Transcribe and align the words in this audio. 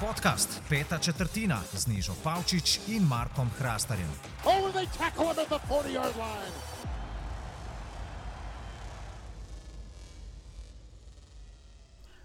Podcast 0.00 0.62
Peta 0.68 0.98
četrtina 0.98 1.60
z 1.72 1.86
Nižo 1.86 2.12
Pavčič 2.24 2.80
in 2.88 3.08
Markom 3.08 3.50
Hrastarjem. 3.58 4.08
Oh, 4.44 4.72
they 4.72 4.86
tackle 4.98 5.32
him 5.32 5.38
at 5.38 5.48
the 5.48 5.58
40 5.68 5.94
yard 5.94 6.16
line. 6.16 6.54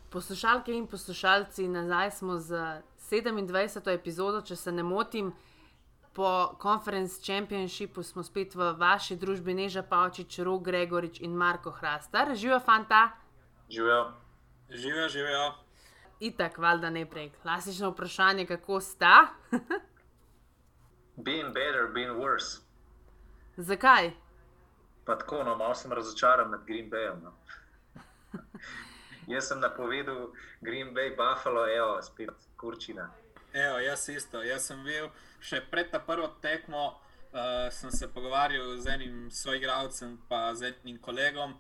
Poslušalke 0.10 0.74
in 0.74 0.88
poslušalci, 0.88 1.68
nazaj 1.68 2.12
smo 2.12 2.40
z 2.40 2.82
27. 3.10 3.94
epizodo, 3.94 4.42
če 4.42 4.56
se 4.56 4.72
ne 4.72 4.84
motim. 4.84 5.34
Po 6.14 6.56
Conference 6.62 7.22
Championshipu 7.26 8.04
smo 8.04 8.24
spet 8.24 8.56
v 8.56 8.74
vaši 8.78 9.16
družbi 9.16 9.54
Neža 9.54 9.84
Pavčič, 9.84 10.40
Rog 10.40 10.64
Gregorič 10.64 11.20
in 11.22 11.32
Marko 11.32 11.72
Hrastar. 11.72 12.36
Živijo 12.36 12.60
fanta, 12.60 13.10
Živijo. 13.70 14.29
Živijo, 14.70 15.10
živijo. 15.10 15.54
itak, 16.20 16.58
valjda 16.58 16.90
ne 16.90 17.10
prej. 17.10 17.32
Klasično 17.42 17.90
vprašanje, 17.90 18.46
kako 18.46 18.82
sta? 18.82 19.28
Been 21.26 21.54
better, 21.54 21.88
been 21.94 22.10
worse. 22.10 22.62
Zakaj? 23.58 24.12
Pa 25.06 25.18
tako, 25.18 25.44
no, 25.44 25.56
malo 25.56 25.76
sem 25.76 25.92
razočaran 25.92 26.52
nad 26.52 26.66
Green 26.66 26.90
Bayom. 26.92 27.24
No. 27.24 27.34
Jaz 29.28 29.48
sem 29.48 29.60
napovedal 29.60 30.32
Green 30.62 30.94
Bay, 30.96 31.10
Buffalo, 31.10 31.68
evo, 31.68 32.02
spet 32.02 32.30
kurčina. 32.58 33.10
Evo, 33.54 33.80
jaz 33.80 34.10
isto. 34.10 34.44
Jaz 34.44 34.66
sem 34.68 34.84
bil 34.84 35.10
še 35.42 35.62
pred 35.72 35.92
ta 35.92 36.00
prvo 36.00 36.28
tekmo, 36.42 36.88
uh, 37.34 37.70
sem 37.72 37.92
se 37.92 38.08
pogovarjal 38.14 38.78
z 38.78 38.94
enim 38.94 39.30
soigralcem, 39.32 40.18
pa 40.30 40.54
z 40.56 40.74
enim 40.84 40.98
kolegom. 41.02 41.54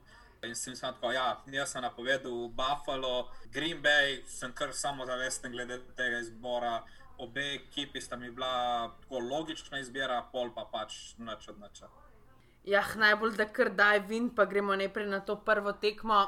In 0.44 0.56
sem 0.56 0.76
samo 0.76 0.94
tako, 0.94 1.12
ja, 1.12 1.42
jaz 1.52 1.74
sem 1.74 1.82
napovedal 1.82 2.48
Buffalo, 2.56 3.28
Green 3.52 3.82
Bay, 3.84 4.22
sem 4.28 4.54
kar 4.54 4.74
samozavesten 4.74 5.52
glede 5.52 5.81
tega 5.98 6.20
izbora. 6.20 6.84
Obe 7.20 7.44
ekipi 7.54 8.02
sta 8.02 8.16
mi 8.16 8.31
bila 8.31 8.92
tako 9.02 9.20
logična 9.20 9.80
izbira, 9.80 10.22
pol 10.31 10.54
pa 10.56 10.64
pač 10.72 11.16
nič 11.18 11.50
od 11.50 11.59
niča. 11.59 11.90
Ja, 12.64 12.84
najbolj 12.96 13.36
da 13.36 13.50
kar 13.52 13.70
daj 13.76 14.00
vin, 14.08 14.30
pa 14.36 14.46
gremo 14.46 14.76
najprej 14.76 15.08
na 15.08 15.20
to 15.20 15.36
prvo 15.36 15.73
tekmo. 15.73 16.28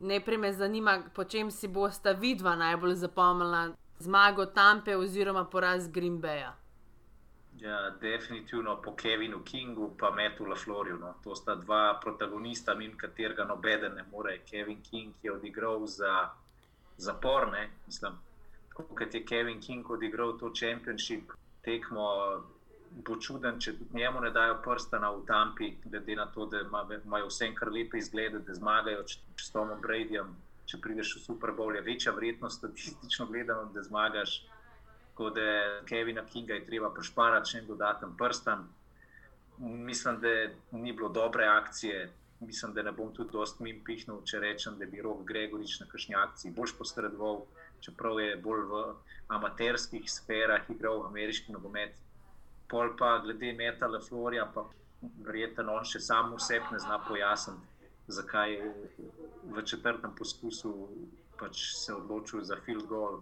Najprej 0.00 0.38
me 0.38 0.52
zanima, 0.52 0.98
po 1.14 1.24
čem 1.24 1.50
si 1.50 1.68
bosta 1.68 2.12
vidva 2.12 2.56
najbolj 2.56 2.94
zapomnila 2.94 3.68
zmago 3.98 4.46
Tampe 4.46 4.96
oziroma 4.96 5.44
poraz 5.44 5.88
Green 5.88 6.20
Baya. 6.20 6.61
Ja, 7.62 7.90
definitivno 7.92 8.76
po 8.76 8.92
Kevinu 8.92 9.40
Kingu, 9.40 9.94
pa 9.96 10.10
Metu 10.10 10.44
LaFlorju. 10.44 10.96
No. 10.98 11.14
To 11.22 11.36
sta 11.36 11.54
dva 11.54 12.00
protagonista, 12.02 12.74
mimo 12.74 12.96
katerega 12.96 13.44
nobeden 13.44 13.94
ne 13.94 14.04
more. 14.12 14.38
Kevin 14.40 14.82
King 14.82 15.14
je 15.22 15.32
odigral 15.32 15.86
za 15.86 16.30
zapor, 16.98 17.52
ne? 17.52 17.68
mislim. 17.86 18.12
Tako 18.68 18.82
kot 18.94 19.14
je 19.14 19.24
Kevin 19.24 19.60
King 19.60 19.90
odigral 19.90 20.38
to 20.38 20.50
championship 20.52 21.30
tekmo, 21.62 22.06
bo 22.98 23.16
čuden, 23.16 23.60
če 23.60 23.72
tudi 23.72 23.94
njemu 23.94 24.20
ne 24.20 24.30
dajo 24.30 24.58
prstana 24.62 25.10
v 25.10 25.22
Tampi, 25.24 25.76
glede 25.84 26.16
na 26.16 26.26
to, 26.26 26.46
da 26.46 26.60
ima- 26.60 26.82
imajo 27.04 27.26
vse 27.26 27.54
kar 27.54 27.70
lepe 27.70 27.98
izglede, 27.98 28.38
da 28.38 28.54
zmagajo 28.54 29.02
č- 29.04 29.18
s 29.38 29.50
Tomom 29.50 29.80
Bradyjem. 29.80 30.34
Če 30.66 30.78
prideš 30.78 31.16
v 31.16 31.20
Super 31.20 31.50
Bowl, 31.50 31.74
je 31.74 31.80
večja 31.82 32.12
vrednost 32.12 32.58
statistično 32.58 33.26
gledano, 33.26 33.64
da 33.66 33.82
zmagaš. 33.82 34.42
Tako 35.22 35.34
da 35.34 35.86
Kevina 35.86 36.26
Kinga 36.26 36.54
je 36.54 36.64
treba 36.66 36.88
prešparati 36.90 37.50
še 37.50 37.58
en 37.60 37.66
dodaten 37.66 38.16
prstan. 38.18 38.64
Mislim, 39.58 40.18
da 40.18 40.32
ni 40.72 40.92
bilo 40.92 41.08
dobre 41.14 41.46
akcije. 41.46 42.08
Mislim, 42.40 42.72
da 42.74 42.82
ne 42.82 42.92
bom 42.92 43.12
tudi 43.14 43.30
dost 43.30 43.60
min 43.62 43.78
pihnil, 43.86 44.18
če 44.26 44.40
rečem, 44.42 44.80
da 44.80 44.88
bi 44.90 45.04
Rok 45.06 45.22
Gregorič 45.28 45.76
na 45.78 45.86
kakšni 45.86 46.18
akciji 46.18 46.50
boljš 46.56 46.74
posredoval, 46.80 47.44
čeprav 47.86 48.18
je 48.18 48.34
bolj 48.48 48.66
v 48.72 48.82
amaterskih 49.38 50.10
sferah 50.10 50.66
igral 50.74 51.06
ameriški 51.06 51.54
nogomet. 51.54 51.94
Pol 52.66 52.90
pa 52.98 53.14
glede 53.22 53.54
Metala 53.62 54.02
Florja, 54.02 54.50
pa 54.50 54.66
verjetno 55.22 55.78
on 55.78 55.86
še 55.86 56.02
sam 56.02 56.34
vseb 56.34 56.66
ne 56.74 56.82
zna 56.82 56.98
pojasniti, 57.06 57.90
zakaj 58.18 58.58
je 58.58 58.74
v 59.54 59.68
četrtem 59.70 60.18
poskusu 60.18 60.74
pač 61.42 61.62
se 61.74 61.94
odločil 61.94 62.44
za 62.46 62.56
field 62.66 62.86
goal, 62.86 63.20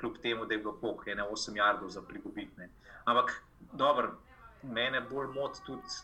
kljub 0.00 0.18
temu, 0.22 0.46
da 0.46 0.54
je 0.54 0.58
bilo 0.58 0.76
pok, 0.80 1.06
ene 1.08 1.22
8 1.22 1.56
jardov 1.56 1.88
za 1.88 2.02
pridobitne. 2.02 2.68
Ampak 3.04 3.42
dobro, 3.72 4.16
mene 4.62 5.00
bolj 5.00 5.28
moti 5.34 5.62
tudi, 5.66 6.00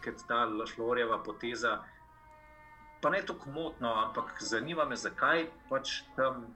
ker 0.00 0.14
ta 0.28 0.44
Lašlorjeva 0.44 1.22
poteza. 1.22 1.78
Pa 3.02 3.10
ne 3.10 3.22
tako 3.26 3.50
motno, 3.50 3.92
ampak 4.06 4.36
zanima 4.40 4.84
me, 4.84 4.96
zakaj 4.96 5.46
pač 5.68 6.02
tam 6.16 6.46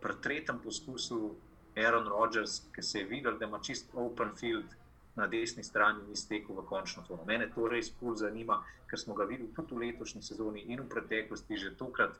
pri 0.00 0.16
tretjem 0.22 0.58
poskusu 0.60 1.36
Aaron 1.76 2.08
Rodgers, 2.08 2.60
ki 2.72 2.82
se 2.82 2.98
je 2.98 3.04
videl, 3.04 3.38
da 3.38 3.44
ima 3.44 3.60
čist 3.60 3.90
open 3.94 4.34
field 4.36 4.76
na 5.16 5.26
desni 5.26 5.64
strani, 5.64 6.04
ni 6.08 6.16
stekel 6.16 6.56
v 6.56 6.64
končno 6.68 7.02
tono. 7.08 7.24
Mene 7.24 7.48
to 7.54 7.68
res 7.68 7.90
pol 7.90 8.14
zanima, 8.16 8.60
ker 8.90 9.00
smo 9.00 9.14
ga 9.14 9.24
videli 9.24 9.48
tudi 9.56 9.74
v 9.74 9.82
letošnji 9.86 10.22
sezoni 10.22 10.64
in 10.68 10.80
v 10.84 10.88
preteklosti 10.92 11.56
že 11.56 11.76
tokrat 11.76 12.16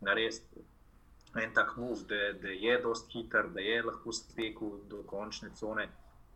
narediti. 0.00 0.62
En 1.36 1.52
tak 1.54 1.76
move, 1.76 2.04
da, 2.08 2.32
da 2.42 2.48
je 2.48 2.78
dost 2.82 3.12
hiter, 3.12 3.48
da 3.52 3.60
je 3.60 3.82
lahko 3.82 4.12
stekel 4.12 4.78
do 4.88 5.02
končne 5.06 5.50
cone. 5.54 5.88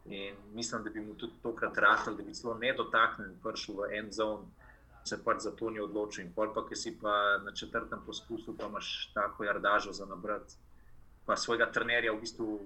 In 0.05 0.37
mislim, 0.55 0.83
da 0.85 0.91
bi 0.91 1.01
mu 1.01 1.15
tudi 1.15 1.33
tokrat 1.43 1.79
rahel, 1.79 2.17
da 2.17 2.23
bi 2.23 2.35
celo 2.35 2.55
nedotaknjen 2.59 3.37
prišel 3.43 3.75
v 3.79 3.89
en 3.99 4.13
zon, 4.13 4.47
se 5.05 5.19
pač 5.25 5.43
za 5.43 5.51
to 5.51 5.71
ni 5.71 5.81
odločil. 5.81 6.27
In 6.27 6.33
pa, 6.35 6.67
ki 6.69 6.77
si 6.77 6.97
pa 6.99 7.39
na 7.45 7.55
četrtem 7.55 8.03
poskusu, 8.07 8.57
pa 8.59 8.67
imaš 8.67 9.11
tako 9.15 9.45
jardažo 9.45 9.93
za 9.93 10.07
nabrat, 10.07 10.57
pa 11.27 11.37
svojega 11.37 11.71
trenerja 11.73 12.13
v 12.13 12.21
bistvu, 12.21 12.59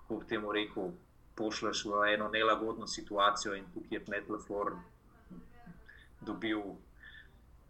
kako 0.00 0.20
bi 0.22 0.26
temu 0.26 0.52
rekel, 0.52 0.92
pošleš 1.36 1.84
v 1.84 2.14
eno 2.14 2.28
nelagodno 2.32 2.86
situacijo 2.86 3.54
in 3.54 3.66
tukaj 3.74 3.98
je 3.98 4.04
Metleflor 4.08 4.76
dobil, 6.20 6.62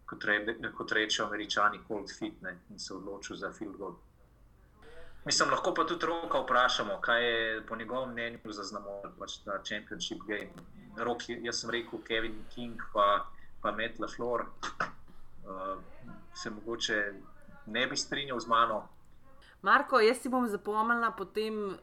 kot, 0.07 0.23
re, 0.25 0.39
kot 0.77 0.91
rečejo 0.91 1.27
američani, 1.27 1.83
cold 1.87 2.11
fit 2.19 2.41
ne, 2.41 2.57
in 2.71 2.79
se 2.79 2.93
odločil 2.95 3.35
za 3.35 3.51
field 3.53 3.77
goal. 3.77 3.95
Mislim, 5.27 5.49
lahko 5.51 5.73
pa 5.75 5.83
tudi 5.83 6.07
roka 6.07 6.39
vprašamo, 6.39 7.01
kaj 7.03 7.25
je 7.25 7.63
po 7.67 7.75
njegovem 7.75 8.11
mnenju 8.11 8.53
zaznamoval 8.55 9.11
pač 9.19 9.41
ta 9.45 9.59
championship 9.63 10.23
game. 10.27 10.49
Rok, 10.97 11.27
jaz 11.29 11.59
sem 11.61 11.69
rekel 11.69 11.99
Kevin 12.07 12.37
King, 12.55 12.81
pa, 12.93 13.25
pa 13.61 13.71
Matt 13.71 13.99
LaFleur. 13.99 14.45
Uh, 15.47 15.81
se 16.33 16.49
mogoče 16.49 17.13
ne 17.65 17.87
bi 17.87 17.97
strinjal 17.97 18.39
z 18.39 18.47
mano. 18.47 18.87
Marko, 19.61 19.99
jaz 19.99 20.21
si 20.21 20.29
bom 20.29 20.47
zapomnila 20.47 21.11
potem 21.11 21.77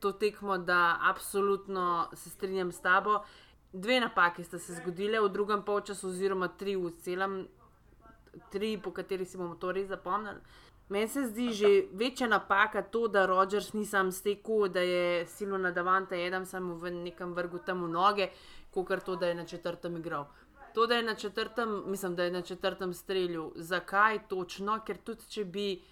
to 0.00 0.12
tekmo, 0.12 0.58
da 0.58 0.98
absolutno 1.00 2.08
se 2.14 2.30
strinjam 2.30 2.72
s 2.72 2.80
tabo. 2.80 3.22
Dve 3.72 4.00
napake 4.00 4.44
sta 4.44 4.58
se 4.58 4.74
zgodile 4.74 5.20
v 5.20 5.28
drugem 5.28 5.62
polčasu, 5.62 6.08
oziroma 6.08 6.48
tri 6.48 6.76
v 6.76 6.90
celem, 7.04 7.44
tri, 8.50 8.78
po 8.82 8.90
kateri 8.90 9.24
si 9.24 9.38
bomo 9.38 9.54
to 9.54 9.72
res 9.72 9.88
zapomnili. 9.88 10.40
Meni 10.90 11.08
se 11.08 11.22
zdi 11.26 11.52
že 11.52 11.68
večja 11.92 12.26
napaka 12.26 12.82
to, 12.82 13.08
da 13.08 13.26
Rodgers 13.26 13.72
ni 13.72 13.84
sam 13.86 14.12
stekel, 14.12 14.68
da 14.68 14.80
je 14.80 15.26
silo 15.26 15.58
nadavante, 15.58 16.18
jedem 16.18 16.46
samo 16.46 16.74
v 16.74 16.90
nekem 16.90 17.34
vrgu 17.34 17.58
tam 17.66 17.84
v 17.84 17.88
noge, 17.88 18.30
kot 18.74 19.04
to, 19.04 19.16
da 19.16 19.26
je 19.26 19.34
na 19.34 19.44
četrtem 19.44 19.96
igral. 19.96 20.26
To, 20.74 20.86
da 20.86 20.94
je 20.94 21.02
na 21.02 21.14
četrtem, 21.14 21.82
mislim, 21.86 22.16
da 22.16 22.24
je 22.24 22.30
na 22.30 22.42
četrtem 22.42 22.94
strelju. 22.94 23.52
Zakaj 23.56 24.28
točno? 24.28 24.80
Ker 24.86 24.98
tudi 24.98 25.26
če 25.28 25.44
bi 25.44 25.82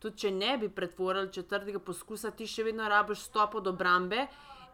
tudi 0.00 0.16
če 0.16 0.30
ne 0.32 0.56
bi 0.58 0.68
pretvorili 0.72 1.32
četrtega 1.32 1.80
poskusa, 1.84 2.32
ti 2.32 2.48
še 2.48 2.64
vedno 2.70 2.88
rabiš 2.88 3.26
stop 3.28 3.58
od 3.60 3.68
obrambe 3.68 4.26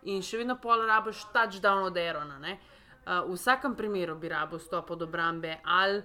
in 0.06 0.22
še 0.22 0.41
vedno 0.43 0.56
pol 0.62 0.87
rabiš 0.87 1.25
touchdown 1.34 1.88
od 1.88 1.97
Erona. 1.98 2.38
Uh, 2.38 3.27
v 3.27 3.34
vsakem 3.34 3.75
primeru 3.78 4.15
bi 4.19 4.31
rabil 4.31 4.62
stop 4.62 4.93
od 4.94 5.03
obrambe, 5.03 5.59
ali 5.65 6.03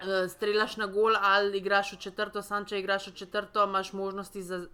uh, 0.00 0.30
strelaš 0.30 0.76
na 0.76 0.86
gol, 0.86 1.16
ali 1.20 1.58
igraš 1.58 1.92
v 1.92 1.96
četrto, 1.96 2.42
sam 2.42 2.64
če 2.64 2.78
igraš 2.78 3.06
v 3.06 3.14
četrto, 3.14 3.64
imaš 3.64 3.92
možnosti 3.92 4.42
za 4.42 4.66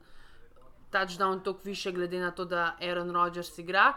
touchdown 0.92 1.42
toliko 1.42 1.60
više, 1.64 1.92
glede 1.92 2.20
na 2.20 2.30
to, 2.30 2.44
da 2.44 2.76
Aaron 2.80 3.10
Rodgers 3.10 3.58
igra. 3.58 3.92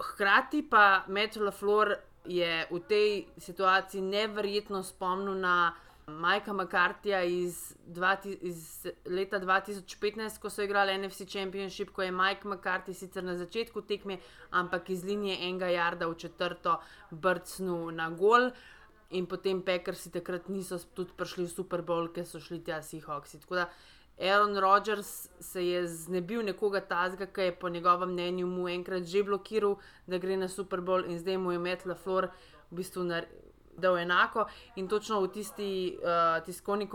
Hkrati 0.00 0.66
pa 0.70 1.04
Matthew 1.08 1.44
LaFleur 1.44 1.96
je 2.24 2.66
v 2.70 2.80
tej 2.88 3.26
situaciji 3.38 4.00
neverjetno 4.00 4.82
spomnil 4.82 5.34
na 5.34 5.74
Majka 6.06 6.52
McCarthyja 6.52 7.22
iz, 7.22 7.76
iz 8.40 8.86
leta 9.06 9.40
2015, 9.40 10.38
ko 10.38 10.50
so 10.50 10.62
igrali 10.62 10.98
NFC 10.98 11.28
Championship, 11.30 11.92
ko 11.92 12.02
je 12.02 12.10
Mike 12.10 12.48
McCarthy 12.48 12.94
sicer 12.94 13.24
na 13.24 13.36
začetku 13.36 13.82
tekme, 13.82 14.18
ampak 14.50 14.90
iz 14.90 15.04
linije 15.04 15.38
enega 15.48 15.66
jarda 15.66 16.06
v 16.06 16.18
četrto 16.18 16.80
brcnil 17.10 17.90
na 17.94 18.10
gol. 18.10 18.50
In 19.12 19.26
potem 19.26 19.62
Packersi 19.62 20.10
takrat 20.10 20.48
niso 20.48 20.78
tudi 20.94 21.12
prišli 21.16 21.44
v 21.44 21.52
Super 21.52 21.82
Bowl, 21.82 22.08
ker 22.12 22.24
so 22.24 22.40
šli 22.40 22.62
tja 22.64 22.80
Seahawksi. 22.82 23.42
Tako 23.44 23.60
da 23.60 23.68
Aaron 24.18 24.56
Rodgers 24.58 25.28
se 25.40 25.66
je 25.66 25.86
znebil 25.86 26.42
nekoga 26.42 26.80
tazga, 26.80 27.26
ki 27.26 27.40
je 27.40 27.54
po 27.56 27.68
njegovem 27.68 28.12
mnenju 28.12 28.46
mu 28.46 28.68
enkrat 28.68 29.04
že 29.04 29.22
blokiral, 29.22 29.76
da 30.06 30.18
gre 30.18 30.36
na 30.36 30.48
Super 30.48 30.80
Bowl 30.80 31.04
in 31.04 31.18
zdaj 31.18 31.38
mu 31.38 31.52
je 31.52 31.58
Matt 31.58 31.86
LaFleur 31.86 32.28
v 32.70 32.76
bistvu 32.76 33.04
dal 33.76 33.98
enako. 33.98 34.46
In 34.76 34.88
točno 34.88 35.26
tisti, 35.26 35.98
uh, 35.98 36.44
tiskovni 36.44 36.88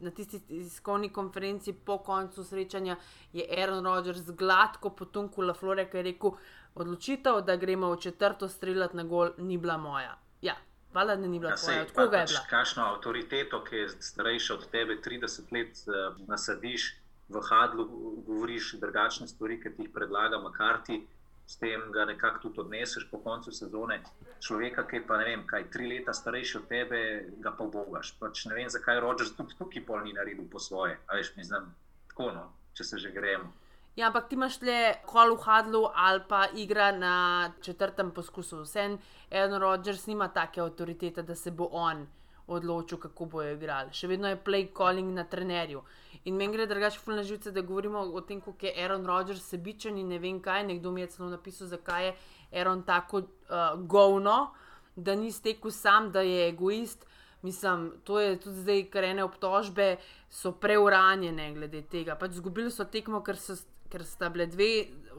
na 0.00 0.10
tisti 0.10 0.40
tiskovni 0.40 1.12
konferenci 1.12 1.72
po 1.72 1.98
koncu 1.98 2.44
srečanja 2.44 2.96
je 3.32 3.46
Aaron 3.58 3.84
Rodgers 3.84 4.30
gladko 4.30 4.90
potunkel 4.90 5.46
La 5.46 5.54
Flore, 5.54 5.90
ki 5.90 5.96
je 5.96 6.02
rekel: 6.02 6.30
Odločitev, 6.74 7.40
da 7.40 7.56
gremo 7.56 7.90
v 7.92 8.00
četrto 8.00 8.48
streljati 8.48 8.96
na 8.96 9.04
gol, 9.04 9.30
ni 9.38 9.58
bila 9.58 9.76
moja. 9.76 10.18
Ja, 10.42 10.54
Hvala, 10.92 11.16
da 11.16 11.26
ni 11.26 11.38
bila 11.40 11.56
tvoja. 11.56 11.82
Od 11.82 11.92
koga 11.94 12.16
je 12.16 12.26
bila? 12.26 12.40
Kakšno 12.50 12.82
avtoriteto, 12.84 13.64
ki 13.64 13.76
je 13.76 13.88
starejša 13.88 14.54
od 14.54 14.66
tebe, 14.70 14.98
30 15.04 15.52
let, 15.52 15.80
uh, 15.86 16.18
nasadiš 16.28 16.92
v 17.28 17.40
Hadlu, 17.48 17.86
govoriš 18.26 18.74
drugačne 18.80 19.28
stvari, 19.28 19.60
ki 19.62 19.72
ti 19.76 19.86
jih 19.86 19.92
predlaga 19.94 20.38
Makarti, 20.38 21.00
s 21.46 21.56
tem 21.56 21.80
ga 21.92 22.04
nekako 22.04 22.38
tudi 22.42 22.60
odneseš 22.60 23.06
po 23.10 23.18
koncu 23.18 23.52
sezone. 23.52 24.02
Človeka, 24.40 24.84
ki 24.88 24.96
je 24.96 25.06
pa 25.06 25.16
ne 25.16 25.24
vem, 25.24 25.46
kaj 25.46 25.70
tri 25.70 25.88
leta 25.88 26.12
starejši 26.12 26.58
od 26.58 26.68
tebe, 26.68 27.00
ga 27.40 27.54
pa 27.58 27.64
bogaš. 27.64 28.12
Pač 28.20 28.44
ne 28.50 28.54
vem, 28.54 28.68
zakaj 28.70 29.00
Rogers 29.00 29.32
tudi 29.36 29.56
tukaj 29.58 29.86
pol 29.86 30.04
ni 30.04 30.12
naredil 30.12 30.44
po 30.52 30.60
svoje. 30.60 30.98
A 31.06 31.16
veš, 31.16 31.32
mi 31.36 31.44
znam 31.44 31.72
tako, 32.12 32.30
no, 32.36 32.46
če 32.76 32.84
se 32.84 32.98
že 32.98 33.10
gremo. 33.16 33.52
Ja, 33.96 34.06
ampak 34.06 34.28
ti 34.28 34.38
imaš 34.38 34.56
le 34.64 34.94
kol 35.04 35.34
v 35.36 35.42
Hadlu 35.44 35.82
ali 35.94 36.20
pa 36.28 36.46
igra 36.56 36.92
na 36.96 37.52
četrtem 37.60 38.10
poskusu. 38.10 38.62
Vsem 38.64 38.98
Aaron 39.30 39.60
Rodgers 39.60 40.06
nima 40.06 40.28
take 40.28 40.60
avtoritete, 40.60 41.22
da 41.22 41.34
se 41.34 41.50
bo 41.50 41.68
on 41.72 42.06
odločil, 42.46 42.98
kako 42.98 43.26
bo 43.26 43.42
igral. 43.44 43.90
Še 43.92 44.08
vedno 44.08 44.30
je 44.32 44.40
play 44.44 44.70
calling 44.76 45.12
na 45.12 45.24
trenerju. 45.24 45.82
In 46.24 46.36
meni 46.40 46.56
gre 46.56 46.66
drugače 46.66 47.00
fulno 47.04 47.22
živce, 47.22 47.52
da 47.52 47.60
govorimo 47.60 48.00
o 48.00 48.20
tem, 48.20 48.40
kako 48.40 48.66
je 48.66 48.72
Aaron 48.84 49.06
Rodgers 49.06 49.44
sebičen 49.52 49.98
in 49.98 50.08
ne 50.08 50.18
vem 50.18 50.40
kaj. 50.40 50.64
Nekdo 50.64 50.90
mi 50.90 51.04
je 51.04 51.12
celo 51.12 51.28
napisal, 51.30 51.68
zakaj 51.68 52.06
je 52.06 52.14
Aaron 52.52 52.82
tako 52.88 53.18
uh, 53.18 53.76
govno, 53.76 54.52
da 54.96 55.14
ni 55.14 55.32
stekel 55.32 55.70
sam, 55.70 56.12
da 56.12 56.20
je 56.20 56.48
egoist. 56.48 57.04
Mislim, 57.42 57.90
to 58.04 58.20
je 58.20 58.36
tudi 58.40 58.60
zdaj, 58.62 58.84
ker 58.90 59.04
ene 59.04 59.24
obtožbe 59.24 59.96
so 60.30 60.52
preuranjene 60.52 61.50
glede 61.56 61.82
tega. 61.90 62.14
Pač 62.14 62.38
zgubili 62.38 62.70
so 62.70 62.86
tekmo, 62.86 63.18
ker, 63.26 63.36
so, 63.36 63.56
ker 63.92 64.04
sta 64.08 64.30
bile 64.32 64.48
dve 64.48 64.70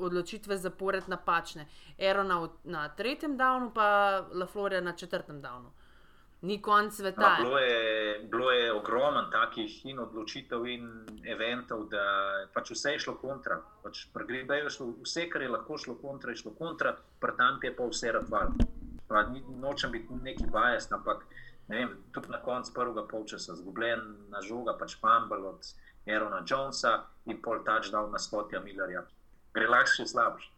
odločitve 0.01 0.57
zapored 0.57 1.07
napačne. 1.07 1.67
Aaron 1.99 2.27
na, 2.27 2.41
na 2.63 2.87
tretjem 2.97 3.37
downu, 3.37 3.71
pa 3.75 3.87
La 4.33 4.49
Florida 4.49 4.81
na 4.81 4.97
četrtem 4.97 5.41
downu 5.41 5.71
ni 6.43 6.61
konc 6.61 6.93
sveta. 6.93 7.37
No, 7.39 7.43
bilo, 7.43 7.57
je, 7.59 8.19
bilo 8.31 8.51
je 8.51 8.73
ogromno 8.73 9.21
takih 9.31 9.85
in 9.85 9.99
odločitev 9.99 10.65
in 10.67 10.89
eventov, 11.23 11.85
da 11.91 12.03
pač 12.53 12.73
vse 12.75 12.97
je 12.97 13.03
šlo 13.05 13.15
kontra. 13.21 13.61
Pač 13.83 14.07
šlo, 14.75 14.89
vse, 15.05 15.29
kar 15.31 15.41
je 15.41 15.53
lahko 15.53 15.77
šlo 15.77 15.95
kontra, 16.01 16.31
je 16.31 16.41
šlo 16.43 16.51
kontra, 16.59 16.97
tam 17.21 17.59
je 17.63 17.75
pa 17.75 17.87
vse 17.87 18.11
radval. 18.11 18.51
Nočem 19.61 19.91
biti 19.91 20.19
neki 20.23 20.49
bajes, 20.51 20.91
ampak 20.91 21.23
vem, 21.67 21.95
tudi 22.11 22.31
na 22.31 22.41
koncu 22.41 22.73
prvega 22.75 23.07
polčasa, 23.07 23.55
zgubljen 23.55 24.03
na 24.29 24.41
žoga, 24.41 24.75
pač 24.79 24.97
Pambal 24.99 25.45
od 25.47 25.73
Aerona 26.07 26.43
Jonesa 26.45 27.03
in 27.25 27.41
pol 27.41 27.63
touchdown 27.63 28.11
na 28.11 28.19
Scottija 28.19 28.61
Millerja. 28.61 29.05
Gre 29.53 29.67
lahko 29.67 29.95
še 29.95 30.07
slabše. 30.07 30.53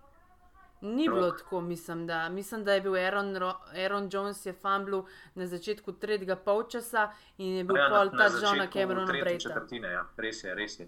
Ni 0.82 1.08
bilo 1.10 1.32
tako, 1.32 1.62
mislim 1.62 2.08
da. 2.08 2.30
mislim, 2.30 2.64
da 2.64 2.74
je 2.74 2.82
bil 2.82 2.96
Aaron, 2.96 3.36
Aaron 3.84 4.10
Jones, 4.12 4.46
je 4.46 4.54
fambl 4.54 5.02
na 5.36 5.48
začetku 5.48 5.92
tretjega 5.92 6.36
polčasa 6.36 7.12
in 7.38 7.56
je 7.58 7.64
bil 7.64 7.78
ja, 7.78 7.88
pol 7.90 8.12
ta 8.18 8.30
Johna 8.42 8.68
Camerona 8.68 9.14
prej. 9.22 9.40
Četrtine, 9.40 9.92
ja, 9.92 10.06
res 10.18 10.44
je, 10.44 10.56
res 10.56 10.80
je. 10.80 10.88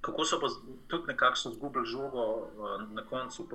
Kako 0.00 0.24
so 0.24 0.40
pa 0.40 0.48
tudi 0.88 1.06
nekako 1.06 1.50
izgubili 1.52 1.86
žogo 1.86 2.26
uh, 2.36 2.82
na 2.92 3.04
koncu 3.06 3.48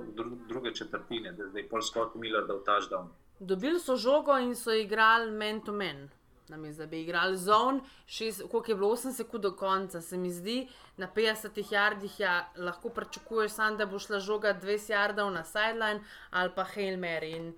druge 0.48 0.74
četrtine, 0.74 1.32
da 1.32 1.60
je 1.60 1.70
pol 1.70 1.82
Scott 1.82 2.16
Miller 2.16 2.48
dal 2.48 2.64
touchdown? 2.64 3.08
Dobili 3.40 3.80
so 3.80 3.98
žogo 3.98 4.38
in 4.38 4.56
so 4.56 4.74
igrali 4.74 5.32
men 5.32 5.62
to 5.62 5.72
men 5.72 6.10
nam 6.50 6.66
je 6.66 6.74
zdaj 6.74 7.02
igrali 7.02 7.38
zon, 7.38 7.82
koliko 8.52 8.72
je 8.72 8.76
bilo 8.76 8.90
8 8.90 9.12
sekund 9.12 9.44
do 9.44 9.52
konca, 9.52 10.02
se 10.02 10.18
mi 10.18 10.32
zdi, 10.32 10.68
na 10.98 11.08
50 11.16 11.74
jardih 11.74 12.20
ja, 12.20 12.52
lahko 12.58 12.90
pričakuješ, 12.90 13.52
sam, 13.52 13.78
da 13.78 13.86
bo 13.86 14.00
šla 14.00 14.20
žoga 14.20 14.54
20 14.54 14.92
jardov 14.92 15.32
na 15.32 15.44
sideline 15.44 16.04
ali 16.32 16.52
pa 16.56 16.64
Hail 16.64 17.00
Mary. 17.00 17.54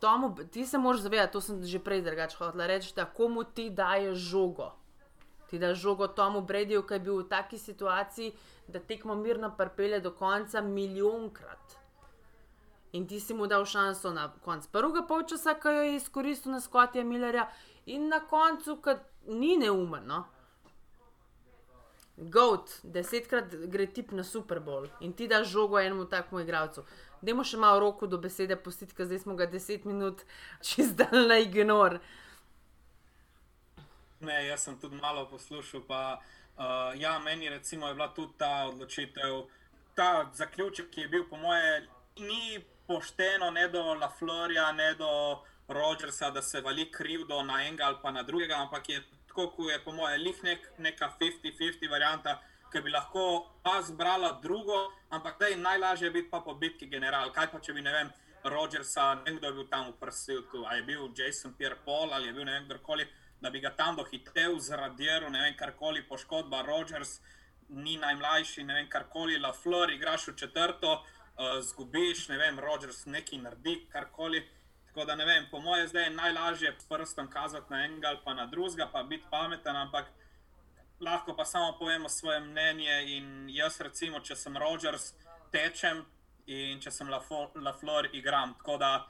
Tomu, 0.00 0.34
ti 0.50 0.66
se 0.66 0.78
moraš 0.78 1.00
zavedati, 1.00 1.32
to 1.32 1.40
sem 1.40 1.64
že 1.64 1.78
prej 1.78 2.02
drugače 2.02 2.36
hotel 2.36 2.66
reči, 2.66 2.92
da 2.96 3.04
komu 3.04 3.44
ti 3.44 3.70
daješ 3.70 4.18
žogo. 4.18 4.72
Ti 5.50 5.58
daš 5.58 5.78
žogo 5.78 6.08
Tomu 6.08 6.40
Bradyju, 6.40 6.82
ki 6.86 6.94
je 6.94 7.00
bil 7.00 7.20
v 7.22 7.28
taki 7.28 7.58
situaciji, 7.58 8.32
da 8.68 8.80
tekmo 8.80 9.14
mirno 9.14 9.52
prpele 9.56 10.00
do 10.00 10.10
konca 10.12 10.60
milijonkrat. 10.60 11.77
In 12.92 13.06
ti 13.06 13.20
si 13.20 13.34
mu 13.34 13.46
dal 13.46 13.66
šanso 13.66 14.12
na 14.12 14.30
koncu 14.44 14.68
prvega 14.72 15.02
polčasa, 15.06 15.54
ki 15.60 15.68
jo 15.68 15.82
je 15.82 15.96
izkoristil 15.96 16.52
na 16.52 16.60
Scottija 16.60 17.04
Millerja, 17.04 17.48
in 17.86 18.08
na 18.08 18.20
koncu, 18.20 18.78
ki 18.82 18.96
ni 19.34 19.56
neumen. 19.56 20.06
No? 20.06 20.24
Goat, 22.18 22.80
desetkrat 22.82 23.52
gre 23.70 23.86
tip 23.86 24.10
na 24.12 24.24
Super 24.24 24.58
Bowl 24.60 24.88
in 25.00 25.12
ti 25.12 25.28
daš 25.28 25.52
žogo 25.52 25.78
enemu 25.78 26.08
takmu 26.10 26.40
igralcu. 26.42 26.82
Dajmo 27.22 27.44
še 27.46 27.58
malo 27.62 27.78
roko 27.82 28.08
do 28.10 28.18
besede 28.18 28.56
pustiti, 28.58 28.94
ker 28.94 29.06
zdaj 29.06 29.22
smo 29.22 29.36
ga 29.38 29.46
deset 29.46 29.84
minut 29.86 30.24
čez 30.66 30.94
dan 30.98 31.28
na 31.30 31.38
ignor. 31.38 32.00
Ne, 34.20 34.40
jaz 34.48 34.66
sem 34.66 34.78
tudi 34.82 34.98
malo 34.98 35.28
poslušal. 35.30 35.84
Pa, 35.86 36.18
uh, 36.58 36.90
ja, 36.98 37.18
meni 37.22 37.48
recimo, 37.48 37.86
je 37.86 37.94
bila 37.94 38.08
tudi 38.14 38.34
ta 38.38 38.66
odločitev, 38.66 39.44
ta 39.94 40.26
zaključek, 40.34 40.90
ki 40.90 41.06
je 41.06 41.08
bil, 41.14 41.28
po 41.30 41.38
moje, 41.38 41.86
ni 42.18 42.58
pošteno, 42.88 43.50
ne 43.50 43.68
do 43.68 43.94
La 43.94 44.08
Florija, 44.18 44.72
ne 44.72 44.94
do 44.94 45.44
Rogersa, 45.68 46.30
da 46.30 46.42
se 46.42 46.60
vali 46.60 46.92
krivdo 46.92 47.42
na 47.42 47.62
enega 47.66 47.84
ali 47.84 47.96
pa 48.02 48.10
na 48.10 48.22
drugega, 48.22 48.56
ampak 48.56 48.88
je 48.88 49.02
tako, 49.28 49.50
kot 49.56 49.70
je 49.70 49.78
po 49.84 49.92
mojem, 49.92 50.22
lih 50.22 50.44
nek, 50.44 50.70
neka 50.78 51.10
50-50 51.20 51.90
varianta, 51.90 52.38
ki 52.72 52.80
bi 52.84 52.90
lahko 52.90 53.26
pa 53.62 53.82
zbrala 53.82 54.32
drugo, 54.42 54.78
ampak 55.10 55.38
da 55.40 55.46
je 55.46 55.56
najlažje 55.56 56.10
biti 56.10 56.30
pa 56.30 56.40
po 56.40 56.54
bitki 56.54 56.88
general. 56.88 57.32
Kaj 57.32 57.50
pa 57.52 57.60
če 57.60 57.76
bi 57.76 57.84
ne 57.84 57.92
vem, 57.92 58.10
Rogersa, 58.44 59.14
ne 59.26 59.36
kdo 59.36 59.46
je 59.46 59.56
bil 59.60 59.68
tam 59.68 59.90
v 59.90 59.96
prsilku, 60.00 60.64
ali 60.64 60.80
je 60.80 60.88
bil 60.88 61.08
Jason 61.16 61.54
Pierre-Paul 61.58 62.12
ali 62.12 62.28
je 62.28 62.32
bil 62.32 62.44
ne 62.44 62.56
vem, 62.56 62.64
kdorkoli, 62.64 63.08
da 63.40 63.50
bi 63.50 63.60
ga 63.60 63.70
tam 63.76 63.96
dohitev 63.96 64.56
zaradiral, 64.64 65.28
ne 65.32 65.44
vem, 65.44 65.56
karkoli 65.56 66.02
poškodba 66.08 66.62
Rogers. 66.66 67.20
Ni 67.68 67.98
najmlajši, 68.00 68.62
ne 68.64 68.74
vem, 68.74 68.86
karkoli, 68.88 69.36
La 69.38 69.52
Flor, 69.52 69.90
igraš 69.92 70.30
v 70.30 70.36
četrto, 70.40 70.92
uh, 70.92 71.17
zgubiš, 71.62 72.28
ne 72.28 72.38
vem, 72.38 72.60
Rogers 72.60 73.04
nekaj 73.06 73.38
naredi, 73.38 73.86
karkoli. 73.92 74.42
Tako 74.86 75.04
da 75.04 75.14
ne 75.14 75.24
vem, 75.24 75.46
po 75.50 75.60
mojem, 75.60 75.88
zdaj 75.88 76.04
je 76.04 76.10
najlažje 76.10 76.76
prstom 76.88 77.30
kazati 77.30 77.72
na 77.72 77.84
enega 77.84 78.08
ali 78.08 78.18
pa 78.24 78.34
na 78.34 78.46
drugega, 78.46 78.88
pa 78.92 79.02
biti 79.02 79.24
pameten, 79.30 79.76
ampak 79.76 80.06
lahko 81.00 81.36
pa 81.36 81.44
samo 81.44 81.76
povemo 81.78 82.08
svoje 82.08 82.40
mnenje. 82.40 83.04
In 83.06 83.48
jaz, 83.50 83.80
recimo, 83.80 84.20
če 84.20 84.36
sem 84.36 84.56
Rogers, 84.56 85.12
tečem 85.52 86.02
in 86.46 86.80
če 86.80 86.90
sem 86.90 87.08
La, 87.08 87.22
La 87.62 87.72
Flor, 87.72 88.08
igram. 88.12 88.54
Tako 88.58 88.76
da 88.76 89.06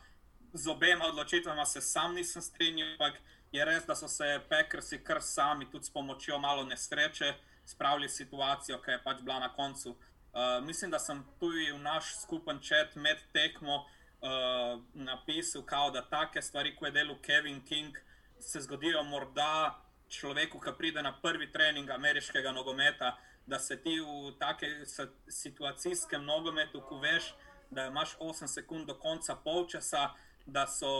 z 0.52 0.68
obema 0.68 1.06
odločitvama 1.06 1.64
se 1.66 1.80
sam 1.80 2.14
nisem 2.14 2.42
strinjal, 2.42 2.92
ampak 2.92 3.20
je 3.52 3.64
res, 3.64 3.86
da 3.86 3.94
so 3.96 4.08
se 4.08 4.40
Pekrsi 4.48 4.98
kar 5.04 5.22
sami, 5.22 5.70
tudi 5.70 5.84
s 5.84 5.92
pomočjo 5.92 6.38
malo 6.38 6.64
nesreče, 6.64 7.34
spravili 7.64 8.08
situacijo, 8.08 8.80
ki 8.82 8.90
je 8.90 9.02
pač 9.04 9.22
bila 9.22 9.38
na 9.40 9.52
koncu. 9.54 9.96
Uh, 10.38 10.64
mislim, 10.64 10.90
da 10.90 10.98
sem 10.98 11.24
tudi 11.40 11.72
v 11.72 11.78
naš 11.78 12.20
skupen 12.22 12.60
čet 12.62 12.94
med 12.94 13.18
tekmo 13.32 13.74
uh, 13.76 14.82
napisal, 14.94 15.62
kao, 15.66 15.90
da 15.90 16.02
take 16.02 16.42
stvari, 16.42 16.76
kot 16.76 16.86
je 16.86 16.92
delal 16.92 17.16
Kevin 17.22 17.64
King, 17.64 17.96
se 18.40 18.60
zgodijo 18.60 19.02
morda 19.02 19.80
človeku, 20.08 20.60
ki 20.60 20.76
pride 20.78 21.02
na 21.02 21.10
prvi 21.22 21.50
trening 21.52 21.90
ameriškega 21.90 22.52
nogometa. 22.52 23.16
Da 23.46 23.58
se 23.58 23.80
ti 23.82 23.96
v 24.00 24.30
takem 24.38 24.84
situacijskem 25.28 26.24
nogometu, 26.24 26.84
ko 26.86 27.00
veš, 27.02 27.32
da 27.70 27.86
imaš 27.86 28.14
8 28.20 28.46
sekund 28.46 28.86
do 28.86 28.94
konca 28.94 29.34
polčasa, 29.34 30.12
da 30.46 30.66
so 30.66 30.92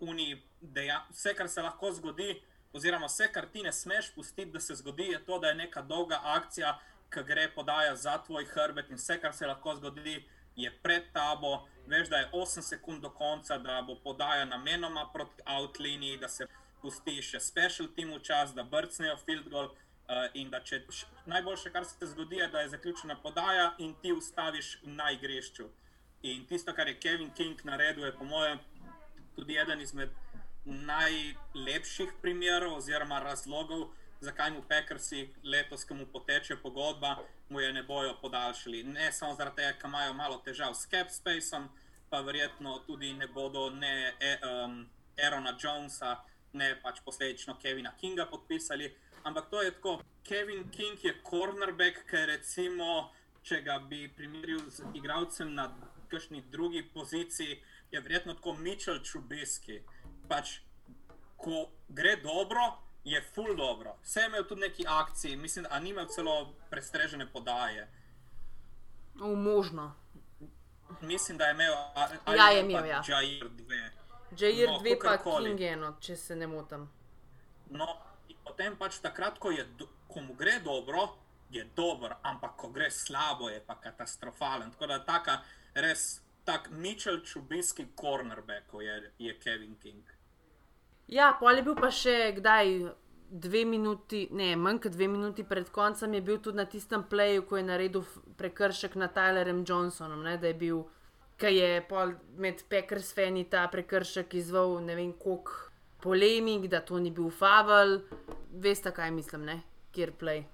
oni, 0.00 0.42
deja, 0.60 1.00
vse, 1.10 1.34
kar 1.34 1.48
se 1.48 1.62
lahko 1.62 1.90
zgodi, 1.92 2.42
oziroma 2.72 3.10
vse, 3.10 3.26
kar 3.32 3.48
ti 3.52 3.62
ne 3.62 3.72
smeš 3.72 4.12
pustiti, 4.14 4.52
da 4.52 4.60
se 4.60 4.74
zgodi, 4.74 5.10
je 5.16 5.24
to, 5.24 5.38
da 5.38 5.48
je 5.48 5.54
neka 5.64 5.82
dolga 5.82 6.20
akcija, 6.22 6.78
ki 7.10 7.24
gre 7.26 7.48
podaja 7.54 7.96
za 7.96 8.18
tvoj 8.26 8.44
hrbet 8.52 8.90
in 8.90 9.00
vse, 9.00 9.18
kar 9.20 9.34
se 9.34 9.46
lahko 9.46 9.74
zgodi, 9.76 10.24
je 10.56 10.70
pred 10.82 11.12
tabo. 11.12 11.66
Veš, 11.86 12.08
da 12.08 12.16
je 12.16 12.30
8 12.32 12.62
sekund 12.62 13.02
do 13.02 13.10
konca, 13.10 13.58
da 13.58 13.82
bo 13.82 13.94
podaja 14.04 14.44
namenoma 14.44 15.10
proti 15.12 15.42
outliniji, 15.46 16.18
da 16.18 16.28
se 16.28 16.46
pusti 16.82 17.22
še 17.22 17.40
special 17.40 17.88
team 17.96 18.12
v 18.14 18.22
čas, 18.22 18.54
da 18.54 18.62
brcnejo 18.62 19.16
field 19.24 19.48
goal. 19.48 19.70
Uh, 20.08 20.24
in 20.40 20.48
da 20.48 20.62
če 20.64 20.78
najboljše, 21.28 21.68
kar 21.68 21.84
se 21.84 21.98
ti 22.00 22.06
zgodi, 22.08 22.38
je, 22.40 22.46
da 22.48 22.62
je 22.62 22.70
zaključena 22.72 23.18
podaja 23.20 23.74
in 23.84 23.90
ti 24.00 24.12
ustaviš 24.12 24.78
na 24.82 25.10
igrišču. 25.12 25.66
In 26.22 26.46
tisto, 26.48 26.72
kar 26.72 26.88
je 26.88 26.94
Kevin 26.96 27.28
King 27.36 27.60
naredil, 27.64 28.06
je 28.06 28.14
po 28.16 28.24
mojem 28.24 28.58
tudi 29.36 29.58
eden 29.60 29.80
izmed 29.84 30.14
najlepših 30.64 32.14
primerov 32.22 32.78
oziroma 32.80 33.20
razlogov, 33.20 33.90
zakaj 34.20 34.50
mu 34.50 34.62
Pekrsi 34.68 35.28
letos, 35.44 35.84
ki 35.84 35.94
mu 35.94 36.06
poteče 36.06 36.56
pogodba, 36.62 37.16
mu 37.48 37.60
je 37.60 37.72
ne 37.72 37.82
bojo 37.82 38.16
podaljšali. 38.20 38.82
Ne 38.82 39.12
samo 39.12 39.34
zaradi 39.34 39.56
tega, 39.56 39.72
ker 39.78 39.88
imajo 39.88 40.14
malo 40.14 40.38
težav 40.44 40.74
s 40.74 40.88
Capspaceom, 40.90 41.68
pa 42.10 42.20
verjetno 42.20 42.78
tudi 42.86 43.12
ne 43.12 43.26
bodo 43.26 43.70
ne 43.70 44.14
e, 44.20 44.38
um, 44.46 44.86
Aerona 45.18 45.54
Jonesa, 45.60 46.16
ne 46.52 46.74
pač 46.82 47.00
posledično 47.04 47.58
Kevina 47.62 47.92
Kinga 48.00 48.26
podpisali. 48.26 48.94
Ampak 49.24 49.50
to 49.50 49.62
je 49.62 49.70
tako, 49.70 50.00
Kevin 50.24 50.70
King 50.70 51.04
je 51.04 51.14
cornerback, 51.30 52.04
ker 52.10 52.28
recimo, 52.28 53.10
če 53.42 53.62
ga 53.62 53.78
bi 53.78 54.08
primerjal 54.16 54.64
z 54.70 54.88
igralcem 54.94 55.54
na 55.54 55.68
kakšni 56.08 56.42
drugi 56.50 56.82
poziciji, 56.94 57.60
je 57.90 58.00
verjetno 58.00 58.34
tako 58.34 58.54
Mitchell 58.54 59.02
Trubisky. 59.04 59.82
Pač, 60.28 60.60
ko 61.36 61.68
gre 61.88 62.16
dobro, 62.22 62.87
je 63.04 63.22
full 63.34 63.56
dobro. 63.56 63.96
Vse 64.02 64.24
imel 64.26 64.44
tudi 64.44 64.60
neki 64.60 64.84
akciji, 64.88 65.36
mislim, 65.36 65.66
da 65.70 65.78
ni 65.78 65.90
imel 65.90 66.06
celo 66.06 66.52
prestrežene 66.70 67.26
podaje. 67.26 67.88
Možno. 69.16 69.94
Mislim, 71.00 71.38
da 71.38 71.44
je 71.44 71.50
imel. 71.50 71.72
a- 71.72 72.08
ali 72.24 72.38
Ja, 72.38 72.48
je 72.48 72.62
pa 72.62 72.66
imel, 72.70 72.86
ja. 72.86 73.02
Jair 73.08 73.48
2. 73.48 73.90
Jair 74.38 74.68
No, 74.68 74.78
2 74.78 74.98
pa 75.02 75.08
kakorkoli. 75.08 75.50
King 75.50 75.60
eno, 75.60 75.96
če 76.00 76.16
se 76.16 76.36
ne 76.36 76.46
motim. 76.46 76.88
No, 77.70 77.86
potem 78.44 78.76
pač 78.76 78.98
takrat, 78.98 79.38
ko, 79.38 79.50
je, 79.50 79.66
ko 80.08 80.20
mu 80.20 80.34
gre 80.34 80.60
dobro, 80.60 81.08
je 81.50 81.64
dober, 81.76 82.14
ampak 82.22 82.56
ko 82.56 82.68
gre 82.68 82.90
slabo, 82.90 83.48
je 83.48 83.60
pa 83.60 83.74
katastrofalen. 83.74 84.70
Tako 84.70 84.86
da 84.86 85.04
taka 85.04 85.40
res 85.74 86.20
tak 86.44 86.70
Mitchell 86.70 87.20
Trubisky 87.20 87.86
cornerback 87.94 88.72
je, 88.72 89.12
je 89.18 89.38
Kevin 89.38 89.76
King. 89.82 90.02
Ja, 91.08 91.32
pol 91.40 91.56
je 91.56 91.62
bil 91.62 91.76
pa 91.78 91.90
še 91.90 92.32
kdaj. 92.36 92.72
Dve 93.28 93.60
minuti, 93.68 94.22
ne, 94.32 94.54
manj 94.56 94.78
kot 94.80 94.94
dve 94.94 95.04
minuti 95.08 95.44
pred 95.44 95.68
koncem 95.68 96.14
je 96.16 96.20
bil 96.24 96.38
tudi 96.40 96.56
na 96.56 96.64
tistem 96.64 97.02
pleju, 97.04 97.42
ko 97.44 97.58
je 97.58 97.62
naredil 97.62 98.04
prekršek 98.40 98.94
na 98.96 99.10
Tylerjem 99.12 99.66
Johnsonom, 99.68 100.22
ne, 100.24 100.38
da 100.40 100.48
je 100.48 100.54
bil, 100.56 100.78
ki 101.36 101.50
je 101.52 101.82
pol 101.90 102.14
med 102.40 102.62
Packers 102.72 103.12
fani 103.12 103.44
ta 103.44 103.66
prekršek 103.68 104.32
izval 104.34 104.78
ne 104.80 104.96
vem 104.96 105.12
koliko 105.12 105.52
polemik, 106.00 106.70
da 106.72 106.80
to 106.80 106.96
ni 106.98 107.10
bil 107.12 107.28
favel. 107.28 107.98
Veste, 108.64 108.94
kaj 108.96 109.10
mislim, 109.12 109.44
ne, 109.44 109.58
kjer 109.92 110.14
play. 110.16 110.44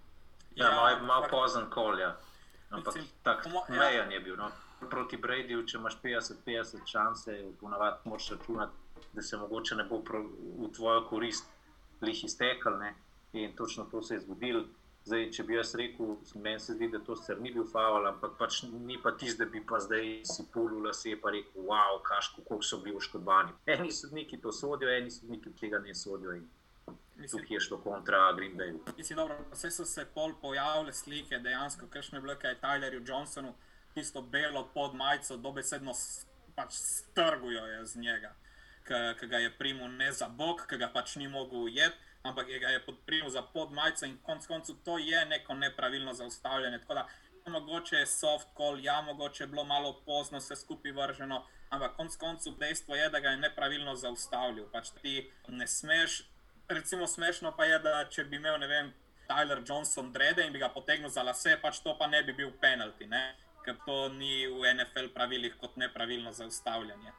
Ja, 0.58 0.72
malo 0.74 0.98
malo 1.06 1.22
ampak- 1.22 1.30
pozen 1.30 1.70
kol, 1.70 1.98
ja. 1.98 2.16
Ampak 2.74 2.94
tako 3.22 3.48
ja. 3.68 3.78
mejen 3.78 4.10
je 4.12 4.20
bil. 4.20 4.36
No. 4.36 4.50
Proti 4.90 5.16
Bradyju, 5.16 5.62
če 5.62 5.78
imaš 5.78 5.94
50-50 6.02 6.82
šanse, 6.90 7.38
ponavadi 7.60 8.08
moraš 8.10 8.30
računati, 8.34 8.74
da 9.14 9.22
se 9.22 9.36
mogoče 9.36 9.74
ne 9.74 9.84
bo 9.84 10.02
v 10.02 10.70
tvojo 10.76 11.06
korist 11.08 11.50
lih 12.02 12.24
iztekel. 12.24 12.78
Ne. 12.78 12.94
In 13.32 13.56
točno 13.56 13.84
to 13.90 14.02
se 14.02 14.14
je 14.14 14.20
zgodilo. 14.20 14.64
Zdaj, 15.04 15.26
če 15.36 15.44
bi 15.44 15.56
jaz 15.58 15.74
rekel, 15.76 16.14
meni 16.40 16.60
se 16.64 16.72
zdi, 16.72 16.86
da 16.88 16.98
to 17.04 17.12
sicer 17.18 17.40
ni 17.40 17.50
bil 17.52 17.66
faul, 17.68 18.06
ampak 18.08 18.38
pač 18.38 18.62
ni 18.72 18.96
pa 19.02 19.10
tisti, 19.12 19.36
da 19.42 19.46
bi 19.52 19.60
pa 19.60 19.76
zdaj 19.84 20.22
si 20.24 20.46
pulil 20.52 20.86
lase 20.86 21.10
in 21.12 21.20
rekel, 21.20 21.66
wow, 21.68 21.98
kaško, 22.06 22.44
koliko 22.48 22.64
so 22.64 22.78
bili 22.80 22.96
oškodovani. 22.96 23.52
Eni 23.74 23.92
sodniki 23.92 24.40
to 24.40 24.52
sodijo, 24.52 24.88
eni 24.88 25.12
sodniki 25.12 25.52
tega 25.60 25.82
ne 25.84 25.94
sodijo. 25.94 26.38
Mislim, 27.16 27.42
tukaj 27.42 27.56
je 27.56 27.60
šlo 27.60 27.78
kontra 27.84 28.32
Green 28.32 28.56
Bayu. 28.56 28.80
Mislim, 28.96 29.16
dobro, 29.16 29.36
vse 29.52 29.70
so 29.70 29.84
se 29.84 30.06
pol 30.14 30.32
pojavile 30.40 30.92
slike, 30.92 31.38
dejansko, 31.38 31.90
kakšne 31.92 32.20
bile, 32.24 32.38
kaj 32.40 32.56
je 32.56 32.60
Tylerju 32.64 33.04
Johnsonu, 33.08 33.52
tisto 33.94 34.22
belo 34.22 34.64
pod 34.74 34.96
majico, 34.96 35.36
dobesedno 35.36 35.92
pač 36.56 36.72
strgujo 36.72 37.66
je 37.66 37.84
z 37.86 38.00
njega, 38.00 38.32
ki 38.84 39.26
ga 39.26 39.38
je 39.38 39.50
primil 39.58 39.88
ne 39.96 40.12
za 40.12 40.28
bok, 40.28 40.66
ki 40.68 40.76
ga 40.76 40.88
pač 40.92 41.16
ni 41.16 41.28
mogel 41.28 41.68
ujeti, 41.68 41.96
ampak 42.22 42.48
je 42.48 42.58
ga 42.58 42.68
je 42.68 42.82
podprimil 42.86 43.30
za 43.30 43.42
pod 43.42 43.72
majico 43.72 44.06
in 44.06 44.18
konc 44.22 44.46
koncev 44.46 44.76
to 44.84 44.98
je 44.98 45.24
neko 45.26 45.54
nepravilno 45.54 46.14
zaustavljanje. 46.14 46.78
Tako 46.78 46.94
da 46.94 47.06
mogoče 47.46 47.96
je 47.96 48.06
soft 48.06 48.48
call, 48.56 48.84
ja, 48.84 49.00
mogoče 49.02 49.44
je 49.44 49.48
bilo 49.48 49.64
malo 49.64 49.92
pozno 50.06 50.38
vse 50.38 50.56
skupaj 50.56 50.92
vrženo, 50.92 51.44
ampak 51.70 51.96
konc 51.96 52.16
koncev 52.16 52.54
dejstvo 52.60 52.96
je, 52.96 53.08
da 53.10 53.20
ga 53.20 53.28
je 53.28 53.36
nepravilno 53.36 53.96
zaustavil. 53.96 54.68
Pač 54.72 54.90
ti 55.02 55.30
ne 55.48 55.66
smeš 55.66 56.22
recimo 56.68 57.06
smešno 57.06 57.56
pa 57.56 57.64
je, 57.64 57.78
da 57.78 58.04
če 58.10 58.24
bi 58.24 58.36
imel, 58.36 58.58
ne 58.60 58.66
vem, 58.66 58.92
Tyler 59.28 59.62
Johnson 59.68 60.12
drede 60.12 60.44
in 60.46 60.52
bi 60.52 60.60
ga 60.60 60.68
potegnil 60.68 61.10
za 61.10 61.22
lase, 61.22 61.56
pač 61.62 61.80
to 61.84 61.96
pa 61.98 62.06
ne 62.06 62.22
bi 62.22 62.32
bil 62.32 62.52
penalti, 62.60 63.06
ne? 63.06 63.34
ker 63.64 63.78
to 63.86 64.10
ni 64.12 64.44
v 64.44 64.74
NFL 64.76 65.08
pravilih 65.14 65.54
kot 65.56 65.78
nepravilno 65.80 66.34
zaustavljanje. 66.36 67.14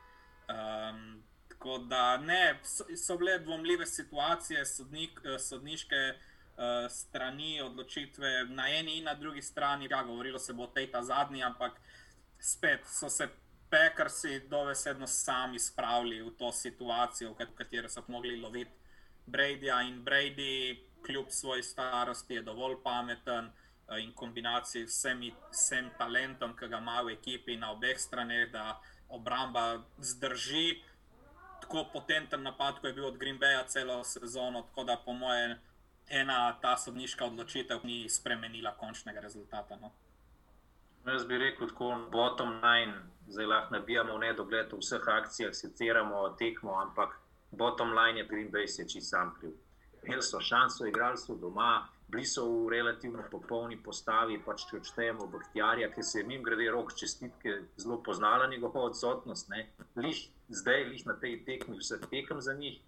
Um, 0.46 1.24
tako 1.56 1.78
da 1.78 2.18
ne, 2.18 2.60
so, 2.64 2.84
so 2.98 3.18
bile 3.18 3.40
dvomljive 3.40 3.86
situacije, 3.86 4.66
sodnik, 4.66 5.22
eh, 5.24 5.40
sodniške 5.40 5.96
uh, 6.58 6.92
strani, 6.92 7.62
odločitve 7.62 8.44
na 8.50 8.70
eni 8.70 8.98
in 8.98 9.04
na 9.04 9.14
drugi 9.14 9.42
strani. 9.42 9.88
Ja, 9.92 10.04
govorilo 10.04 10.40
se 10.40 10.54
bo 10.54 10.64
o 10.64 10.68
tej 10.68 10.92
ta 10.92 11.04
zadnji, 11.04 11.44
ampak 11.44 11.82
spet 12.40 12.88
so 12.88 13.10
se 13.10 13.30
Packersi 13.70 14.40
dovesedno 14.50 15.08
sami 15.08 15.60
spravili 15.60 16.22
v 16.22 16.32
to 16.38 16.52
situacijo, 16.52 17.32
v 17.32 17.36
kat- 17.36 17.56
katero 17.56 17.90
so 17.90 18.04
mogli 18.08 18.38
loviti 18.38 18.72
Bradyja 19.26 19.82
in 19.88 20.04
Brady, 20.04 20.78
kljub 21.06 21.26
svoji 21.30 21.64
starosti, 21.64 22.34
je 22.34 22.42
dovolj 22.42 22.76
pameten 22.84 23.46
eh, 23.46 24.04
in 24.04 24.14
kombinaciji 24.14 24.86
vsemi- 24.86 25.34
vsem 25.52 25.90
talentom, 25.98 26.56
ki 26.58 26.68
ga 26.68 26.78
ima 26.78 27.02
v 27.02 27.18
ekipi 27.18 27.58
na 27.58 27.72
obeh 27.72 28.00
straneh, 28.00 28.52
da 28.52 28.82
obramba 29.10 29.82
zdrži 29.98 30.84
tako 31.62 31.86
potenten 31.94 32.44
napad, 32.44 32.76
kot 32.76 32.86
je 32.86 32.94
bil 32.94 33.06
od 33.06 33.18
Green 33.18 33.40
Baya 33.40 33.64
celo 33.68 34.04
sezono. 34.04 34.62
Tako 34.62 34.84
da, 34.84 34.98
po 35.06 35.14
mojem, 35.14 35.58
ena 36.10 36.58
ta 36.62 36.78
sodniška 36.78 37.26
odločitev 37.26 37.80
ni 37.84 38.10
spremenila 38.10 38.76
končnega 38.78 39.20
rezultata. 39.20 39.78
No. 39.82 39.92
Jaz 41.06 41.26
bi 41.26 41.38
rekel, 41.38 41.68
tako 41.68 42.08
bottom 42.12 42.62
line, 42.62 42.94
zdaj 43.28 43.46
lahko 43.46 43.74
nabijamo 43.74 44.16
v 44.16 44.20
nedogled 44.20 44.74
v 44.74 44.80
vseh 44.80 45.08
akcijah, 45.08 45.54
seciramo 45.54 46.30
tekmo, 46.40 46.80
ampak 46.82 47.20
bottom 47.52 47.94
line 47.94 48.20
je 48.20 48.26
Green 48.26 48.52
Bay 48.52 48.68
se 48.68 48.88
čisto 48.90 49.10
sam 49.10 49.36
kriv. 49.40 49.54
Imeli 50.04 50.22
so 50.22 50.40
šanso, 50.40 50.86
igrali 50.86 51.18
so 51.18 51.36
doma, 51.36 51.88
bili 52.08 52.26
so 52.26 52.46
v 52.46 52.70
relativno 52.70 53.24
popolni 53.32 53.78
postavi, 53.78 54.38
pač 54.46 54.66
če 54.70 54.80
odštejemo 54.80 55.28
Baktjarja, 55.28 55.90
ki 55.94 56.04
se 56.04 56.20
je 56.20 56.28
mim 56.28 56.44
grede 56.44 56.70
rok 56.72 56.94
čestitke 56.94 57.62
zelo 57.78 58.02
poznala 58.04 58.48
njegovo 58.48 58.86
odsotnost. 58.86 59.50
Ne. 59.50 59.68
Lih 59.96 60.20
zdaj, 60.50 60.86
lih 60.92 61.06
na 61.06 61.16
tej 61.20 61.40
tekmi, 61.46 61.80
vseh 61.80 62.06
tekem 62.12 62.42
za 62.42 62.54
njih, 62.54 62.80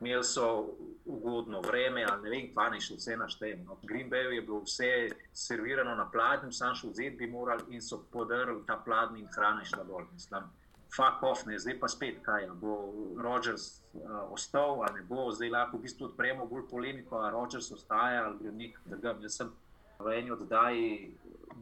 imeli 0.00 0.24
so 0.24 0.74
ugodno 1.04 1.60
vreme, 1.60 2.04
ali 2.04 2.22
ne 2.22 2.30
vem, 2.30 2.48
kaj 2.54 2.80
še 2.80 2.98
vse 2.98 3.16
naštejem. 3.16 3.64
No. 3.64 3.78
Green 3.82 4.10
Bay 4.10 4.32
je 4.34 4.42
bilo 4.42 4.60
vse 4.64 4.90
servirano 5.32 5.94
na 5.96 6.08
pladnju, 6.12 6.52
sam 6.52 6.74
še 6.74 6.90
vzeti 6.92 7.16
bi 7.16 7.30
morali 7.32 7.76
in 7.76 7.82
so 7.82 8.02
podarili 8.12 8.64
ta 8.66 8.76
pladnji 8.76 9.24
in 9.24 9.32
hrana 9.36 9.64
šla 9.64 9.84
dol. 9.84 10.04
Mislim, 10.12 10.48
fuck 10.96 11.22
off, 11.22 11.44
ne, 11.46 11.58
zdaj 11.58 11.78
pa 11.80 11.88
spet 11.88 12.22
kaj, 12.24 12.46
a 12.48 12.54
bo 12.54 12.76
Rogers 13.20 13.66
uh, 13.94 14.32
ostal 14.32 14.82
ali 14.82 15.00
ne 15.00 15.06
bo, 15.08 15.28
zdaj 15.32 15.50
lahko 15.52 15.78
v 15.78 15.86
bistvu 15.86 16.08
odpremo 16.10 16.46
bolj 16.46 16.64
polemiko, 16.70 17.20
a 17.20 17.30
Rogers 17.30 17.70
ostaja 17.72 18.24
ali 18.26 18.38
gre 18.40 18.52
nek 18.52 18.78
drugam. 18.84 19.20
Jaz 19.22 19.40
sem 19.40 19.52
v 19.98 20.14
eni 20.18 20.32
oddaji, 20.32 20.88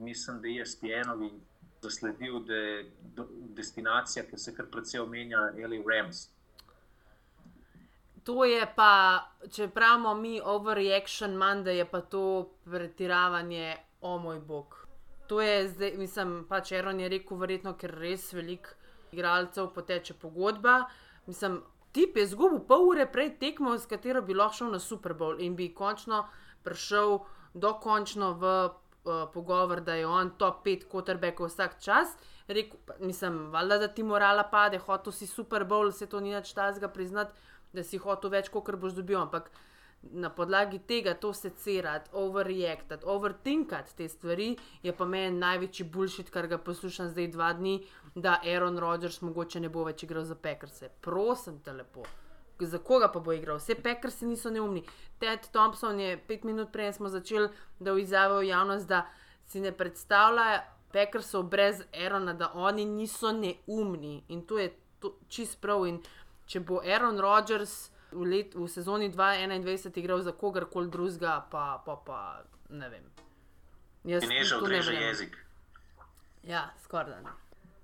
mislim, 0.00 0.40
da 0.42 0.48
je 0.48 0.66
SPN-ovi 0.66 1.30
zasledil, 1.82 2.38
da 2.46 2.54
je 2.54 2.84
destinacija, 3.58 4.24
ki 4.30 4.38
se 4.38 4.54
kar 4.54 4.70
precej 4.70 5.00
omenja, 5.00 5.50
LA 5.58 5.82
Rams. 5.88 6.28
To 8.24 8.44
je 8.48 8.64
pa, 8.76 9.20
če 9.52 9.68
pravimo 9.68 10.14
mi 10.16 10.38
overreaction, 10.40 11.36
manj, 11.36 11.66
da 11.66 11.74
je 11.76 11.84
pa 11.84 12.00
to 12.00 12.48
pretiravanje, 12.64 13.76
o 14.04 14.18
moj 14.18 14.40
bog. 14.40 14.86
To 15.28 15.40
je 15.40 15.68
zdaj, 15.68 15.92
mislim, 15.96 16.32
pač 16.48 16.72
Aaron 16.72 17.00
je 17.00 17.08
rekel, 17.08 17.38
verjetno, 17.40 17.72
ker 17.80 17.92
res 18.00 18.32
veliko 18.36 18.74
igralcev 19.14 19.70
poteče 19.74 20.14
pogodba. 20.20 20.82
Mislim, 21.26 21.62
tip 21.94 22.16
je 22.18 22.26
zgubil 22.26 22.60
pol 22.68 22.88
ure 22.90 23.06
prej 23.06 23.36
tekmo, 23.40 23.78
s 23.78 23.86
katero 23.86 24.22
bi 24.22 24.34
lahko 24.34 24.58
šel 24.60 24.74
na 24.74 24.82
Super 24.82 25.14
Bowl 25.14 25.38
in 25.40 25.56
bi 25.56 25.70
končno 25.74 26.24
prišel 26.66 27.20
dokončno 27.54 28.32
v 28.40 28.52
uh, 28.64 29.28
pogovor, 29.32 29.80
da 29.80 29.94
je 29.94 30.06
on 30.06 30.32
top 30.38 30.64
5 30.66 30.88
quarterbackov 30.90 31.48
vsak 31.48 31.78
čas. 31.80 32.16
Rekel, 32.48 32.78
pa- 32.86 32.98
mislim, 33.00 33.50
valjda, 33.52 33.78
da 33.78 33.88
ti 33.88 34.02
morala 34.02 34.42
pade, 34.50 34.78
hotel 34.78 35.12
si 35.12 35.26
Super 35.26 35.64
Bowl, 35.64 35.92
se 35.92 36.06
to 36.06 36.20
ni 36.20 36.34
več 36.34 36.52
tazga 36.52 36.88
priznati, 36.88 37.32
da 37.72 37.84
si 37.84 37.98
hotel 37.98 38.30
več, 38.30 38.50
kot 38.52 38.74
boš 38.76 38.98
dobil, 38.98 39.20
ampak 39.20 39.50
na 40.12 40.30
podlagi 40.30 40.78
tega 40.78 41.14
to 41.14 41.32
secirati, 41.32 42.10
overreactati, 42.12 43.06
overthinkati 43.06 43.96
te 43.96 44.08
stvari, 44.08 44.56
je 44.82 44.92
pa 44.96 45.04
meni 45.04 45.38
največji 45.38 45.86
bullshit, 45.86 46.30
kar 46.30 46.46
ga 46.46 46.58
poslušam 46.58 47.08
zdaj 47.08 47.28
dva 47.28 47.52
dni, 47.52 47.78
da 48.14 48.40
Aaron 48.44 48.78
Rodgers 48.78 49.20
mogoče 49.20 49.60
ne 49.60 49.68
bo 49.68 49.84
več 49.84 50.02
igral 50.02 50.24
za 50.24 50.34
Packerse. 50.34 50.90
Prosim 51.00 51.58
te 51.64 51.72
lepo. 51.72 52.04
Za 52.60 52.78
koga 52.78 53.08
pa 53.12 53.20
bo 53.20 53.32
igral? 53.32 53.58
Vse 53.58 53.74
Packersi 53.74 54.26
niso 54.26 54.50
neumni. 54.50 54.84
Ted 55.18 55.48
Thompson 55.52 56.00
je 56.00 56.18
pet 56.28 56.44
minut 56.44 56.70
prej 56.72 56.92
smo 56.92 57.08
začeli, 57.08 57.48
da 57.80 57.90
je 57.90 58.02
izjavil 58.02 58.46
javnost, 58.48 58.88
da 58.88 59.06
si 59.46 59.60
ne 59.60 59.72
predstavlja 59.72 60.62
Packersov 60.92 61.42
brez 61.50 61.82
Aarona, 61.92 62.32
da 62.32 62.52
oni 62.54 62.84
niso 62.84 63.32
neumni. 63.32 64.22
In 64.28 64.46
to 64.46 64.58
je 64.58 64.70
čist 65.28 65.60
prav. 65.60 65.86
In 65.86 65.98
če 66.46 66.60
bo 66.60 66.80
Aaron 66.84 67.18
Rodgers 67.20 67.90
v, 68.14 68.24
let, 68.30 68.54
v 68.54 68.68
sezoni 68.70 69.10
2021 69.12 69.98
igral 69.98 70.22
za 70.22 70.32
kogarkoli 70.32 70.90
drugega, 70.90 71.40
pa, 71.50 71.82
pa, 71.86 71.96
pa 72.06 72.20
ne 72.70 72.88
vem. 72.88 73.04
Jaz 74.04 74.24
ne 74.28 74.42
odreže 74.56 74.94
jezik. 74.94 75.36
Ja, 76.42 76.70
skoraj 76.84 77.10
da. 77.10 77.20
ne. 77.20 77.30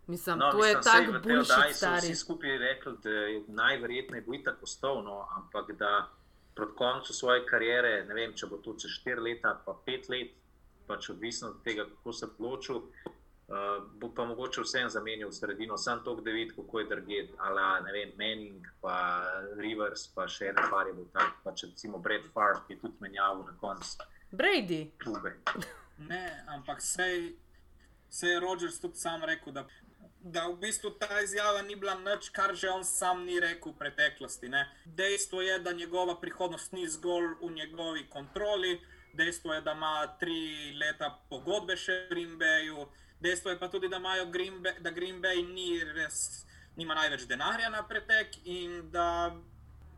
Mislim, 0.06 0.38
No, 0.38 0.50
to 0.50 0.64
je 0.64 0.76
mislim, 0.76 0.82
saj 0.82 1.06
tako 1.06 1.28
bullshit, 1.28 1.76
stari. 1.76 2.06
Vsi 2.06 2.16
skupaj 2.16 2.58
rekli, 2.58 2.96
da 3.02 3.10
je 3.10 3.42
najverjetneje 3.48 4.22
bo 4.26 4.34
itak 4.34 4.62
ostal, 4.62 5.04
no, 5.04 5.26
ampak 5.36 5.72
da 5.78 6.08
proti 6.54 6.76
koncu 6.76 7.14
svoje 7.14 7.46
kariere, 7.46 8.04
ne 8.04 8.14
vem, 8.14 8.34
če 8.34 8.46
bo 8.46 8.56
to 8.56 8.74
čez 8.74 8.90
4 9.06 9.22
leta, 9.22 9.54
pa 9.64 9.76
5 9.86 10.10
let, 10.10 10.32
pač 10.86 11.10
odvisno 11.10 11.48
od 11.48 11.62
tega, 11.64 11.86
kako 11.86 12.12
se 12.12 12.26
odločil, 12.26 12.82
uh, 13.50 13.84
bo 14.00 14.08
pa 14.14 14.24
mogoče 14.24 14.62
vsem 14.62 14.88
zamenjal 14.90 15.32
sredino, 15.32 15.76
sam 15.76 16.04
to, 16.04 16.14
da 16.14 16.30
vidi, 16.30 16.54
kako 16.56 16.80
je 16.80 16.86
drget, 16.86 17.30
ala, 17.38 17.80
ne 17.80 17.92
vem, 17.92 18.12
Manning, 18.18 18.66
pa 18.80 18.96
Rivers, 19.58 20.06
pa 20.14 20.28
še 20.28 20.52
ena 20.54 20.68
par 20.70 20.86
je 20.86 20.94
bil 20.94 21.10
tak, 21.12 21.42
pa 21.44 21.52
če 21.52 21.72
recimo 21.72 21.98
Brad 21.98 22.26
Favre, 22.34 22.62
ki 22.66 22.76
je 22.76 22.80
tudi 22.86 23.04
menjal 23.04 23.44
na 23.44 23.56
koncu 23.60 24.08
Brady. 24.30 24.90
klube. 25.02 25.34
Ne, 26.08 26.44
ampak 26.48 26.80
sej, 26.80 27.34
sej 28.08 28.38
Rogers 28.40 28.80
tudi 28.80 28.96
sam 28.96 29.24
rekel, 29.24 29.52
da, 29.52 29.66
da 30.20 30.46
v 30.48 30.56
bistvu 30.62 30.94
ta 31.00 31.20
izjava 31.20 31.62
ni 31.62 31.76
bila 31.76 31.94
nič, 31.98 32.30
kar 32.30 32.54
že 32.54 32.70
on 32.70 32.84
sam 32.84 33.24
ni 33.26 33.40
rekel 33.40 33.72
v 33.72 33.78
preteklosti. 33.82 34.48
Ne. 34.48 34.64
Dejstvo 34.84 35.42
je, 35.42 35.58
da 35.58 35.72
njegova 35.72 36.16
prihodnost 36.20 36.72
ni 36.72 36.88
zgolj 36.88 37.34
v 37.42 37.50
njegovi 37.52 38.06
kontroli, 38.08 38.80
dejstvo 39.12 39.54
je, 39.54 39.60
da 39.60 39.72
ima 39.72 40.06
tri 40.20 40.72
leta 40.78 41.10
pogodbe 41.28 41.76
še 41.76 42.06
v 42.06 42.14
Green 42.14 42.38
Bayu, 42.38 42.86
dejstvo 43.20 43.50
je 43.50 43.58
pa 43.58 43.68
tudi, 43.68 43.88
da, 43.88 43.96
imajo 43.96 44.26
Green 44.26 44.62
Bay, 44.62 44.78
da 44.80 44.90
Green 44.90 45.22
Bay 45.22 45.42
ni 45.46 45.84
res, 45.84 46.44
nima 46.76 46.94
največ 46.94 47.26
denarja 47.28 47.70
na 47.70 47.82
pretek 47.86 48.36
in 48.44 48.90
da 48.90 49.36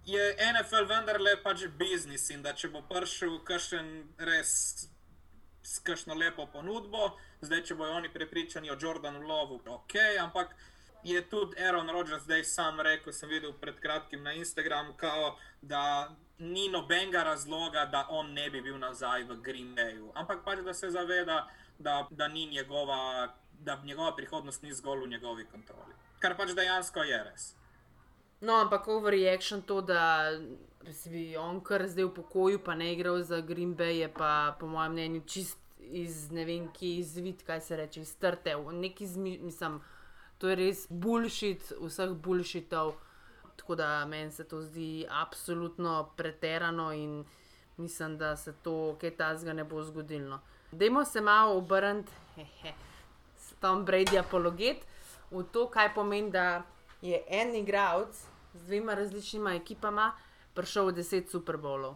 je 0.07 0.37
NFL 0.53 0.89
vendarle 0.91 1.37
pač 1.43 1.67
biznis 1.79 2.31
in 2.31 2.43
da 2.43 2.53
če 2.53 2.73
bo 2.73 2.83
prišel 2.89 3.39
kakšen 3.47 3.93
res 4.19 4.55
s 5.63 5.79
kakšno 5.87 6.15
lepo 6.19 6.49
ponudbo, 6.51 7.13
zdaj 7.41 7.63
če 7.69 7.75
bojo 7.79 7.95
oni 7.95 8.11
prepričani 8.11 8.71
o 8.71 8.77
Jordanu 8.81 9.23
Lovu, 9.23 9.61
ok, 9.67 9.95
ampak 10.21 10.57
je 11.07 11.23
tudi 11.31 11.59
Aaron 11.63 11.91
Rodgers 11.91 12.23
zdaj 12.27 12.45
sam 12.45 12.81
rekel, 12.81 13.13
sem 13.13 13.31
videl 13.31 13.55
pred 13.61 13.79
kratkim 13.81 14.23
na 14.23 14.33
Instagramu, 14.33 14.95
kao, 14.99 15.37
da 15.63 16.11
ni 16.39 16.69
nobenega 16.69 17.23
razloga, 17.23 17.87
da 17.87 18.07
on 18.11 18.33
ne 18.33 18.51
bi 18.51 18.61
bil 18.61 18.79
nazaj 18.79 19.25
v 19.25 19.39
Green 19.43 19.75
Bayu, 19.77 20.11
ampak 20.15 20.43
pač 20.45 20.65
da 20.67 20.75
se 20.75 20.91
zaveda, 20.91 21.25
da, 21.25 21.62
da 21.79 22.29
ni 22.29 22.47
njegova, 22.47 23.29
da 23.61 23.81
njegova 23.85 24.17
prihodnost 24.17 24.63
ni 24.63 24.73
zgolj 24.73 25.05
v 25.05 25.09
njegovi 25.09 25.47
kontroli. 25.47 25.95
Kar 26.19 26.37
pač 26.37 26.55
dejansko 26.55 27.03
je 27.03 27.25
res. 27.25 27.55
No, 28.41 28.55
ampak 28.59 28.89
overreaction 28.89 29.63
to, 29.63 29.81
da 29.81 30.31
bi 31.11 31.37
on 31.37 31.61
kar 31.61 31.87
zdaj 31.89 32.05
v 32.05 32.15
pokoju, 32.15 32.59
pa 32.65 32.75
ne 32.75 32.93
igral 32.93 33.23
za 33.23 33.41
Green 33.41 33.77
Bay, 33.77 34.03
je 34.03 34.09
pa 34.15 34.57
po 34.61 34.67
mojem 34.67 34.93
mnenju 34.93 35.21
čist 35.27 35.59
iz 35.79 36.31
ne 36.31 36.45
vem, 36.45 36.69
ki 36.73 36.97
izvid, 36.99 37.43
kaj 37.47 37.61
se 37.61 37.77
reče, 37.77 38.01
iz 38.01 38.17
trte. 38.19 38.57
Neki 38.57 39.07
zmi, 39.07 39.39
mislim, 39.39 39.81
to 40.39 40.49
je 40.49 40.57
res 40.57 40.87
bullshit, 40.91 41.73
vseh 41.81 42.11
bullshitov. 42.11 42.95
Tako 43.57 43.75
da 43.75 44.05
meni 44.07 44.33
se 44.33 44.45
to 44.49 44.63
zdi 44.63 45.07
absolutno 45.11 46.11
preterano 46.17 46.93
in 46.93 47.25
mislim, 47.77 48.19
da 48.19 48.37
se 48.37 48.55
to 48.63 48.97
kaj 49.01 49.17
tazga 49.17 49.53
ne 49.53 49.65
bo 49.65 49.83
zgodilo. 49.83 50.41
Dajmo 50.73 51.05
se 51.05 51.21
malo 51.21 51.57
obrniti, 51.57 52.13
Tom 53.61 53.85
Brady 53.85 54.19
apologet 54.19 54.87
v 55.31 55.45
to, 55.53 55.69
kaj 55.71 55.95
pomeni, 55.95 56.31
da 56.31 56.63
je 57.03 57.23
en 57.29 57.55
igralec 57.55 58.17
z 58.55 58.67
dvema 58.67 58.95
različnima 58.95 59.53
ekipama 59.55 60.13
prišel 60.55 60.87
v 60.87 60.97
10 60.99 61.29
Super 61.29 61.57
Bowlov. 61.57 61.95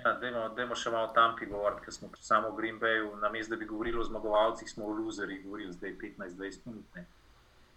Ja, 0.00 0.14
dajmo, 0.16 0.48
dajmo 0.56 0.74
še 0.74 0.90
malo 0.90 1.12
tam 1.12 1.36
govoriti, 1.36 1.84
ker 1.84 1.92
smo 1.92 2.08
samo 2.16 2.50
v 2.50 2.56
Green 2.56 2.80
Bayu, 2.80 3.12
namesto 3.20 3.52
da 3.52 3.60
bi 3.60 3.68
govorili 3.68 4.00
o 4.00 4.04
zmagovalcih, 4.08 4.70
smo 4.70 4.88
o 4.88 4.96
loserjih 4.96 5.44
govorili 5.44 5.72
zdaj 5.72 5.92
15-20 6.00 6.66
minut. 6.66 6.96
ne. 6.96 7.04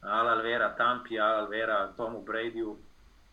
Al 0.02 0.28
Alvera, 0.28 0.72
Tampi, 0.76 1.20
Al 1.20 1.44
Alvera, 1.44 1.92
Tomu 1.98 2.24
Bradyju. 2.24 2.78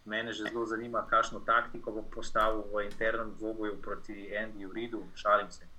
Mene 0.04 0.32
že 0.32 0.50
zelo 0.50 0.66
zanima, 0.66 1.06
kakšno 1.06 1.40
taktiko 1.46 1.92
bo 1.92 2.02
postavil 2.02 2.66
v 2.74 2.84
internem 2.90 3.30
dvoboju 3.38 3.78
proti 3.82 4.26
Andyju 4.34 4.72
Ridu, 4.74 5.06
šalim 5.14 5.50
se. 5.50 5.69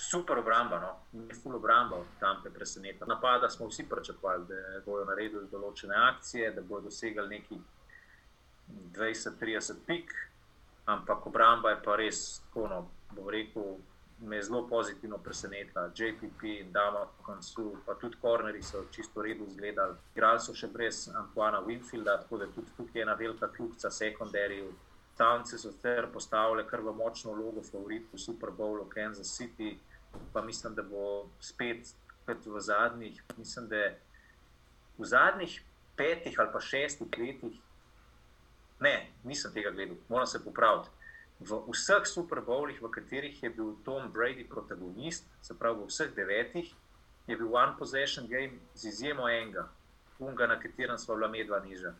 Super 0.00 0.38
obramba, 0.40 0.78
no, 0.80 0.92
ne 1.12 1.34
full 1.34 1.58
obramba, 1.58 1.98
tam 2.20 2.38
te 2.42 2.50
preseneča. 2.50 3.04
Napada 3.04 3.50
smo 3.52 3.66
vsi 3.68 3.84
pričakovali, 3.88 4.46
da 4.48 4.80
bodo 4.86 5.04
naredili 5.04 5.44
določene 5.52 5.98
akcije, 6.08 6.54
da 6.56 6.64
bodo 6.64 6.88
dosegli 6.88 7.26
neki 7.28 7.58
20-30 8.96 9.84
pik, 9.86 10.14
ampak 10.88 11.26
obramba 11.28 11.74
je 11.74 11.82
pa 11.84 11.98
res, 12.00 12.22
tako 12.46 12.66
no, 12.72 12.80
bom 13.12 13.28
rekel, 13.28 13.76
me 14.20 14.36
je 14.36 14.42
zelo 14.42 14.62
pozitivno 14.68 15.18
presenetila. 15.18 15.90
JPP 15.96 16.42
in 16.44 16.72
Dama 16.72 17.06
Konsu, 17.22 17.76
pa 17.86 17.94
tudi 17.94 18.16
korneri 18.20 18.62
so 18.62 18.84
čisto 18.90 19.22
redu 19.22 19.46
izgledali. 19.48 19.96
Igrali 20.14 20.40
so 20.40 20.54
še 20.54 20.68
brez 20.68 21.08
Antoana 21.16 21.60
Winfielda, 21.66 22.18
tako 22.22 22.40
da 22.40 22.48
tudi 22.54 22.72
tukaj 22.76 23.00
je 23.00 23.04
ena 23.04 23.14
velika 23.14 23.48
kljubca 23.48 23.90
sekundarju. 23.90 24.72
Towns 25.20 25.52
so 25.60 25.72
ter 25.82 26.08
postavili 26.12 26.64
kar 26.68 26.80
v 26.80 26.96
močno 26.96 27.32
vlogo 27.36 27.62
favorit 27.62 28.08
v 28.12 28.18
Super 28.18 28.50
Bowlu 28.50 28.88
Kansas 28.88 29.32
City, 29.36 29.76
pa 30.32 30.42
mislim, 30.42 30.74
da 30.74 30.82
bo 30.82 31.28
spet 31.40 31.94
kot 32.26 32.46
v 32.46 32.60
zadnjih, 32.60 33.22
mislim, 33.36 33.68
da 33.68 33.94
v 34.98 35.04
zadnjih 35.04 35.62
petih 35.96 36.40
ali 36.40 36.52
pa 36.52 36.60
šestih 36.60 37.08
letih 37.18 37.60
Ne, 38.80 39.10
nisem 39.24 39.52
tega 39.52 39.70
gledal, 39.70 39.96
moram 40.08 40.26
se 40.26 40.44
popraviti. 40.44 40.88
V 41.40 41.56
vseh 41.72 42.04
Super 42.04 42.40
Bowlih, 42.40 42.80
v 42.82 42.88
katerih 42.88 43.42
je 43.42 43.50
bil 43.50 43.76
Tom 43.84 44.12
Brady 44.12 44.44
protagonist, 44.48 45.24
se 45.42 45.54
pravi 45.54 45.84
v 45.84 45.88
vseh 45.88 46.14
devetih, 46.16 46.72
je 47.26 47.36
bil 47.36 47.54
One 47.54 47.76
Possession 47.78 48.26
Game 48.28 48.60
z 48.74 48.88
izjemo 48.88 49.28
enega, 49.28 49.68
unga, 50.18 50.46
na 50.46 50.60
katerem 50.60 50.98
smo 50.98 51.16
bila 51.16 51.28
medva 51.28 51.60
niža. 51.60 51.94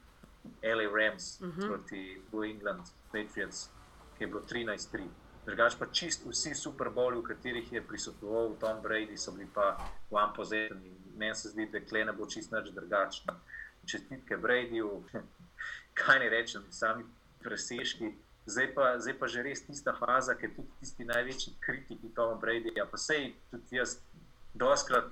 LA 0.65 0.89
Rams 0.89 1.41
uh 1.41 1.49
-huh. 1.49 1.67
proti 1.69 2.23
New 2.33 2.45
England 2.45 2.89
Patriots, 3.13 3.69
ki 4.17 4.25
je 4.25 4.27
bilo 4.29 4.41
13-3. 4.41 5.09
Drugač 5.51 5.75
pa 5.75 5.87
čist 5.91 6.23
vsi 6.23 6.55
Super 6.55 6.95
Bowli, 6.95 7.19
v 7.19 7.27
katerih 7.27 7.73
je 7.73 7.83
prisotoval 7.83 8.55
Tom 8.63 8.79
Brady, 8.79 9.19
so 9.19 9.35
bili 9.35 9.51
pa 9.51 9.83
One 10.11 10.31
Possession. 10.31 10.79
Meni 11.19 11.35
se 11.35 11.51
zdi, 11.51 11.67
da 11.67 11.83
kle 11.83 12.05
ne 12.07 12.13
bo 12.15 12.27
čist 12.31 12.55
nič 12.55 12.71
drugačno. 12.71 13.35
Čestitke 13.83 14.39
Bradyju, 14.39 15.03
kaj 15.99 16.23
ne 16.23 16.29
rečem, 16.31 16.63
sami 16.71 17.03
presežki. 17.43 18.15
Zdaj 18.47 18.69
pa, 18.79 18.95
zdaj 19.03 19.19
pa 19.19 19.27
že 19.27 19.43
res 19.43 19.67
tista 19.67 19.91
faza, 19.99 20.39
ki 20.39 20.47
je 20.47 20.55
tudi 20.55 20.71
tisti 20.79 21.05
največji 21.11 21.59
kritiki 21.59 22.15
Toma 22.15 22.39
Bradyja. 22.39 22.87
Pa 22.87 22.95
sej 22.95 23.35
tudi 23.51 23.83
jaz, 23.83 23.99
doskrat 24.55 25.11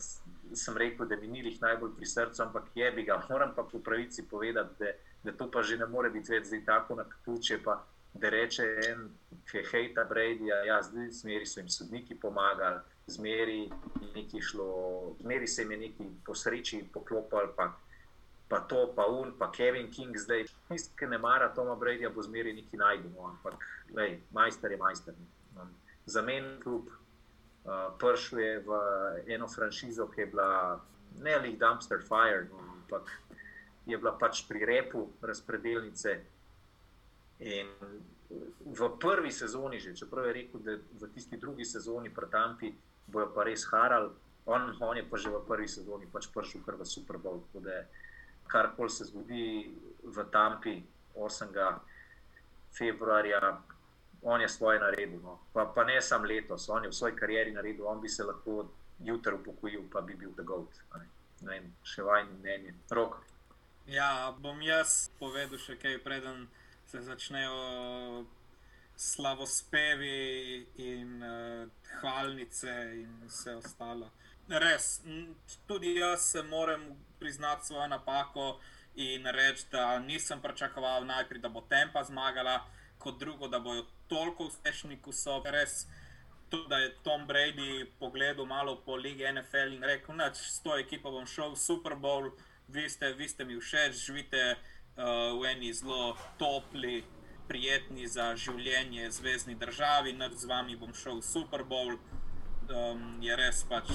sem 0.55 0.79
rekel, 0.79 1.11
da 1.11 1.18
mi 1.18 1.35
ni 1.35 1.42
jih 1.42 1.59
najbolj 1.59 1.98
pri 1.98 2.07
srcu, 2.14 2.46
ampak 2.46 2.70
je 2.79 2.87
bi 2.94 3.03
ga. 3.11 3.18
Moram 3.27 3.59
pa 3.59 3.66
po 3.66 3.83
pravici 3.83 4.22
povedati, 4.22 4.79
da, 4.79 4.94
da 5.27 5.35
to 5.35 5.51
pa 5.51 5.66
že 5.66 5.83
ne 5.83 5.90
more 5.90 6.14
biti 6.14 6.31
več 6.31 6.46
zdaj 6.46 6.62
tako 6.62 7.03
na 7.03 7.11
ključe. 7.11 7.59
Pa, 7.66 7.83
da 8.20 8.28
reče 8.28 8.64
en, 8.90 9.09
ki 9.50 9.57
je 9.57 9.64
hejta 9.70 10.04
Bradyja, 10.04 10.62
ja, 10.66 10.83
zdaj 10.83 11.11
smeri 11.12 11.46
so 11.46 11.61
jim 11.61 11.68
sodniki 11.68 12.16
pomagali, 12.20 12.81
zmeri, 13.07 13.70
šlo, 14.42 15.14
zmeri 15.20 15.46
se 15.46 15.62
jim 15.62 15.70
je 15.72 15.78
neki 15.78 16.09
po 16.26 16.35
sreči 16.35 16.83
poklopili. 16.92 17.52
Pa, 17.57 17.72
pa 18.48 18.61
to, 18.61 18.92
pa 18.96 19.07
un, 19.07 19.33
pa 19.38 19.52
Kevin 19.52 19.90
King 19.90 20.16
zdaj. 20.16 20.44
Mislim, 20.70 20.96
ki 20.96 21.07
ne 21.07 21.18
mara 21.18 21.48
Toma 21.54 21.76
Bradyja, 21.76 22.11
bo 22.14 22.22
zmeri 22.22 22.52
neki 22.52 22.76
najdemo, 22.76 23.26
ampak 23.28 23.64
lej, 23.96 24.20
majster 24.33 24.72
je 24.72 24.76
majster. 24.76 25.14
Za 26.07 26.22
meni 26.22 26.61
klub 26.62 26.88
uh, 26.88 27.92
prišel 28.00 28.38
je 28.38 28.52
v 28.66 28.78
eno 29.35 29.48
franšizo, 29.48 30.09
ki 30.09 30.20
je 30.20 30.26
bila 30.26 30.81
ne 31.20 31.37
le 31.38 31.52
dumpster 31.57 32.00
fire, 32.09 32.46
no, 32.50 32.64
ampak 32.76 33.11
je 33.87 33.96
bila 33.96 34.12
pač 34.18 34.44
pri 34.48 34.64
repu 34.64 35.09
razpredelnice. 35.22 36.18
In 37.38 37.68
v 38.66 38.88
prvi 39.01 39.33
sezoni, 39.33 39.79
že, 39.81 39.94
čeprav 39.94 40.27
je 40.27 40.33
rekel, 40.33 40.61
da 40.61 40.74
v 40.77 41.11
tisti 41.14 41.38
drugi 41.38 41.64
sezoni 41.64 42.11
pri 42.11 42.27
Tampi 42.31 42.72
bojo 43.07 43.31
pa 43.33 43.46
res 43.46 43.64
harali, 43.72 44.11
on, 44.46 44.74
on 44.81 44.96
je 44.96 45.05
pa 45.09 45.16
že 45.16 45.31
v 45.31 45.40
prvi 45.46 45.68
sezoni 45.68 46.09
pač 46.11 46.29
prišel 46.29 46.64
kar 46.64 46.77
v 46.77 46.85
Super 46.85 47.16
Bowl 47.16 47.40
karkoli 48.48 48.90
se 48.90 49.05
zgodi 49.05 49.77
v 50.03 50.24
Tampi 50.33 50.83
8. 51.14 51.79
februarja, 52.79 53.61
on 54.22 54.40
je 54.40 54.48
svoje 54.48 54.81
naredil. 54.81 55.20
No. 55.22 55.38
Pa, 55.53 55.66
pa 55.66 55.85
ne 55.85 56.01
samo 56.03 56.24
letos, 56.24 56.68
on 56.68 56.85
je 56.85 56.90
v 56.90 56.94
svoji 56.94 57.16
karieri 57.16 57.53
naredil, 57.53 57.87
on 57.87 58.01
bi 58.01 58.09
se 58.09 58.24
lahko 58.24 58.68
jutri 59.05 59.35
upokojil, 59.35 59.85
pa 59.92 60.01
bi 60.01 60.14
bil 60.14 60.33
Goat. 60.37 60.81
Ne 61.40 61.48
vem, 61.48 61.74
še 61.85 62.03
vajni 62.03 62.33
mnenje. 62.40 62.74
Rok. 62.90 63.20
Ja, 63.87 64.35
bom 64.40 64.59
jaz 64.62 65.11
povedal 65.20 65.59
še 65.59 65.79
kaj, 65.79 66.01
preden 66.03 66.48
se 66.90 67.03
začnejo 67.03 68.24
slavospevi 68.96 70.66
in 70.77 71.22
uh, 71.22 71.68
hvalnice 72.01 72.72
in 72.94 73.11
vse 73.27 73.55
ostalo. 73.55 74.11
Res, 74.48 75.03
tudi 75.66 75.94
jaz 75.98 76.31
se 76.31 76.42
moram 76.42 77.05
priznati 77.18 77.66
svojo 77.66 77.87
napako 77.87 78.61
in 78.94 79.27
reči, 79.27 79.66
da 79.72 79.98
nisem 79.98 80.40
pričakoval 80.42 81.05
najprej, 81.07 81.40
da 81.40 81.48
bo 81.48 81.61
Tempa 81.61 82.05
zmagala, 82.05 82.64
kot 82.98 83.18
drugo, 83.20 83.48
da 83.48 83.61
bodo 83.61 83.85
toliko 84.09 84.48
uspešni, 84.48 84.96
kot 85.03 85.14
so. 85.14 85.42
Res, 85.44 85.85
tudi 86.48 86.68
da 86.68 86.79
je 86.79 86.94
Tom 87.05 87.29
Brady 87.29 87.87
pogledal 88.01 88.46
malo 88.46 88.81
po 88.87 88.96
lige 88.96 89.33
NFL 89.33 89.77
in 89.77 89.85
rekel, 89.85 90.16
da 90.16 90.33
s 90.35 90.62
to 90.64 90.79
ekipo 90.79 91.11
bom 91.11 91.27
šel 91.27 91.53
v 91.53 91.61
Super 91.61 92.01
Bowl, 92.01 92.33
vi 92.68 92.88
ste, 92.88 93.12
vi 93.12 93.29
ste 93.29 93.44
mi 93.44 93.61
všeč, 93.61 93.92
živite 94.07 94.57
uh, 94.98 95.40
v 95.40 95.46
eni 95.52 95.72
zelo 95.72 96.16
topli, 96.38 97.04
prijetni 97.48 98.06
za 98.06 98.34
življenje 98.37 99.11
zvezdni 99.11 99.54
državi, 99.56 100.12
nad 100.12 100.34
z 100.37 100.44
vami 100.50 100.76
bom 100.76 100.92
šel 100.92 101.22
v 101.22 101.24
Super 101.24 101.64
Bowl. 101.64 101.96
Um, 102.68 103.16
je 103.24 103.37
res 103.37 103.62
pač, 103.64 103.88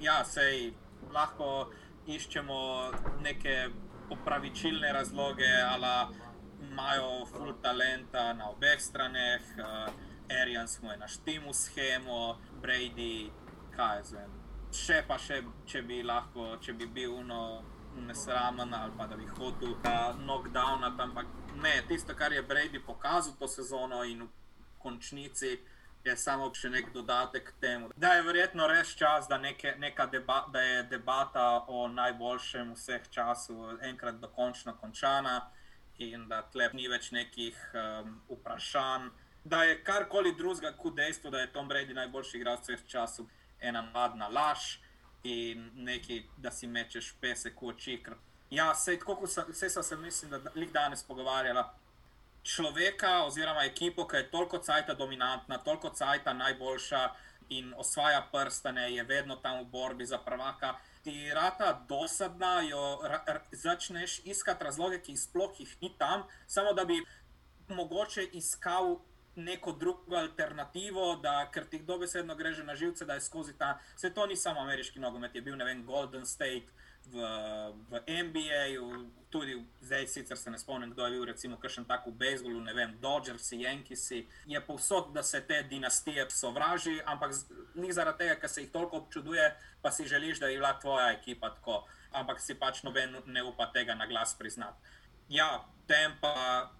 ja, 0.00 0.22
sej 0.24 0.72
lahko 1.12 1.68
iščemo 2.08 2.60
neke 3.20 3.68
popravičilne 4.08 4.92
razloge, 4.92 5.50
ali 5.68 5.92
imajo 6.64 7.26
full 7.28 7.52
talenta 7.60 8.32
na 8.32 8.48
obeh 8.50 8.80
straneh, 8.80 9.44
uh, 9.60 9.92
Arians 10.32 10.80
mu 10.82 10.90
je 10.90 10.96
naštel 10.96 11.52
schemo, 11.52 12.38
Brady, 12.62 13.30
kaj 13.76 14.02
zvem. 14.08 14.30
Še 14.72 15.02
pa 15.06 15.18
še, 15.20 15.42
če 15.68 15.82
bi 15.86 16.00
lahko, 16.02 16.56
če 16.64 16.72
bi 16.72 16.86
bil 16.86 17.12
uno 17.20 17.62
nesramen 18.00 18.74
ali 18.74 18.92
pa 18.98 19.06
da 19.06 19.16
bi 19.16 19.26
hotel 19.26 19.70
uh, 19.70 20.16
knockdown, 20.16 20.84
ampak 20.84 21.26
ne, 21.62 21.82
tisto, 21.88 22.14
kar 22.14 22.32
je 22.32 22.42
Brady 22.42 22.80
pokazal 22.86 23.34
to 23.38 23.48
sezono 23.48 24.04
in 24.04 24.22
v 24.22 24.28
končnici. 24.78 25.58
Je 26.04 26.16
samo 26.16 26.50
še 26.52 26.68
nek 26.68 26.90
dodatek 26.92 27.46
k 27.48 27.60
temu. 27.60 27.86
Da 27.96 28.10
je 28.14 28.24
verjetno 28.26 28.66
res 28.68 28.90
čas, 28.92 29.24
da, 29.28 29.38
neke, 29.40 29.72
deba, 30.12 30.42
da 30.52 30.60
je 30.60 30.82
debata 30.90 31.64
o 31.66 31.88
najboljšem 31.88 32.74
vseh 32.76 33.06
časov 33.10 33.80
enkrat 33.80 34.20
dokončno 34.20 34.76
končana 34.76 35.38
in 35.96 36.28
da 36.28 36.42
tlep 36.52 36.74
ni 36.76 36.90
več 36.92 37.08
nekih 37.10 37.56
um, 37.72 38.20
vprašanj. 38.28 39.08
Da 39.44 39.62
je 39.64 39.80
karkoli 39.84 40.34
drugega 40.36 40.74
kot 40.76 40.96
dejstvo, 40.96 41.30
da 41.30 41.40
je 41.40 41.52
Tom 41.52 41.68
Brady 41.68 41.96
najboljši 41.96 42.36
igralec 42.36 42.68
vseh 42.68 42.84
časov, 42.84 43.32
ena 43.60 43.80
mladna 43.88 44.28
laž 44.28 44.83
in 45.24 45.70
nekaj, 45.74 46.22
da 46.36 46.50
si 46.50 46.66
mečeš 46.66 47.14
pesek 47.20 47.62
v 47.62 47.72
oči. 47.72 47.98
Ja, 48.50 48.72
vse 48.72 49.70
sem 49.70 49.82
se, 49.82 49.96
mislim, 49.96 50.30
da 50.30 50.52
jih 50.54 50.72
danes 50.72 51.02
pogovarjala. 51.02 51.74
Človeka 52.44 53.24
oziroma 53.24 53.64
ekipo, 53.64 54.06
ki 54.08 54.16
je 54.16 54.30
toliko 54.30 54.58
cajta 54.58 54.94
dominantna, 54.94 55.58
toliko 55.58 55.90
cajta 55.90 56.32
najboljša 56.32 57.08
in 57.48 57.72
osvaja 57.76 58.26
prstane, 58.32 58.90
je 58.92 59.04
vedno 59.04 59.36
tam 59.36 59.62
v 59.62 59.64
borbi 59.64 60.06
za 60.06 60.18
prvaka 60.18 60.74
ti 61.04 61.30
rata 61.34 61.84
dosadna, 61.88 62.60
jo 62.60 63.00
ra, 63.02 63.40
začneš 63.52 64.20
iskati 64.24 64.64
razloge, 64.64 65.00
ki 65.04 65.16
sploh 65.16 65.60
jih 65.60 65.76
ni 65.82 65.92
tam, 65.98 66.24
samo 66.46 66.72
da 66.72 66.84
bi 66.84 66.96
mogoče 67.68 68.24
iskal 68.32 68.96
neko 69.36 69.72
drugo 69.72 70.16
alternativo, 70.16 71.16
da 71.16 71.50
ker 71.52 71.66
ti 71.66 71.78
dobesedno 71.78 72.34
gre 72.34 72.52
že 72.52 72.64
na 72.64 72.74
živce, 72.74 73.04
da 73.04 73.14
je 73.14 73.20
skozi 73.20 73.58
ta. 73.58 73.78
Vse 73.96 74.14
to 74.14 74.26
ni 74.26 74.36
samo 74.36 74.60
ameriški 74.60 75.00
nogomet, 75.00 75.34
je 75.34 75.42
bil 75.42 75.56
vem, 75.56 75.84
Golden 75.86 76.26
State. 76.26 76.66
V, 77.04 77.20
v 77.90 78.00
NBA, 78.08 78.80
tudi 79.30 79.58
zdaj, 79.80 80.06
sicer 80.06 80.38
se 80.38 80.50
ne 80.50 80.58
spomnim, 80.58 80.90
kdo 80.90 81.04
je 81.04 81.10
bil, 81.12 81.24
recimo, 81.24 81.58
kakšen 81.60 81.84
tak 81.84 82.06
v 82.06 82.14
bejzbolu, 82.16 82.62
ne 82.64 82.72
vem, 82.72 82.94
Dodgers, 83.00 83.50
Yankees, 83.52 84.24
je 84.46 84.60
povsod, 84.64 85.10
da 85.12 85.22
se 85.22 85.42
te 85.44 85.62
dinastije 85.68 86.24
sovraži, 86.30 87.02
ampak 87.04 87.36
ni 87.74 87.92
zaradi 87.92 88.24
tega, 88.24 88.38
ker 88.40 88.48
se 88.48 88.64
jih 88.64 88.70
toliko 88.72 89.02
občuduje, 89.02 89.50
pa 89.82 89.92
si 89.92 90.08
želiš, 90.08 90.40
da 90.40 90.48
je 90.48 90.56
bila 90.56 90.72
tvoja 90.80 91.12
ekipa 91.12 91.50
tako, 91.50 91.82
ampak 92.12 92.40
si 92.40 92.54
pač 92.54 92.82
noben 92.82 93.20
ne 93.26 93.42
upa 93.44 93.68
tega 93.74 93.94
na 93.94 94.06
glas 94.06 94.32
priznati. 94.38 94.80
Ja, 95.28 95.60
tem 95.86 96.16
pa 96.20 96.70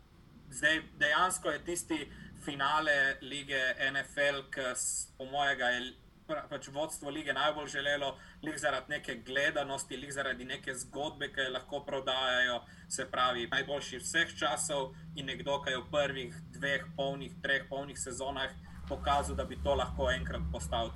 zdaj 0.50 0.82
dejansko 0.98 1.50
je 1.50 1.64
tisti 1.64 2.12
finale 2.44 3.16
lige 3.22 3.60
NFL, 3.92 4.42
ki 4.54 4.72
po 5.18 5.24
mojega 5.24 5.68
je 5.74 5.92
pač 6.26 6.68
vodstvo 6.72 7.10
lige 7.10 7.32
najbolj 7.32 7.68
želelo, 7.68 8.14
lih 8.42 8.58
zaradi 8.58 8.94
neke 8.94 9.14
gledanosti, 9.26 9.96
lih 9.96 10.12
zaradi 10.12 10.44
neke 10.44 10.74
zgodbe, 10.74 11.28
ki 11.32 11.40
jo 11.40 11.52
lahko 11.52 11.80
prodajajo, 11.84 12.60
se 12.88 13.04
pravi, 13.10 13.48
najboljši 13.52 14.00
vseh 14.00 14.36
časov 14.38 14.94
in 15.16 15.26
nekdo, 15.26 15.60
ki 15.62 15.74
je 15.74 15.80
v 15.82 15.90
prvih 15.90 16.38
dveh, 16.56 16.86
polnih, 16.96 17.32
treh 17.42 17.68
polnih 17.68 17.98
sezonah 17.98 18.52
pokazal, 18.88 19.36
da 19.36 19.44
bi 19.44 19.60
to 19.64 19.74
lahko 19.74 20.10
enkrat 20.10 20.42
postavil 20.52 20.92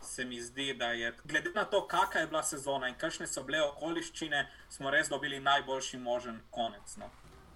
se 0.00 0.24
mi 0.24 0.40
zdi, 0.40 0.74
da 0.74 0.86
je, 0.86 1.12
glede 1.24 1.50
na 1.54 1.64
to, 1.64 1.86
kakšna 1.86 2.20
je 2.20 2.26
bila 2.26 2.42
sezona 2.42 2.88
in 2.88 2.94
kakšne 2.94 3.26
so 3.26 3.42
bile 3.42 3.62
okoliščine, 3.62 4.46
smo 4.70 4.90
res 4.90 5.08
dobili 5.08 5.40
najboljši 5.40 5.98
možen 5.98 6.40
konec. 6.50 6.96
No. 6.96 7.10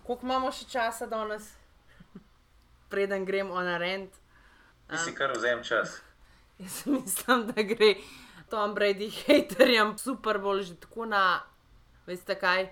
Koliko 0.07 0.27
imamo 0.27 0.53
še 0.53 0.67
časa 0.69 1.07
danes, 1.07 1.53
preden 2.93 3.25
gremo 3.25 3.57
na 3.65 3.79
rent? 3.81 4.13
Ti 4.91 5.01
si 5.01 5.15
kar 5.17 5.33
vzem 5.33 5.65
čas. 5.65 5.97
Jaz 6.63 6.85
mislim, 6.87 7.47
da 7.49 7.65
gre 7.65 7.95
Tom 8.53 8.75
Brady 8.77 9.09
haterjem 9.09 9.97
super 9.99 10.39
bolj 10.39 10.63
že 10.69 10.77
tako 10.85 11.09
na, 11.09 11.41
veste 12.07 12.37
kaj, 12.37 12.69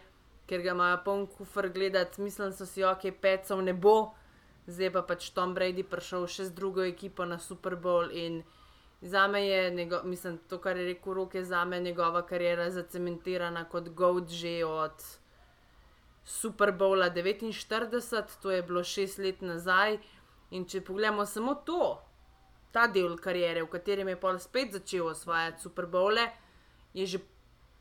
ker 0.46 0.60
ga 0.60 0.76
imajo 0.76 1.00
poln 1.04 1.26
kufr 1.26 1.70
gledati, 1.72 2.20
mislim, 2.20 2.52
so 2.52 2.68
si 2.68 2.84
ok, 2.84 3.08
pecov 3.20 3.64
ne 3.64 3.72
bo. 3.72 4.12
Zdaj 4.68 4.92
pa 4.92 5.02
pač 5.02 5.30
Tom 5.34 5.56
Brady 5.56 5.82
prišel 5.82 6.28
še 6.28 6.50
z 6.50 6.54
drugo 6.54 6.84
ekipo 6.84 7.24
na 7.24 7.40
Super 7.40 7.80
Bowl 7.80 8.12
in 8.12 8.42
Za 9.02 9.28
me 9.28 9.46
je, 9.46 9.70
njego, 9.70 10.00
mislim, 10.04 10.38
to, 10.48 10.58
kar 10.58 10.76
je 10.76 10.84
rekel, 10.84 11.14
roke 11.14 11.44
za 11.44 11.64
me, 11.64 11.80
njegova 11.80 12.26
karijera 12.26 12.70
zacementirana 12.70 13.64
kot 13.64 13.88
Goat 13.88 14.28
že 14.28 14.64
od 14.64 14.92
Super 16.30 16.70
Bowla 16.72 17.10
49, 17.10 18.38
to 18.42 18.50
je 18.50 18.62
bilo 18.62 18.84
šest 18.84 19.18
let 19.18 19.42
nazaj. 19.42 19.98
In 20.50 20.64
če 20.66 20.80
pogledamo 20.86 21.26
samo 21.26 21.56
to, 21.66 21.98
ta 22.70 22.86
del 22.86 23.16
karijere, 23.18 23.64
v 23.64 23.70
katerem 23.70 24.08
je 24.12 24.20
pol 24.20 24.38
spet 24.38 24.72
začel 24.78 25.10
osvajati 25.10 25.62
Super 25.62 25.86
Bowle, 25.90 26.28
je 26.94 27.06
že 27.06 27.20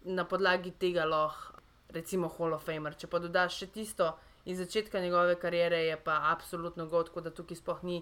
na 0.06 0.26
podlagi 0.26 0.72
tega 0.82 1.06
lahko, 1.06 1.62
recimo, 1.94 2.30
Hall 2.30 2.54
of 2.54 2.66
Famer. 2.66 2.98
Če 2.98 3.10
pa 3.10 3.22
dodaš 3.22 3.62
še 3.62 3.68
tisto 3.74 4.12
iz 4.46 4.58
začetka 4.58 5.02
njegove 5.02 5.36
karijere, 5.42 5.84
je 5.86 5.98
pa 5.98 6.20
absolutno 6.32 6.86
god, 6.90 7.14
da 7.22 7.30
tukaj 7.30 7.58
sploh 7.58 7.84
ni 7.84 8.02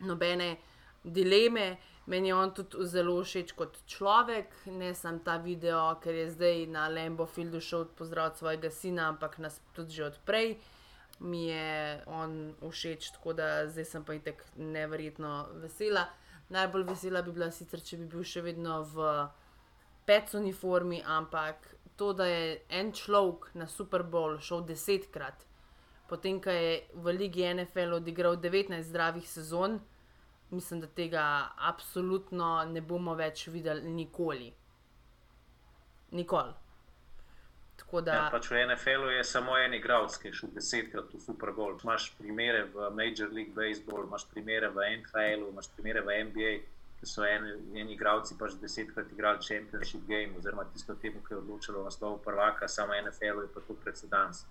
nobene 0.00 0.56
dileme. 1.04 1.76
Meni 2.06 2.28
je 2.28 2.34
on 2.34 2.50
tudi 2.56 2.86
zelo 2.88 3.18
všeč 3.20 3.52
kot 3.52 3.74
človek, 3.86 4.54
ne 4.72 4.94
samo 4.96 5.20
ta 5.24 5.36
video, 5.36 5.98
ker 6.00 6.14
je 6.14 6.30
zdaj 6.32 6.66
na 6.72 6.86
Lambo 6.88 7.26
Fieldu 7.26 7.60
šel 7.60 7.84
pozdraviti 7.98 8.38
svojega 8.38 8.70
sina, 8.70 9.08
ampak 9.12 9.38
nas 9.38 9.60
tudi 9.76 9.92
že 9.92 10.06
odprej. 10.06 10.56
Mi 11.20 11.48
je 11.48 12.00
on 12.06 12.54
všeč, 12.62 13.10
tako 13.12 13.32
da 13.32 13.66
zdaj 13.68 13.84
sem 13.84 14.04
pa 14.04 14.14
itek 14.16 14.40
neverjetno 14.56 15.48
vesela. 15.60 16.06
Najbolj 16.48 16.86
vesela 16.88 17.22
bi 17.22 17.32
bila 17.32 17.50
sicer, 17.52 17.82
če 17.84 17.98
bi 18.00 18.08
bil 18.08 18.24
še 18.24 18.40
vedno 18.40 18.80
v 18.88 19.10
pec 20.08 20.32
uniformi, 20.34 21.02
ampak 21.04 21.68
to, 22.00 22.14
da 22.16 22.24
je 22.24 22.60
en 22.70 22.92
človek 22.92 23.50
na 23.54 23.66
Super 23.68 24.02
Bowl 24.02 24.38
šel 24.40 24.64
desetkrat, 24.64 25.44
potem 26.08 26.40
ko 26.40 26.54
je 26.54 26.80
v 26.94 27.12
Ligi 27.12 27.44
NFL 27.44 27.98
odigral 27.98 28.40
19 28.40 28.80
zdravih 28.88 29.28
sezon 29.28 29.76
mislim, 30.50 30.80
da 30.80 30.86
tega 30.86 31.48
absolutno 31.56 32.64
ne 32.68 32.80
bomo 32.80 33.14
več 33.14 33.46
videli 33.48 33.90
nikoli. 33.90 34.52
Nikoli. 36.10 36.54
Da... 38.04 38.12
Ja, 38.12 38.24
pač 38.30 38.50
v 38.50 38.58
NFL-u 38.66 39.10
je 39.14 39.22
samo 39.24 39.54
en 39.56 39.72
igralec, 39.74 40.16
ki 40.20 40.28
je 40.28 40.38
šel 40.40 40.50
desetkrat 40.56 41.12
v 41.14 41.20
Super 41.22 41.54
Bowl. 41.56 41.76
Imáš 41.84 42.10
primere 42.18 42.64
v 42.74 42.90
Major 42.92 43.30
League 43.32 43.54
Baseball, 43.56 44.04
imaš 44.04 44.26
primere 44.28 44.68
v 44.68 44.88
NHL-u, 44.98 45.48
imaš 45.52 45.70
primere 45.76 46.02
v 46.04 46.16
NBA, 46.28 46.50
ki 46.98 47.06
so 47.06 47.24
eni, 47.24 47.54
eni 47.78 47.94
igralci 47.94 48.36
pač 48.38 48.58
desetkrat 48.60 49.12
igrali 49.14 49.40
Championship 49.46 50.04
Game, 50.10 50.36
oziroma 50.36 50.66
tisto 50.74 50.98
temu, 51.00 51.22
ki 51.24 51.34
je 51.34 51.38
odločilo 51.38 51.84
naslov 51.86 52.18
prvaka, 52.26 52.68
samo 52.68 52.98
NFL-u 52.98 53.46
je 53.46 53.52
pa 53.54 53.64
to 53.68 53.78
precedens. 53.84 54.44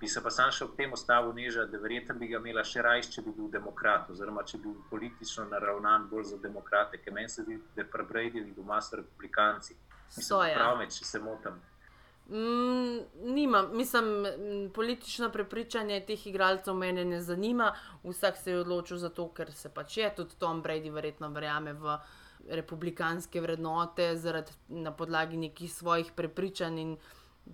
Bi 0.00 0.08
se 0.08 0.22
pa 0.22 0.30
sam 0.30 0.52
še 0.54 0.64
ob 0.64 0.76
tem 0.78 0.92
ostavil 0.94 1.32
niža, 1.34 1.64
da 1.66 1.78
verjetno 1.82 2.14
bi 2.18 2.28
ga 2.30 2.38
imela 2.38 2.62
še 2.64 2.82
raje, 2.86 3.08
če 3.14 3.24
bi 3.26 3.32
bil 3.34 3.48
demokrat, 3.50 4.10
oziroma 4.14 4.44
če 4.46 4.60
bi 4.60 4.68
bil 4.68 4.84
politično 4.90 5.48
naravnan 5.50 6.06
bolj 6.10 6.28
za 6.34 6.38
demokrate, 6.42 7.00
ker 7.02 7.16
meni 7.16 7.28
se 7.28 7.42
zdi, 7.42 7.58
da 7.74 7.82
je 7.82 7.88
prebredili 7.90 8.54
doma 8.54 8.78
s 8.80 8.94
republikanci. 8.94 9.74
Prav 10.30 10.78
me, 10.78 10.86
če 10.86 11.04
se 11.04 11.18
motim. 11.20 11.58
Mm, 12.28 12.98
nimam, 13.34 13.70
mislim, 13.76 14.26
politično 14.74 15.30
prepričanje 15.32 16.00
teh 16.06 16.26
igralcev 16.26 16.74
mene 16.74 17.04
ne 17.04 17.20
zanima. 17.22 17.72
Vsak 18.04 18.36
se 18.36 18.50
je 18.50 18.60
odločil 18.60 18.96
za 18.96 19.08
to, 19.08 19.30
ker 19.32 19.52
se 19.52 19.68
pač 19.74 19.96
je. 19.96 20.10
Tudi 20.16 20.36
Tom 20.38 20.62
Brady 20.62 20.92
verjetno 20.92 21.30
verjame 21.32 21.72
v 21.72 21.96
republikanske 22.48 23.40
vrednote, 23.40 24.16
zaradi 24.16 24.52
na 24.68 24.92
podlagi 24.92 25.36
nekih 25.36 25.72
svojih 25.72 26.12
prepričanj 26.16 26.78
in 26.80 26.96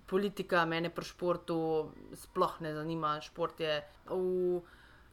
politika 0.07 0.65
mene 0.65 0.89
pri 0.89 1.05
športu 1.05 1.91
sploh 2.13 2.61
ne 2.61 2.73
zanima. 2.73 3.19
Šport 3.21 3.59
je 3.59 3.81
v 4.09 4.61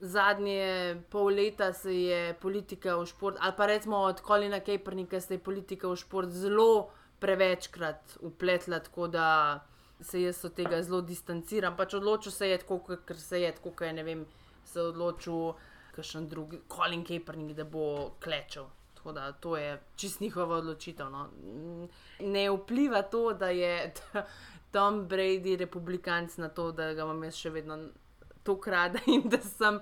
zadnje 0.02 1.02
pol 1.10 1.34
leta 1.34 1.72
se 1.72 1.94
je 1.94 2.34
politika 2.34 2.96
v 2.96 3.06
šport, 3.06 3.36
ali 3.40 3.54
pa 3.56 3.66
recimo 3.66 3.96
od 3.96 4.20
Kolina 4.20 4.60
Kapernika 4.60 5.20
se 5.20 5.34
je 5.34 5.38
politika 5.38 5.88
v 5.88 5.96
šport 5.96 6.28
zelo 6.28 6.90
prevečkrat 7.22 8.18
upletla, 8.20 8.80
tako 8.80 9.06
da 9.08 9.60
se 10.00 10.22
jaz 10.22 10.44
od 10.44 10.54
tega 10.54 10.82
zelo 10.82 11.00
distanciram. 11.00 11.76
Pač 11.76 11.94
odločil 11.94 12.32
se 12.32 12.48
je 12.48 12.58
tako, 12.58 12.80
ker 13.06 13.18
se 13.18 13.40
je 13.40 13.52
tako, 13.54 13.70
ker 13.78 13.94
ne 13.94 14.02
vem, 14.02 14.26
se 14.64 14.80
je 14.80 14.88
odločil. 14.90 15.52
Kakšen 15.92 16.24
drugi, 16.28 16.56
Colin 16.72 17.02
Kaepernick, 17.04 17.52
da 17.52 17.64
bo 17.68 18.14
klečal. 18.16 18.70
Tako 18.94 19.12
da 19.12 19.32
to 19.32 19.56
je 19.56 19.74
čist 19.96 20.20
njihova 20.20 20.56
odločitev. 20.56 21.10
No. 21.10 21.28
Ne 22.20 22.46
vpliva 22.50 23.02
to, 23.02 23.32
da 23.32 23.50
je 23.52 23.92
Tom 24.72 25.04
Brady 25.08 25.56
republikanc 25.56 26.36
na 26.36 26.48
to, 26.48 26.72
da 26.72 26.92
ga 26.94 27.04
imam 27.04 27.24
jaz 27.24 27.36
še 27.36 27.52
vedno 27.52 27.78
tako 28.42 28.70
rada 28.70 29.02
in 29.14 29.28
da 29.28 29.40
sem 29.40 29.80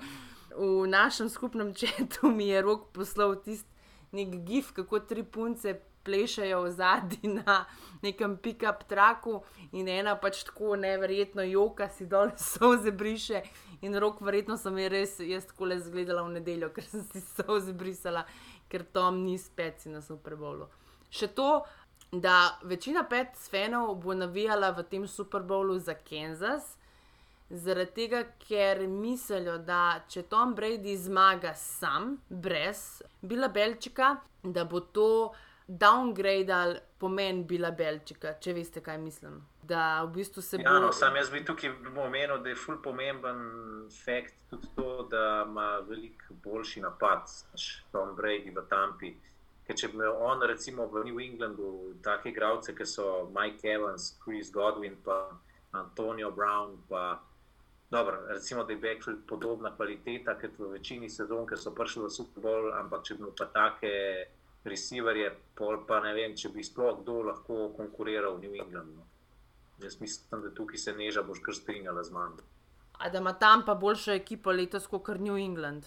v 0.56 0.86
našem 0.90 1.28
skupnem 1.28 1.74
četu 1.74 2.28
mi 2.28 2.48
je 2.48 2.62
rok 2.62 2.90
poslal 2.92 3.36
tisti 3.42 3.70
nek 4.12 4.34
gif, 4.46 4.72
kako 4.74 5.00
tri 5.00 5.22
punce 5.22 5.78
plešajo 6.02 6.62
v 6.62 6.70
zadnji 6.70 7.28
na 7.38 7.64
nekem 8.02 8.36
pick-up 8.36 8.84
traku 8.88 9.40
in 9.72 9.88
ena 9.88 10.16
pač 10.16 10.44
tako 10.44 10.76
neverjetno 10.76 11.42
joka 11.42 11.88
si 11.88 12.06
dol 12.06 12.32
soze 12.52 12.90
briše. 12.90 13.42
In 13.80 13.96
rok, 13.96 14.20
verjetno 14.20 14.58
sem 14.60 14.76
je 14.78 14.88
res, 14.92 15.14
jaz 15.24 15.46
tako 15.48 15.70
le 15.70 15.78
zgledala 15.80 16.22
v 16.26 16.34
nedeljo, 16.36 16.68
ker 16.74 16.84
sem 16.84 17.04
si 17.12 17.22
soze 17.24 17.72
brisala, 17.72 18.26
ker 18.68 18.84
Tom 18.84 19.22
ni 19.24 19.38
spet 19.40 19.86
na 19.88 20.02
Superbowlu. 20.04 20.68
Še 21.10 21.30
to, 21.32 21.62
da 22.12 22.58
večina 22.62 23.04
pet 23.04 23.28
fanov 23.50 23.94
bo 23.94 24.14
navijala 24.14 24.70
v 24.70 24.82
tem 24.82 25.08
Superbowlu 25.08 25.78
za 25.78 25.94
Kansas. 25.94 26.76
Zaradi 27.50 27.90
tega, 27.90 28.24
ker 28.48 28.86
mislijo, 28.86 29.58
da 29.58 30.00
če 30.08 30.22
Tom 30.22 30.54
Brady 30.54 30.96
zmaga 30.96 31.54
sam, 31.54 32.20
brez 32.28 33.02
Bila 33.22 33.48
Belčika, 33.48 34.16
da 34.42 34.64
bo 34.64 34.80
to 34.80 35.32
downgradal 35.68 36.76
pomen 36.98 37.44
Bila 37.46 37.70
Belčika, 37.70 38.34
če 38.40 38.52
veste, 38.52 38.80
kaj 38.80 38.98
mislim. 38.98 39.40
Da 39.62 40.02
v 40.04 40.12
bistvu 40.14 40.42
se 40.42 40.56
Ja, 40.62 40.72
bo. 40.72 40.78
no, 40.86 40.92
sam 40.92 41.16
jaz 41.16 41.30
bi 41.30 41.44
tukaj 41.44 41.70
omenil, 41.96 42.38
da 42.42 42.48
je 42.48 42.56
ful 42.56 42.78
pomemben 42.82 43.42
fakt 44.04 44.34
tudi 44.50 44.66
to, 44.76 45.06
da 45.10 45.44
ima 45.46 45.78
veliko 45.88 46.34
boljši 46.44 46.80
napad, 46.80 47.26
znaš, 47.26 47.84
Tom 47.92 48.16
Brady 48.16 48.54
v 48.54 48.62
Tampi. 48.68 49.12
Ker 49.70 49.78
če 49.78 49.88
bi 49.92 50.00
imel 50.00 50.16
on, 50.26 50.40
recimo 50.50 50.88
v 50.90 51.04
New 51.06 51.20
Englandu, 51.22 51.94
take 52.02 52.32
igralce, 52.32 52.72
ki 52.74 52.82
so 52.82 53.28
Mike 53.30 53.62
Evans, 53.70 54.16
Chris 54.18 54.48
Godwin, 54.50 54.96
pa 55.04 55.30
Antonio 55.78 56.32
Brown, 56.34 56.72
pa 56.88 57.20
dobro, 57.86 58.16
recimo, 58.32 58.64
da 58.64 58.74
je 58.74 58.80
Backfield 58.82 59.20
podobna 59.30 59.70
kvaliteta, 59.76 60.34
kot 60.40 60.58
v 60.58 60.72
večini 60.72 61.06
sezon, 61.06 61.46
ki 61.46 61.54
so 61.54 61.70
prišli 61.70 62.02
v 62.02 62.10
Super 62.10 62.42
Bowl, 62.42 62.66
ampak 62.80 63.06
če 63.06 63.14
bi 63.14 63.22
imel 63.22 63.36
pa 63.38 63.46
take 63.54 63.92
receiverje, 64.66 65.30
pa 65.86 66.00
ne 66.02 66.16
vem, 66.18 66.34
če 66.34 66.50
bi 66.50 66.66
sploh 66.66 66.98
kdo 67.04 67.20
lahko 67.30 67.70
konkuriral 67.78 68.40
v 68.40 68.48
New 68.48 68.58
Englandu. 68.58 69.06
Jaz 69.78 70.00
mislim, 70.02 70.42
da 70.48 70.50
tukaj 70.50 70.82
se 70.82 70.98
neža 70.98 71.22
boš 71.22 71.46
kar 71.46 71.54
strinjala 71.54 72.02
z 72.02 72.18
mano. 72.18 72.42
A 72.98 73.06
da 73.08 73.22
ima 73.22 73.38
tam 73.38 73.62
pa 73.62 73.78
boljšo 73.78 74.18
ekipo 74.18 74.50
letos 74.50 74.90
kot 74.90 75.14
New 75.22 75.38
England. 75.38 75.86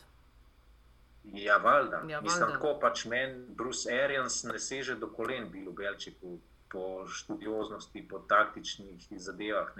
Ja, 1.24 1.58
valjda. 1.58 2.04
Ja, 2.08 2.22
Mislim, 2.22 2.50
tako 2.52 2.78
pač 2.82 3.06
meni 3.06 3.46
Bruce 3.56 3.94
Arians 4.04 4.44
ne 4.44 4.60
seže 4.60 4.96
do 4.96 5.08
kolen, 5.08 5.48
bil 5.52 5.70
v 5.72 5.76
Belčiku 5.76 6.38
po 6.72 7.06
študioznosti, 7.08 8.04
po 8.10 8.20
taktičnih 8.28 9.08
zadevah. 9.22 9.72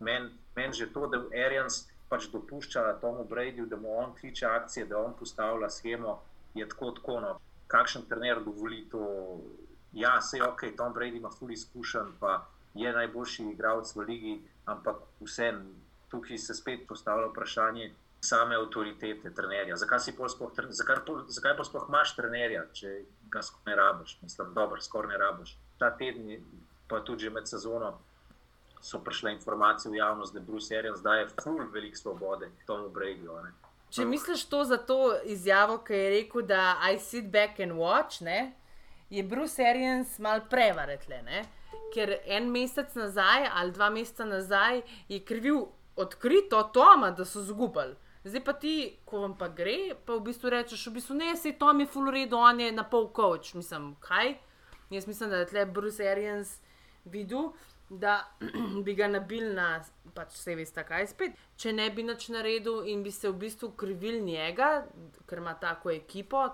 Meni 0.00 0.30
men 0.56 0.72
že 0.72 0.90
to, 0.92 1.06
da 1.06 1.22
Arians 1.32 1.86
pač 2.08 2.28
dopušča 2.28 2.98
Tomu 3.00 3.24
Bradyju, 3.24 3.66
da 3.66 3.76
mu 3.76 3.96
on 3.96 4.12
kliče 4.14 4.46
akcije, 4.46 4.86
da 4.86 4.98
on 4.98 5.14
postavlja 5.18 5.70
schemo, 5.70 6.20
je 6.54 6.68
tako 6.68 6.90
tako. 6.90 7.20
No. 7.20 7.40
Kakšen 7.66 8.04
trener 8.08 8.42
dovoli 8.44 8.84
to? 8.90 9.40
Ja, 9.92 10.20
se 10.20 10.36
je 10.36 10.44
ok, 10.44 10.60
Tom 10.76 10.92
Brady 10.94 11.16
ima 11.16 11.30
ful 11.30 11.50
izkušen, 11.50 12.12
pa 12.20 12.44
je 12.74 12.92
najboljši 12.92 13.48
igralec 13.52 13.94
v 13.96 14.04
ligi, 14.08 14.34
ampak 14.64 14.96
vsem 15.20 15.62
tukaj 16.08 16.38
se 16.38 16.54
spet 16.54 16.86
postavlja 16.88 17.30
vprašanje 17.32 17.92
same 18.22 18.54
avtoritete 18.56 19.34
trenerja. 19.34 19.76
Zakaj, 19.76 20.00
si 20.00 20.12
pol 20.12 20.28
sploh, 20.28 20.52
tre- 20.54 20.70
zakaj, 20.70 21.02
zakaj 21.28 21.56
pa 21.56 21.64
sploh 21.64 21.88
imaš 21.88 22.14
trenerja, 22.16 22.62
če 22.72 22.92
ga 23.28 23.42
skoraj 23.42 23.66
ne 23.66 23.76
rabiš? 23.76 24.18
Mislim, 24.22 24.54
dobro, 24.54 24.80
skoraj 24.80 25.10
ne 25.10 25.18
rabiš. 25.18 25.56
Ta 25.78 25.90
teden, 25.90 26.30
je- 26.30 26.40
pa 26.88 27.00
tudi 27.00 27.30
med 27.30 27.48
sezono, 27.48 27.98
so 28.80 28.98
prišle 28.98 29.32
informacije 29.32 29.92
v 29.92 29.96
javnost, 29.96 30.34
da 30.34 30.40
Bruce 30.40 30.78
Arians 30.78 31.00
daje 31.00 31.28
ful 31.42 31.60
veliko 31.72 31.96
svobode 31.96 32.50
Tomu 32.66 32.88
ne. 33.44 33.52
Če 33.90 34.04
misliš 34.04 34.44
to 34.44 34.64
za 34.64 34.76
to 34.76 35.18
izjavo, 35.24 35.78
ki 35.78 35.92
je 35.92 36.10
rekel, 36.10 36.42
da 36.42 36.76
I 36.84 36.98
sit 36.98 37.24
back 37.24 37.60
and 37.60 37.72
watch, 37.72 38.22
ne, 38.22 38.52
je 39.10 39.22
Bruce 39.22 39.62
Arians 39.62 40.18
mal 40.18 40.40
prevaretle, 40.50 41.22
ne? 41.22 41.44
ker 41.94 42.18
en 42.26 42.50
mesec 42.50 42.94
nazaj 42.94 43.50
ali 43.52 43.72
dva 43.72 43.90
meseca 43.90 44.24
nazaj 44.24 44.82
je 45.08 45.20
krivil 45.20 45.66
odkrito 45.96 46.62
Toma, 46.72 47.10
da 47.10 47.24
so 47.24 47.42
zgubali. 47.42 47.96
Zdaj 48.24 48.44
pa 48.44 48.52
ti, 48.52 48.98
ko 49.04 49.24
vam 49.24 49.34
pa 49.38 49.48
gre, 49.50 49.96
pa 50.06 50.14
v 50.14 50.28
bistvu 50.28 50.50
rečeš, 50.54 50.86
v 50.86 50.98
bistvu 51.00 51.16
ne, 51.18 51.32
se 51.36 51.56
Tom 51.58 51.80
je 51.82 51.88
full 51.90 52.10
redo, 52.10 52.38
on 52.38 52.60
je 52.60 52.70
na 52.72 52.84
pol 52.86 53.10
coach. 53.16 53.54
Mislim, 53.58 53.96
kaj? 54.00 54.36
Jaz 54.90 55.06
mislim, 55.06 55.30
da 55.30 55.42
je 55.42 55.48
tle 55.50 55.66
Bruce 55.66 56.06
Arians 56.08 56.60
videl, 57.04 57.50
da 57.90 58.20
bi 58.84 58.94
ga 58.94 59.08
nabil 59.10 59.50
na, 59.56 59.82
pač 60.14 60.36
vse 60.38 60.54
veste, 60.54 60.84
kaj 60.86 61.08
spet. 61.10 61.34
Če 61.58 61.74
ne 61.74 61.88
bi 61.90 62.06
nič 62.06 62.28
naredil 62.30 62.86
in 62.86 63.02
bi 63.02 63.10
se 63.10 63.26
v 63.26 63.40
bistvu 63.42 63.72
krivil 63.76 64.22
njega, 64.22 64.84
ker 65.26 65.42
ima 65.42 65.56
tako 65.58 65.90
ekipo, 65.90 66.46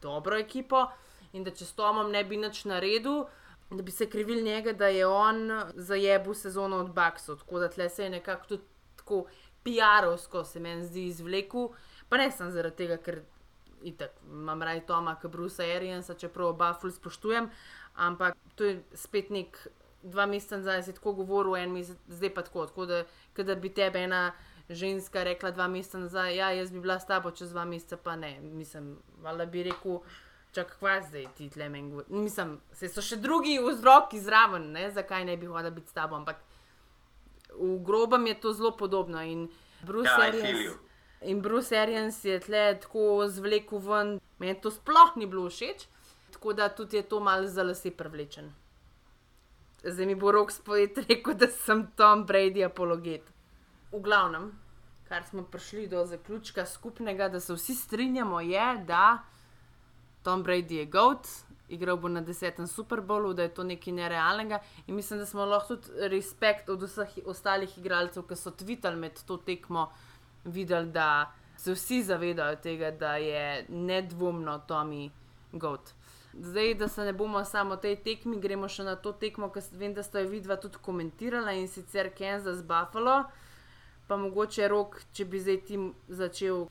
dobro 0.00 0.38
ekipo, 0.38 0.86
in 1.32 1.42
da 1.44 1.50
če 1.50 1.66
s 1.66 1.74
Tomom 1.74 2.14
ne 2.14 2.22
bi 2.24 2.38
nič 2.38 2.64
naredil, 2.70 3.24
da 3.70 3.82
bi 3.82 3.90
se 3.90 4.06
krivil 4.10 4.44
njega, 4.46 4.72
da 4.72 4.86
je 4.94 5.06
on 5.06 5.50
zajebil 5.74 6.34
sezono 6.34 6.84
od 6.84 6.94
Baksov. 6.94 7.42
Tako 7.42 7.58
da 7.58 7.68
tle 7.68 7.88
se 7.88 8.06
je 8.06 8.10
nekako 8.10 8.46
tudi 8.46 8.62
tako 8.96 9.24
PR-ovsko 9.64 10.44
se 10.44 10.60
meni 10.60 10.86
zdi 10.86 11.06
izvlekel, 11.10 11.68
pa 12.08 12.16
ne 12.16 12.30
samo 12.30 12.50
zaradi 12.50 12.76
tega, 12.76 12.96
ker 12.96 13.20
itak, 13.82 14.10
imam 14.28 14.62
raj 14.62 14.84
Toma, 14.86 15.14
kot 15.20 15.32
Brusa 15.32 15.64
Ariansa, 15.76 16.14
čeprav 16.14 16.54
oba 16.54 16.72
ful 16.74 16.92
spoštujem, 16.92 17.50
ampak 17.96 18.36
to 18.54 18.64
je 18.64 18.80
spet 18.94 19.30
nek. 19.30 19.66
Dva 20.00 20.24
meseca 20.24 20.56
nazaj 20.56 20.82
si 20.86 20.92
tako 20.96 21.12
govoril, 21.12 21.58
en 21.60 21.74
mesec, 21.76 21.98
zdaj 22.08 22.30
pa 22.32 22.42
tako. 22.42 22.62
tako 22.66 22.86
da, 22.88 23.02
da 23.36 23.54
bi 23.54 23.68
tebe 23.68 24.00
ena 24.00 24.32
ženska 24.70 25.24
rekla 25.24 25.50
dva 25.50 25.66
meseca 25.68 25.98
nazaj, 25.98 26.36
ja, 26.36 26.50
jaz 26.56 26.70
bi 26.72 26.80
bila 26.80 26.96
s 27.00 27.06
tabo 27.06 27.30
čez 27.30 27.50
dva 27.52 27.64
meseca, 27.64 27.98
pa 28.00 28.16
ne. 28.16 28.40
Mislim, 28.40 28.96
valjda 29.20 29.46
bi 29.46 29.62
rekel, 29.62 29.98
čak 30.52 30.78
kva 30.78 31.02
zdaj 31.08 31.26
ti 31.36 31.50
tle 31.50 31.68
meni. 31.68 32.00
Mislim, 32.08 32.56
se 32.72 32.88
so 32.88 33.02
še 33.02 33.16
drugi 33.20 33.58
vzroki 33.60 34.20
zraven, 34.20 34.70
ne, 34.72 34.88
zakaj 34.90 35.24
ne 35.24 35.36
bi 35.36 35.46
hodila 35.46 35.70
biti 35.70 35.90
s 35.90 35.92
tabo, 35.92 36.16
ampak 36.16 36.40
v 37.58 37.78
grobem 37.84 38.26
je 38.26 38.40
to 38.40 38.52
zelo 38.52 38.76
podobno. 38.76 39.22
In 39.22 39.48
Bruce 39.82 40.10
Ja, 40.10 40.28
Arians. 40.28 40.76
In 41.20 41.40
Bruce 41.40 41.76
Arians 41.76 42.24
je 42.24 42.40
tle 42.40 42.78
tako 42.80 43.28
zvlekel 43.28 43.78
ven, 43.78 44.20
meni 44.38 44.56
to 44.60 44.70
sploh 44.70 45.16
ni 45.16 45.26
bilo 45.26 45.50
všeč, 45.50 45.84
tako 46.32 46.52
da 46.52 46.68
tudi 46.68 46.96
je 46.96 47.02
to 47.02 47.20
malce 47.20 47.52
za 47.52 47.62
lase 47.62 47.90
privlečen. 47.90 48.52
Zdaj 49.84 50.06
mi 50.06 50.14
bo 50.14 50.32
rok 50.32 50.52
spojet 50.52 50.98
rekel, 51.08 51.34
da 51.34 51.48
sem 51.48 51.86
Tom 51.96 52.26
Brady 52.26 52.64
apologet. 52.64 53.32
V 53.92 54.00
glavnem, 54.00 54.52
kar 55.08 55.24
smo 55.28 55.42
prišli 55.42 55.88
do 55.88 56.04
zaključka 56.06 56.66
skupnega, 56.66 57.28
da 57.28 57.40
se 57.40 57.54
vsi 57.54 57.74
strinjamo, 57.74 58.40
je, 58.40 58.84
da 58.86 59.18
Tom 60.22 60.44
Brady 60.44 60.72
je 60.72 60.84
GOAT, 60.84 61.28
igral 61.70 61.96
bo 61.96 62.08
na 62.08 62.20
desetem 62.20 62.66
Super 62.66 63.00
Bowlu, 63.00 63.32
da 63.34 63.42
je 63.46 63.54
to 63.54 63.64
nekaj 63.64 63.92
nerealnega. 63.92 64.60
In 64.86 64.94
mislim, 64.94 65.18
da 65.18 65.26
smo 65.26 65.44
lahko 65.44 65.76
tudi 65.76 66.08
respekt 66.08 66.68
od 66.68 66.82
vseh 66.82 67.18
ostalih 67.26 67.78
igralcev, 67.78 68.26
ki 68.28 68.36
so 68.36 68.50
tvitali 68.50 68.96
med 68.96 69.22
to 69.26 69.36
tekmo, 69.36 69.88
videli, 70.44 70.90
da 70.90 71.32
se 71.56 71.72
vsi 71.72 72.02
zavedajo 72.02 72.56
tega, 72.56 72.90
da 72.90 73.16
je 73.16 73.64
nedvomno 73.68 74.60
Tommy 74.68 75.10
GOAT. 75.52 75.94
Zdaj, 76.32 76.74
da 76.74 76.88
se 76.88 77.04
ne 77.04 77.12
bomo 77.12 77.44
samo 77.44 77.76
tej 77.76 77.96
tekmi, 78.04 78.38
gremo 78.40 78.68
še 78.68 78.86
na 78.86 78.94
to 78.96 79.12
tekmo, 79.12 79.50
ki 79.50 79.62
vem, 79.72 79.94
da 79.94 80.02
sta 80.06 80.22
jo 80.22 80.30
vidva 80.30 80.56
tudi 80.62 80.78
komentirala 80.82 81.52
in 81.58 81.68
sicer 81.68 82.12
Kansas 82.18 82.62
Buffalo. 82.62 83.24
Pa 84.06 84.16
mogoče 84.16 84.68
rok, 84.68 85.00
če 85.12 85.26
bi 85.26 85.40
zdaj 85.42 85.58
ti 85.66 85.80
začel. 86.08 86.68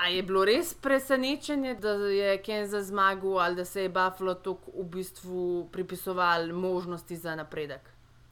A 0.00 0.08
je 0.08 0.22
bilo 0.22 0.44
res 0.44 0.74
presenečenje, 0.74 1.74
da 1.74 1.90
je 2.08 2.42
Kansas 2.42 2.86
zmagal 2.86 3.38
ali 3.38 3.56
da 3.56 3.64
se 3.64 3.82
je 3.82 3.88
Buffalo 3.88 4.34
tako 4.34 4.72
v 4.74 4.84
bistvu 4.84 5.68
pripisoval 5.72 6.52
možnosti 6.52 7.16
za 7.16 7.34
napredek? 7.34 7.80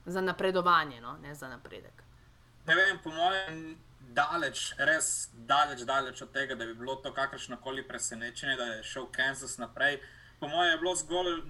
Za 0.05 0.21
napredovanje, 0.21 1.01
no, 1.01 1.17
ne 1.21 1.35
za 1.35 1.47
napredek. 1.47 2.03
Ne 2.65 2.75
vem, 2.75 2.97
po 3.03 3.09
mojem, 3.09 3.77
daleč, 3.99 4.73
res 4.77 5.29
daleč, 5.33 5.83
daleč 5.85 6.21
od 6.21 6.31
tega, 6.31 6.55
da 6.55 6.65
bi 6.65 6.73
bilo 6.73 6.95
to 6.95 7.13
kakršno 7.13 7.57
koli 7.57 7.83
presenečenje, 7.87 8.55
da 8.55 8.63
je 8.63 8.83
šel 8.83 9.05
Kansas 9.11 9.57
naprej. 9.57 9.99
Po 10.39 10.47
mojem 10.47 10.71
je 10.71 10.77
bilo 10.77 10.95
zgolj, 10.95 11.41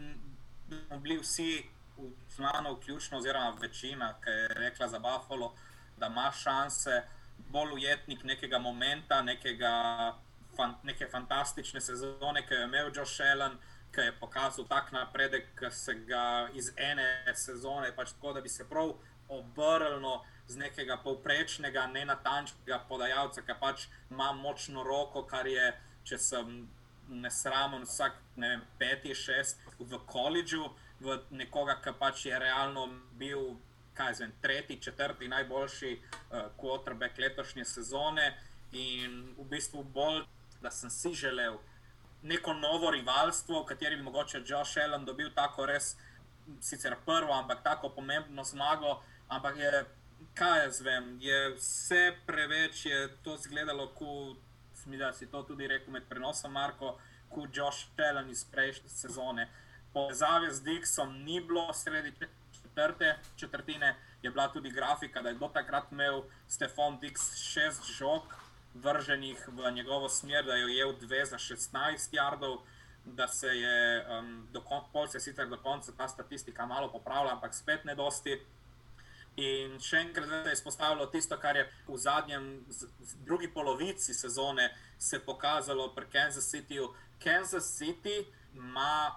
da 0.67 0.75
smo 0.88 0.99
bili 0.99 1.17
vsi, 1.17 1.63
v- 1.97 2.12
z 2.29 2.39
mano 2.39 2.73
vključno, 2.73 3.17
oziroma 3.17 3.55
večina, 3.62 4.13
ki 4.23 4.29
je 4.29 4.47
rekla 4.47 4.88
za 4.88 4.99
Buffalo, 4.99 5.53
da 5.97 6.08
ima 6.08 6.32
šanse, 6.32 7.03
bolj 7.52 7.73
ujetnik 7.80 8.23
nekega 8.23 8.60
momenta, 8.60 9.21
nekega, 9.21 9.73
fan, 10.58 10.75
neke 10.84 11.08
fantastične 11.12 11.82
sezone, 11.82 12.45
ki 12.47 12.54
jo 12.54 12.60
je 12.60 12.69
imel 12.69 12.91
Josh 12.95 13.21
Allen, 13.21 13.58
ki 13.95 14.02
je 14.02 14.15
pokazal 14.19 14.67
tak 14.69 14.91
napredek, 14.91 15.54
ki 15.60 15.71
se 15.71 15.95
ga 16.08 16.49
iz 16.54 16.71
ene 16.78 17.34
sezone, 17.36 17.91
pač 17.95 18.13
tako, 18.17 18.34
da 18.34 18.41
bi 18.41 18.49
se 18.49 18.67
prav 18.69 18.93
obrnilo 19.30 20.19
z 20.47 20.58
nekega 20.58 20.97
povprečnega, 21.04 21.88
nenatančnega 21.93 22.84
podajalca, 22.89 23.41
ki 23.45 23.56
pač 23.62 23.88
ima 24.12 24.32
močno 24.34 24.84
roko, 24.84 25.23
kar 25.30 25.47
je, 25.47 25.71
če 26.04 26.17
sem 26.17 26.54
nesramen, 27.10 27.86
vsak 27.86 28.17
ne 28.38 28.54
vem, 28.54 28.63
peti, 28.78 29.13
šest 29.15 29.62
v 29.80 29.99
koledžu, 30.10 30.69
v 31.02 31.17
nekoga, 31.32 31.80
ki 31.84 31.93
pač 31.99 32.25
je 32.25 32.39
realno 32.39 32.88
bil 33.17 33.58
kaj 33.99 34.13
zvem, 34.13 34.31
tretji, 34.41 34.79
četrti 34.81 35.27
najboljši 35.27 35.91
uh, 35.99 36.39
quarterback 36.57 37.19
letošnje 37.19 37.65
sezone 37.65 38.31
in 38.71 39.33
v 39.38 39.43
bistvu 39.51 39.83
bolj, 39.83 40.23
da 40.62 40.71
sem 40.71 40.89
si 40.89 41.13
želel 41.13 41.57
neko 42.21 42.53
novo 42.53 42.91
rivalstvo, 42.91 43.62
v 43.62 43.65
kateri 43.65 43.95
bi 43.95 44.03
mogoče 44.03 44.43
Josh 44.45 44.77
Allen 44.83 45.05
dobil 45.05 45.31
tako 45.35 45.65
res, 45.65 45.95
sicer 46.62 46.95
prvo, 47.05 47.33
ampak 47.33 47.63
tako 47.63 47.89
pomembno 47.89 48.43
zmago, 48.43 49.01
ampak 49.27 49.57
je, 49.57 49.85
kaj 50.33 50.63
jaz 50.63 50.81
vem, 50.81 51.17
je 51.21 51.39
vse 51.55 52.03
preveč, 52.27 52.85
je 52.85 53.07
to 53.23 53.35
izgledalo, 53.35 53.88
kot 53.95 54.38
si 55.13 55.27
to 55.27 55.43
tudi 55.43 55.67
rekel 55.67 55.93
med 55.93 56.07
prenosom, 56.09 56.51
Marko, 56.51 56.97
kot 57.29 57.55
Josh 57.55 57.88
Allen 58.09 58.29
iz 58.29 58.45
prejšnje 58.51 58.89
sezone. 58.89 59.49
Povezave 59.93 60.53
z 60.53 60.63
Dixom 60.63 61.23
ni 61.23 61.41
bilo 61.41 61.73
sredi 61.73 62.13
četrte 62.69 63.17
četrtine, 63.36 63.95
je 64.21 64.32
bila 64.32 64.47
tudi 64.47 64.71
grafika, 64.71 65.21
da 65.21 65.29
je 65.29 65.36
do 65.36 65.47
takrat 65.47 65.91
imel 65.91 66.23
Stefan 66.47 66.99
Dix 66.99 67.36
šest 67.36 67.84
žog 67.84 68.23
vrženih 68.73 69.47
v 69.47 69.71
njegovo 69.71 70.10
smer, 70.10 70.45
da 70.45 70.53
je 70.53 70.65
ujel 70.65 70.93
dve 70.99 71.25
za 71.25 71.38
16 71.38 72.10
jardov, 72.12 72.58
da 73.05 73.27
se 73.27 73.47
je 73.47 74.05
um, 74.05 74.47
do 74.51 74.62
konca, 74.62 75.19
sicer 75.19 75.47
do 75.47 75.58
konca 75.58 75.91
ta 75.97 76.08
statistika 76.08 76.65
malo 76.65 76.91
popravila, 76.91 77.32
ampak 77.32 77.53
spet 77.53 77.86
ne 77.86 77.95
dosti. 77.95 78.39
In 79.36 79.79
še 79.79 80.01
enkrat 80.03 80.27
se 80.27 80.49
je 80.49 80.53
izpostavilo 80.53 81.05
tisto, 81.05 81.38
kar 81.39 81.55
je 81.55 81.63
v 81.88 81.97
zadnjem, 81.97 82.65
v 82.67 83.15
drugi 83.25 83.47
polovici 83.47 84.13
sezone 84.13 84.69
se 84.97 85.19
pokazalo 85.19 85.93
pri 85.95 86.10
Kansas 86.12 86.49
Cityju. 86.51 86.89
Kansas 87.23 87.71
City 87.79 88.25
ima, 88.53 89.15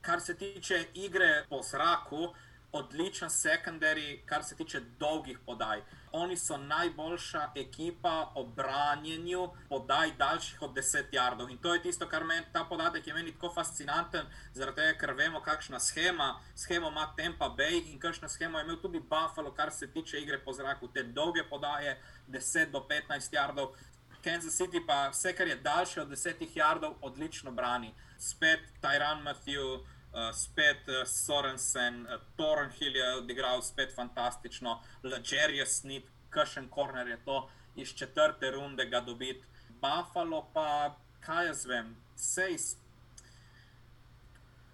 kar 0.00 0.20
se 0.20 0.36
tiče 0.38 0.84
igre 0.94 1.44
po 1.48 1.62
zraku, 1.62 2.34
odličen 2.72 3.30
sekundari, 3.30 4.22
kar 4.26 4.44
se 4.44 4.56
tiče 4.56 4.80
dolgih 4.98 5.38
podaj. 5.46 5.82
Oni 6.12 6.36
so 6.36 6.56
najboljša 6.56 7.50
ekipa 7.56 8.32
v 8.36 8.44
branjenju 8.56 9.48
podaj 9.68 10.12
daljših 10.18 10.62
od 10.62 10.74
10 10.76 11.04
jardov. 11.12 11.50
In 11.50 11.58
to 11.58 11.74
je 11.74 11.82
tisto, 11.82 12.08
kar 12.08 12.24
meni 12.24 12.46
ta 12.52 12.64
podatek 12.64 13.06
je 13.06 13.14
meni 13.14 13.32
tako 13.32 13.52
fascinanten, 13.54 14.26
zaradi 14.54 14.76
tega, 14.76 14.98
ker 14.98 15.14
vemo, 15.16 15.40
kakšna 15.40 15.80
schema, 15.80 16.40
schema 16.56 16.88
ima 16.88 17.12
Tempa 17.16 17.54
Bay 17.58 17.92
in 17.92 18.00
kakšna 18.00 18.28
schema 18.28 18.58
je 18.58 18.64
imel 18.64 18.80
tudi 18.82 19.00
Buffalo, 19.00 19.52
kar 19.52 19.70
se 19.70 19.92
tiče 19.92 20.20
igre 20.20 20.38
po 20.44 20.52
zraku. 20.52 20.88
Te 20.88 21.02
dolge 21.02 21.44
podaje, 21.50 22.00
10 22.28 22.70
do 22.70 22.86
15 22.90 23.32
jardov. 23.32 23.76
Kansas 24.24 24.60
City 24.60 24.86
pa 24.86 25.08
vse, 25.08 25.32
kar 25.32 25.48
je 25.48 25.56
daljše 25.56 26.02
od 26.02 26.08
10 26.08 26.46
jardov, 26.54 26.94
odlično 27.00 27.50
brani. 27.50 27.94
Spet 28.18 28.60
Tyran 28.82 29.22
Matthew. 29.22 29.84
Uh, 30.18 30.34
spet 30.34 30.88
uh, 30.88 31.06
Sorensen, 31.06 32.00
uh, 32.02 32.18
Tornhill 32.36 32.96
je 32.96 33.14
odigral 33.14 33.62
spet 33.62 33.92
fantastično, 33.94 34.80
Leger 35.02 35.50
je 35.50 35.66
snit, 35.66 36.06
Kršen 36.30 36.68
Korner 36.68 37.08
je 37.08 37.18
to 37.24 37.50
iz 37.76 37.94
četrte 37.94 38.50
runde 38.50 38.86
ga 38.86 39.00
dobiti. 39.00 39.46
Buffalo 39.68 40.50
pa, 40.54 40.96
kaj 41.20 41.46
jaz 41.46 41.66
vem, 41.66 41.96
sej. 42.16 42.56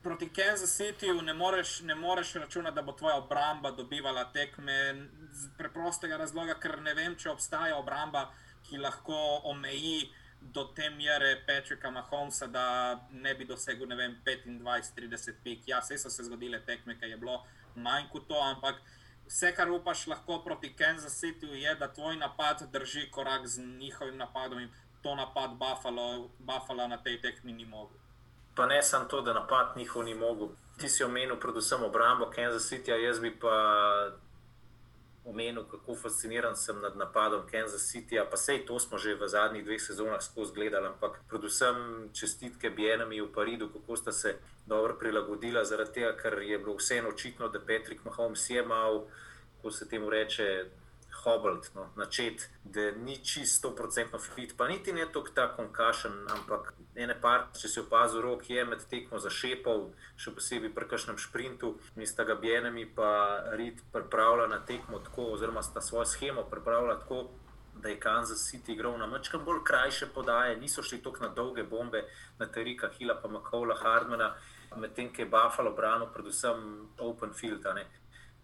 Proti 0.02 0.30
Kansas 0.33 0.80
Cityju 0.80 1.22
ne 1.22 1.35
moreš, 1.35 1.80
ne 1.80 1.94
moreš 1.94 2.35
računati, 2.35 2.74
da 2.74 2.83
bo 2.83 2.92
tvoja 2.92 3.16
obramba 3.16 3.70
dobivala 3.70 4.24
tekme 4.33 5.09
z 5.33 5.48
preprostega 5.59 6.16
razloga, 6.16 6.54
ker 6.54 6.80
ne 6.80 6.94
vem, 6.94 7.16
če 7.16 7.30
obstaja 7.30 7.76
obramba, 7.76 8.30
ki 8.64 8.80
lahko 8.80 9.40
omeji 9.44 10.09
do 10.52 10.64
te 10.64 10.90
mere 10.90 11.42
Patricka 11.46 11.90
Mahomesa, 11.90 12.46
da 12.46 13.00
ne 13.11 13.35
bi 13.35 13.44
dosegel 13.44 13.87
25-30 13.87 15.33
pik. 15.44 15.68
Ja, 15.68 15.80
vse 15.80 15.98
so 15.98 16.11
se 16.11 16.24
zgodile 16.24 16.61
tekme, 16.66 16.98
ki 17.00 17.11
je 17.11 17.16
bilo 17.16 17.40
manj 17.74 18.09
kot 18.12 18.28
to, 18.28 18.38
ampak 18.38 18.80
vse, 19.26 19.52
kar 19.57 19.70
upaš 19.70 20.07
lahko 20.07 20.38
proti 20.44 20.74
Kansas 20.76 21.20
Cityju, 21.20 21.54
je, 21.54 21.74
da 21.74 21.88
tvoj 21.92 22.16
napad 22.16 22.66
drži 22.72 23.11
korak 23.11 23.46
z 23.46 23.62
njihovim 23.62 24.16
napadom 24.16 24.61
in 24.61 24.70
to 25.02 25.14
napad 25.14 25.50
Buffalo, 25.59 26.28
Buffalo 26.38 26.88
na 26.88 26.96
tej 26.96 27.20
tekmi 27.20 27.52
ni 27.52 27.64
mogel. 27.64 27.98
Pa 28.54 28.66
ne 28.66 28.83
samo 28.83 29.04
to, 29.04 29.20
da 29.20 29.33
napad 29.33 29.76
njihov 29.76 30.04
ni 30.04 30.14
mogel. 30.14 30.48
Ti 30.78 30.88
si 30.88 31.04
omenil 31.04 31.37
predvsem 31.37 31.83
obrambo 31.83 32.30
Kansas 32.30 32.68
City, 32.68 32.90
jaz 32.90 33.20
bi 33.20 33.30
pa 33.38 33.54
omenil, 35.25 35.65
kako 35.65 35.95
fasciniran 35.95 36.57
sem 36.57 36.81
nad 36.81 36.97
napadom 36.97 37.47
Kansas 37.51 37.89
City, 37.93 38.21
pa 38.31 38.37
sej 38.37 38.67
to 38.67 38.79
smo 38.79 38.99
že 38.99 39.15
v 39.15 39.29
zadnjih 39.29 39.65
dveh 39.65 39.81
sezonah 39.81 40.23
skozi 40.23 40.53
gledali, 40.55 40.87
ampak 40.87 41.21
predvsem 41.29 42.09
čestitke 42.13 42.71
Bienami 42.71 43.21
v 43.21 43.33
Paridu, 43.33 43.69
kako 43.73 43.97
sta 43.97 44.13
se 44.13 44.37
dobro 44.67 44.97
prilagodila, 45.01 45.65
zaradi 45.65 45.93
tega, 45.93 46.13
ker 46.17 46.39
je 46.43 46.59
bilo 46.59 46.77
vseeno 46.77 47.09
očitno, 47.09 47.49
da 47.49 47.61
Patrick 47.61 48.05
Mahomes 48.05 48.51
je 48.51 48.63
mal, 48.63 49.07
ko 49.63 49.71
se 49.71 49.89
temu 49.89 50.11
reče, 50.11 50.67
hobbled, 51.25 51.71
no, 51.75 51.87
načet, 51.97 52.51
da 52.65 52.91
ni 52.91 53.17
čisto 53.25 53.71
100% 53.71 54.21
fit, 54.35 54.55
pa 54.57 54.69
niti 54.69 54.93
ne 54.93 55.07
toliko 55.13 55.35
ta 55.35 55.47
konkašen, 55.57 56.13
ampak 56.37 56.75
ene 56.95 57.17
par, 57.21 57.47
če 57.61 57.69
si 57.69 57.81
opazil, 57.81 58.23
rok 58.23 58.51
je 58.51 58.65
med 58.65 58.85
tekmo 58.91 59.19
zašepal, 59.19 59.87
še 60.21 60.35
posebej 60.37 60.73
pri 60.75 60.89
kakšnem 60.91 61.19
sprintu, 61.19 61.75
in 61.97 62.07
sta 62.07 62.27
ga 62.29 62.37
bjenemi 62.39 62.87
pa 62.87 63.11
rit 63.59 63.81
pripravila 63.93 64.47
na 64.53 64.61
tekmo 64.67 65.01
tako, 65.05 65.33
oziroma 65.35 65.63
sta 65.63 65.81
svojo 65.81 66.05
schemo 66.05 66.47
pripravila 66.51 67.01
tako. 67.03 67.25
Da 67.75 67.91
je 67.91 67.99
Kansas 68.01 68.45
City 68.47 68.73
igral 68.73 68.95
na 68.99 69.07
mačkam 69.11 69.43
bolj 69.45 69.65
krajše 69.67 70.07
podaje, 70.15 70.55
niso 70.57 70.83
šli 70.83 71.01
tako 71.03 71.25
na 71.25 71.29
dolge 71.35 71.65
bombe, 71.67 72.05
na 72.39 72.47
Terika 72.47 72.89
Hila, 72.95 73.19
pa 73.21 73.29
Makola 73.29 73.75
Hardmana, 73.77 74.31
medtem 74.77 75.11
ko 75.13 75.23
je 75.23 75.27
Buffalo 75.29 75.75
branil, 75.75 76.07
predvsem 76.15 76.87
Open 76.99 77.35
Field. 77.35 77.67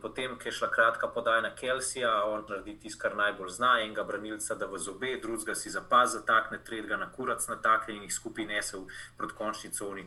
Potem, 0.03 0.39
ki 0.39 0.49
je 0.49 0.53
šla 0.53 0.71
kratka 0.71 1.09
podaja 1.09 1.41
na 1.41 1.55
Kelsija, 1.55 2.13
on 2.25 2.45
naredi 2.49 2.77
tisto, 2.81 3.01
kar 3.03 3.17
najbolj 3.17 3.51
zna, 3.57 3.73
enega 3.85 4.05
branilca, 4.05 4.55
da 4.55 4.67
v 4.67 4.79
zobe, 4.79 5.17
drugega 5.23 5.55
si 5.55 5.71
zapaz 5.71 6.15
zatakne, 6.17 6.59
tretjega 6.65 6.97
na 6.97 7.11
kurac 7.13 7.45
natakne 7.49 7.97
in 7.97 8.07
jih 8.07 8.15
skupaj 8.15 8.47
nese 8.49 8.81
proti 9.19 9.37
končni 9.37 9.71
coni. 9.77 10.07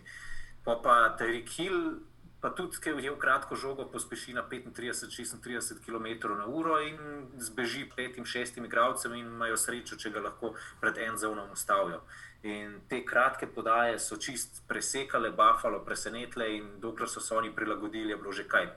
Pa 0.64 0.80
pa 0.84 0.98
Terik 1.20 1.50
Hill, 1.58 2.00
pa 2.44 2.50
tudi, 2.52 2.76
ki 2.84 2.92
je 3.00 3.12
v 3.12 3.16
kratko 3.16 3.56
žogo 3.56 3.86
pospeši 3.88 4.34
na 4.36 4.44
35-36 4.44 5.80
km/h 5.80 6.80
in 6.90 6.98
zbeži 7.40 7.86
petim, 7.96 8.26
šestim 8.26 8.66
igralcem 8.66 9.14
in 9.16 9.30
imajo 9.32 9.56
srečo, 9.58 9.96
če 9.96 10.12
ga 10.12 10.26
lahko 10.26 10.52
pred 10.82 11.00
en 11.06 11.16
zonom 11.18 11.54
ustavijo. 11.56 12.02
In 12.44 12.82
te 12.92 13.00
kratke 13.08 13.48
podaje 13.48 13.96
so 14.00 14.18
čist 14.20 14.60
presekale, 14.68 15.32
Buffalo 15.32 15.80
presenetile, 15.88 16.50
in 16.58 16.68
dokler 16.84 17.08
so 17.08 17.24
se 17.24 17.32
oni 17.36 17.56
prilagodili, 17.56 18.12
je 18.12 18.20
bilo 18.20 18.36
že 18.36 18.44
kaj, 18.44 18.68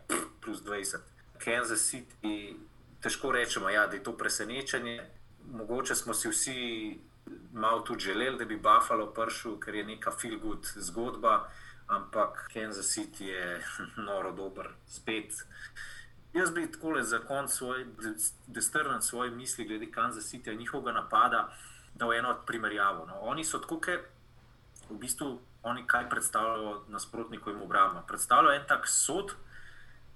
plus 0.40 0.62
20. 0.62 1.02
Kansas 1.42 1.90
City, 1.90 2.54
težko 3.02 3.34
rečemo, 3.34 3.70
ja, 3.70 3.88
da 3.90 3.98
je 3.98 4.02
to 4.02 4.14
presenečenje. 4.16 5.00
Mogoče 5.50 5.94
smo 5.94 6.14
si 6.14 6.30
vsi 6.30 6.98
malo 7.52 7.80
tudi 7.80 8.04
želeli, 8.04 8.38
da 8.38 8.44
bi 8.44 8.62
Buffalo 8.62 9.10
prišel, 9.10 9.58
ker 9.58 9.74
je 9.74 9.84
neka 9.84 10.14
feel 10.14 10.38
good 10.38 10.70
zgodba, 10.76 11.48
ampak 11.88 12.50
Kansas 12.52 12.86
City 12.86 13.26
je 13.26 13.62
noro 14.08 14.32
dober, 14.32 14.68
spet. 14.86 15.32
Jaz 16.32 16.50
bi 16.50 16.66
tako 16.72 17.02
za 17.02 17.18
konec 17.18 17.50
svoj, 17.50 17.86
da 18.46 18.60
strnem 18.60 19.02
svoje 19.02 19.30
misli 19.30 19.64
glede 19.64 19.90
Kansas 19.90 20.32
City 20.32 20.52
in 20.52 20.58
njihovega 20.58 20.92
napada 20.92 21.48
dal 21.94 22.12
eno 22.12 22.30
od 22.30 22.36
primerjavo. 22.46 23.06
No. 23.06 23.20
Oni 23.20 23.44
so 23.44 23.58
tako, 23.58 23.80
ker 23.80 24.00
v 24.90 24.98
bistvu 24.98 25.38
oni 25.62 25.86
kaj 25.86 26.08
predstavljajo 26.10 26.84
nasprotnikovim 26.88 27.62
obrambam. 27.62 28.04
Predstavljajo 28.08 28.60
en 28.60 28.66
tak 28.68 28.88
sod, 28.88 29.32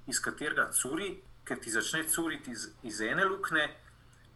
iz 0.06 0.20
katerega 0.20 0.70
curi, 0.72 1.20
ker 1.44 1.58
ti 1.60 1.70
začne 1.70 2.04
curiti 2.08 2.50
iz, 2.50 2.68
iz 2.82 3.00
ene 3.00 3.24
luknje, 3.24 3.68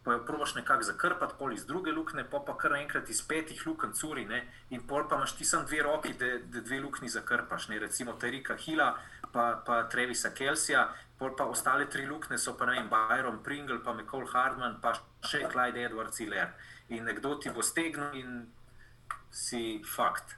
pa 0.04 0.12
jo 0.12 0.24
probaš 0.26 0.54
nekako 0.54 0.82
zakrpati, 0.82 1.34
pol 1.38 1.52
iz 1.52 1.64
druge 1.66 1.92
luknje, 1.92 2.24
pa 2.30 2.40
pa 2.46 2.56
kar 2.58 2.76
enkrat 2.76 3.08
iz 3.10 3.22
petih 3.28 3.66
luken 3.66 3.92
curi, 3.92 4.24
ne? 4.28 4.42
in 4.70 4.82
pol 4.86 5.08
pa 5.08 5.16
imaš 5.16 5.36
ti 5.36 5.44
samo 5.44 5.64
dve 5.64 5.82
roki, 5.82 6.12
da, 6.20 6.36
dve 6.60 6.80
luknji 6.80 7.08
zakrpaš, 7.08 7.68
ne? 7.68 7.78
recimo 7.78 8.12
Terika 8.12 8.56
Hila, 8.56 8.94
pa, 9.32 9.62
pa 9.66 9.82
Trevisa 9.88 10.30
Kelsija, 10.30 10.88
pol 11.18 11.32
pa 11.36 11.48
ostale 11.48 11.88
tri 11.90 12.06
luknje 12.06 12.38
so 12.38 12.56
pa 12.58 12.66
ne 12.66 12.78
vem, 12.78 12.90
Byron 12.90 13.42
Pringle, 13.42 13.80
pa 13.84 13.92
McCall 13.92 14.28
Hardman, 14.32 14.78
pa 14.82 14.92
še 15.24 15.46
Clyde 15.48 15.88
Edwards 15.88 16.20
Hiller 16.20 16.52
in 16.88 17.04
nekdo 17.04 17.34
ti 17.40 17.50
bo 17.50 17.62
stegnil, 17.62 18.14
in 18.14 18.46
si 19.30 19.82
fakt. 19.96 20.36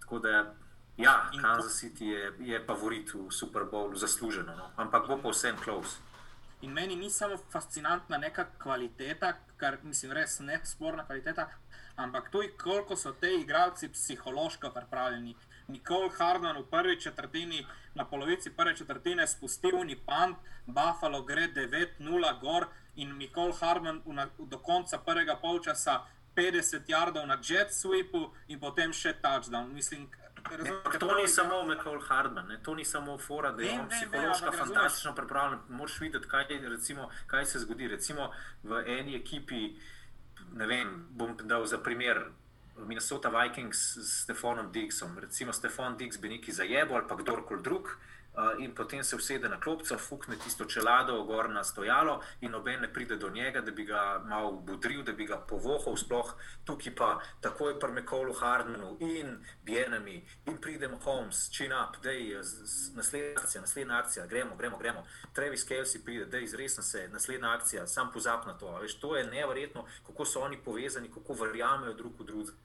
Tako 0.00 0.18
da, 0.18 0.54
ja, 0.96 1.30
Kansas 1.40 1.78
City 1.78 2.08
je, 2.08 2.32
je 2.38 2.64
favorit 2.66 3.14
v 3.14 3.30
Super 3.30 3.64
Bowlu, 3.64 3.96
zasluženo, 3.96 4.56
no? 4.56 4.70
ampak 4.76 5.08
bo 5.08 5.16
pa 5.16 5.30
vsem 5.30 5.56
close. 5.56 6.03
In 6.62 6.72
meni 6.72 6.96
ni 6.96 7.10
samo 7.10 7.36
fascinantna 7.52 8.18
neka 8.18 8.44
kvaliteta, 8.58 9.32
kar 9.56 9.78
mislim, 9.82 10.12
res 10.12 10.38
ne 10.40 10.60
sporna 10.64 11.04
kvaliteta, 11.04 11.48
ampak 11.96 12.30
tudi 12.30 12.52
koliko 12.58 12.96
so 12.96 13.12
te 13.12 13.34
igralci 13.40 13.88
psihološko 13.88 14.70
pripravljeni. 14.70 15.36
Nikol 15.68 16.08
Hardman 16.18 16.58
v 16.58 16.66
prvi 16.70 17.00
četrtini, 17.00 17.66
na 17.94 18.04
polovici 18.04 18.50
prve 18.50 18.76
četrtine, 18.76 19.26
spustil 19.26 19.84
ni 19.84 19.96
pant, 19.96 20.36
Buffalo 20.66 21.22
gre 21.22 21.48
9-0 21.48 22.40
gor 22.40 22.66
in 22.96 23.16
Nikol 23.18 23.52
v, 23.52 24.00
do 24.38 24.58
konca 24.58 24.98
prvega 24.98 25.36
polčasa 25.36 26.04
50 26.36 26.88
jardov 26.88 27.26
na 27.26 27.38
jet 27.42 27.72
sweepu 27.72 28.30
in 28.48 28.60
potem 28.60 28.92
še 28.92 29.14
touchdown. 29.22 29.72
Mislim, 29.72 30.08
razumete, 30.50 30.98
To 30.98 31.14
ni 31.14 31.28
samo 31.28 31.62
Michael 31.62 32.00
Hardman, 32.00 32.46
ne? 32.46 32.62
to 32.62 32.74
ni 32.74 32.84
samo 32.84 33.18
fora, 33.18 33.52
da 33.52 33.62
je 33.62 33.68
Vem, 33.68 33.80
on 33.80 33.88
psihološko 33.88 34.52
fantastično 34.52 35.14
pripravljen. 35.14 35.60
Moraš 35.68 36.00
videti, 36.00 36.28
kaj, 36.28 36.44
recimo, 36.68 37.10
kaj 37.26 37.44
se 37.44 37.58
zgodi. 37.58 37.88
Recimo 37.88 38.30
v 38.62 38.84
eni 38.86 39.16
ekipi, 39.16 39.76
ne 40.52 40.66
vem, 40.66 41.06
bom 41.10 41.36
dal 41.42 41.66
za 41.66 41.78
primer. 41.78 42.24
Minnesota 42.76 43.28
Vikings 43.28 43.78
s 43.78 44.22
Stefanom 44.22 44.72
Diggsom. 44.72 45.18
Recimo 45.18 45.52
Stefan 45.52 45.96
Diggs 45.96 46.18
bi 46.18 46.28
neki 46.28 46.52
zajebil 46.52 46.96
ali 46.96 47.08
pa 47.08 47.16
kdorkoli 47.16 47.62
drug, 47.62 47.84
uh, 47.84 48.13
in 48.58 48.74
potem 48.74 49.04
se 49.04 49.16
usede 49.16 49.48
na 49.48 49.60
klopco, 49.60 49.98
fukne 49.98 50.36
tisto 50.36 50.64
čelado 50.64 51.22
gor 51.24 51.50
na 51.50 51.64
stojalo, 51.64 52.20
in 52.40 52.50
noben 52.50 52.80
ne 52.80 52.92
pride 52.92 53.16
do 53.16 53.30
njega, 53.30 53.60
da 53.60 53.70
bi 53.70 53.84
ga 53.84 54.22
malo 54.24 54.52
budril, 54.52 55.02
da 55.02 55.12
bi 55.12 55.26
ga 55.26 55.38
povohal, 55.38 55.96
sploh 55.96 56.34
tukaj 56.64 56.94
pa 56.94 57.20
takoj 57.40 57.78
pri 57.80 57.92
Mekolu 57.92 58.34
Hardmanu 58.34 58.96
in 59.00 59.38
Bienami, 59.62 60.24
in 60.46 60.58
pridem 60.58 60.98
Holmes, 61.04 61.48
chin 61.50 61.72
up, 61.72 62.02
da 62.02 62.10
je 62.10 62.42
naslednja 62.94 63.40
akcija, 63.40 63.60
naslednja 63.60 63.98
akcija, 63.98 64.26
gremo, 64.26 64.56
gremo, 64.56 64.78
gremo. 64.78 65.06
Travis 65.32 65.68
Kelsey 65.68 66.04
pride, 66.04 66.24
da 66.24 66.36
je 66.36 66.44
izresno 66.44 66.82
se, 66.82 67.08
naslednja 67.08 67.54
akcija, 67.54 67.86
sam 67.86 68.10
pozap 68.12 68.46
na 68.46 68.58
to. 68.58 68.78
Veš, 68.78 68.98
to 68.98 69.16
je 69.16 69.26
neverjetno, 69.26 69.86
kako 70.06 70.24
so 70.24 70.40
oni 70.40 70.58
povezani, 70.64 71.12
kako 71.12 71.32
verjamejo 71.32 71.94
drug 71.94 72.20
v 72.20 72.24
drugega. 72.24 72.58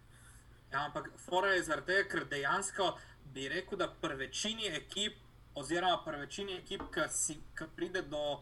Ja, 0.72 0.86
ampak 0.86 1.10
fora 1.26 1.54
je 1.54 1.64
zaradi 1.64 1.94
tega, 1.94 2.10
ker 2.10 2.26
dejansko 2.26 2.98
bi 3.34 3.50
rekel, 3.50 3.78
da 3.78 3.88
pri 4.02 4.16
večini 4.16 4.68
ekip, 4.68 5.18
oziroma 5.60 6.02
pri 6.06 6.18
večini 6.18 6.58
ekip, 6.58 6.82
ki, 6.94 7.66
pride 7.76 8.02
do 8.02 8.22
uh, 8.32 8.42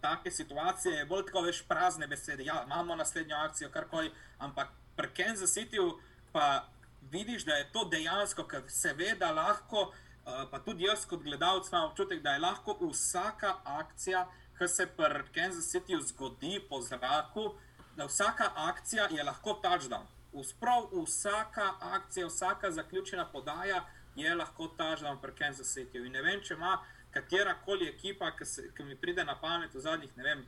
take 0.00 0.30
situacije, 0.30 0.94
je 0.94 1.06
bolj 1.06 1.26
tako 1.26 1.40
veš 1.40 1.62
prazne 1.68 2.06
besede. 2.06 2.44
Ja, 2.44 2.62
imamo 2.66 2.96
naslednjo 2.96 3.36
akcijo, 3.36 3.70
karkoli, 3.70 4.12
ampak 4.38 4.68
pri 4.96 5.12
Kansas 5.16 5.52
Cityju 5.56 5.98
pa 6.32 6.64
vidiš, 7.10 7.44
da 7.44 7.54
je 7.54 7.72
to 7.72 7.84
dejansko, 7.84 8.44
ker 8.44 8.62
se 8.68 8.92
ve, 8.92 9.14
da 9.14 9.30
lahko, 9.32 9.90
uh, 9.90 10.48
pa 10.50 10.58
tudi 10.58 10.84
jaz 10.84 11.04
kot 11.06 11.22
gledalec 11.22 11.68
imam 11.72 11.90
občutek, 11.90 12.22
da 12.22 12.32
je 12.32 12.44
lahko 12.46 12.78
vsaka 12.80 13.56
akcija, 13.64 14.26
ki 14.58 14.68
se 14.68 14.86
pri 14.96 15.24
Kansas 15.34 15.68
Cityju 15.74 16.00
zgodi 16.08 16.60
po 16.68 16.80
zraku, 16.80 17.52
da 17.96 18.06
vsaka 18.06 18.52
akcija 18.54 19.08
je 19.10 19.24
lahko 19.24 19.60
touchdown. 19.62 20.06
Sprav 20.44 20.88
vsaka 20.92 21.74
akcija, 21.80 22.26
vsaka 22.26 22.70
zaključena 22.70 23.24
podaja 23.32 23.84
je 24.16 24.34
lahko 24.34 24.68
touchdown 24.78 25.20
pri 25.20 25.32
Kansas 25.38 25.74
Cityju. 25.74 26.06
In 26.06 26.12
ne 26.12 26.22
vem, 26.22 26.40
če 26.40 26.54
ima 26.54 26.78
katera 27.14 27.54
koli 27.64 27.88
ekipa, 27.88 28.30
ki, 28.38 28.44
se, 28.44 28.68
ki 28.76 28.84
mi 28.84 28.96
pride 28.96 29.24
na 29.24 29.36
pamet 29.40 29.74
v 29.74 29.80
zadnjih 29.80 30.16
vem, 30.16 30.44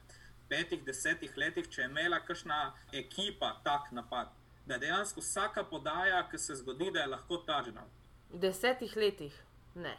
petih, 0.49 0.83
desetih 0.85 1.37
letih, 1.37 1.69
če 1.69 1.83
je 1.83 1.89
imela 1.89 2.21
kakšna 2.25 2.59
ekipa 2.93 3.55
tak 3.65 3.93
napad. 3.93 4.33
Da 4.67 4.77
je 4.77 4.87
dejansko 4.87 5.21
vsaka 5.25 5.65
podaja, 5.65 6.23
ki 6.31 6.39
se 6.39 6.57
zgodi, 6.61 6.91
da 6.93 7.05
je 7.05 7.13
lahko 7.15 7.41
touchdown. 7.49 7.89
V 8.33 8.41
desetih 8.41 8.97
letih, 8.97 9.37
ne. 9.75 9.97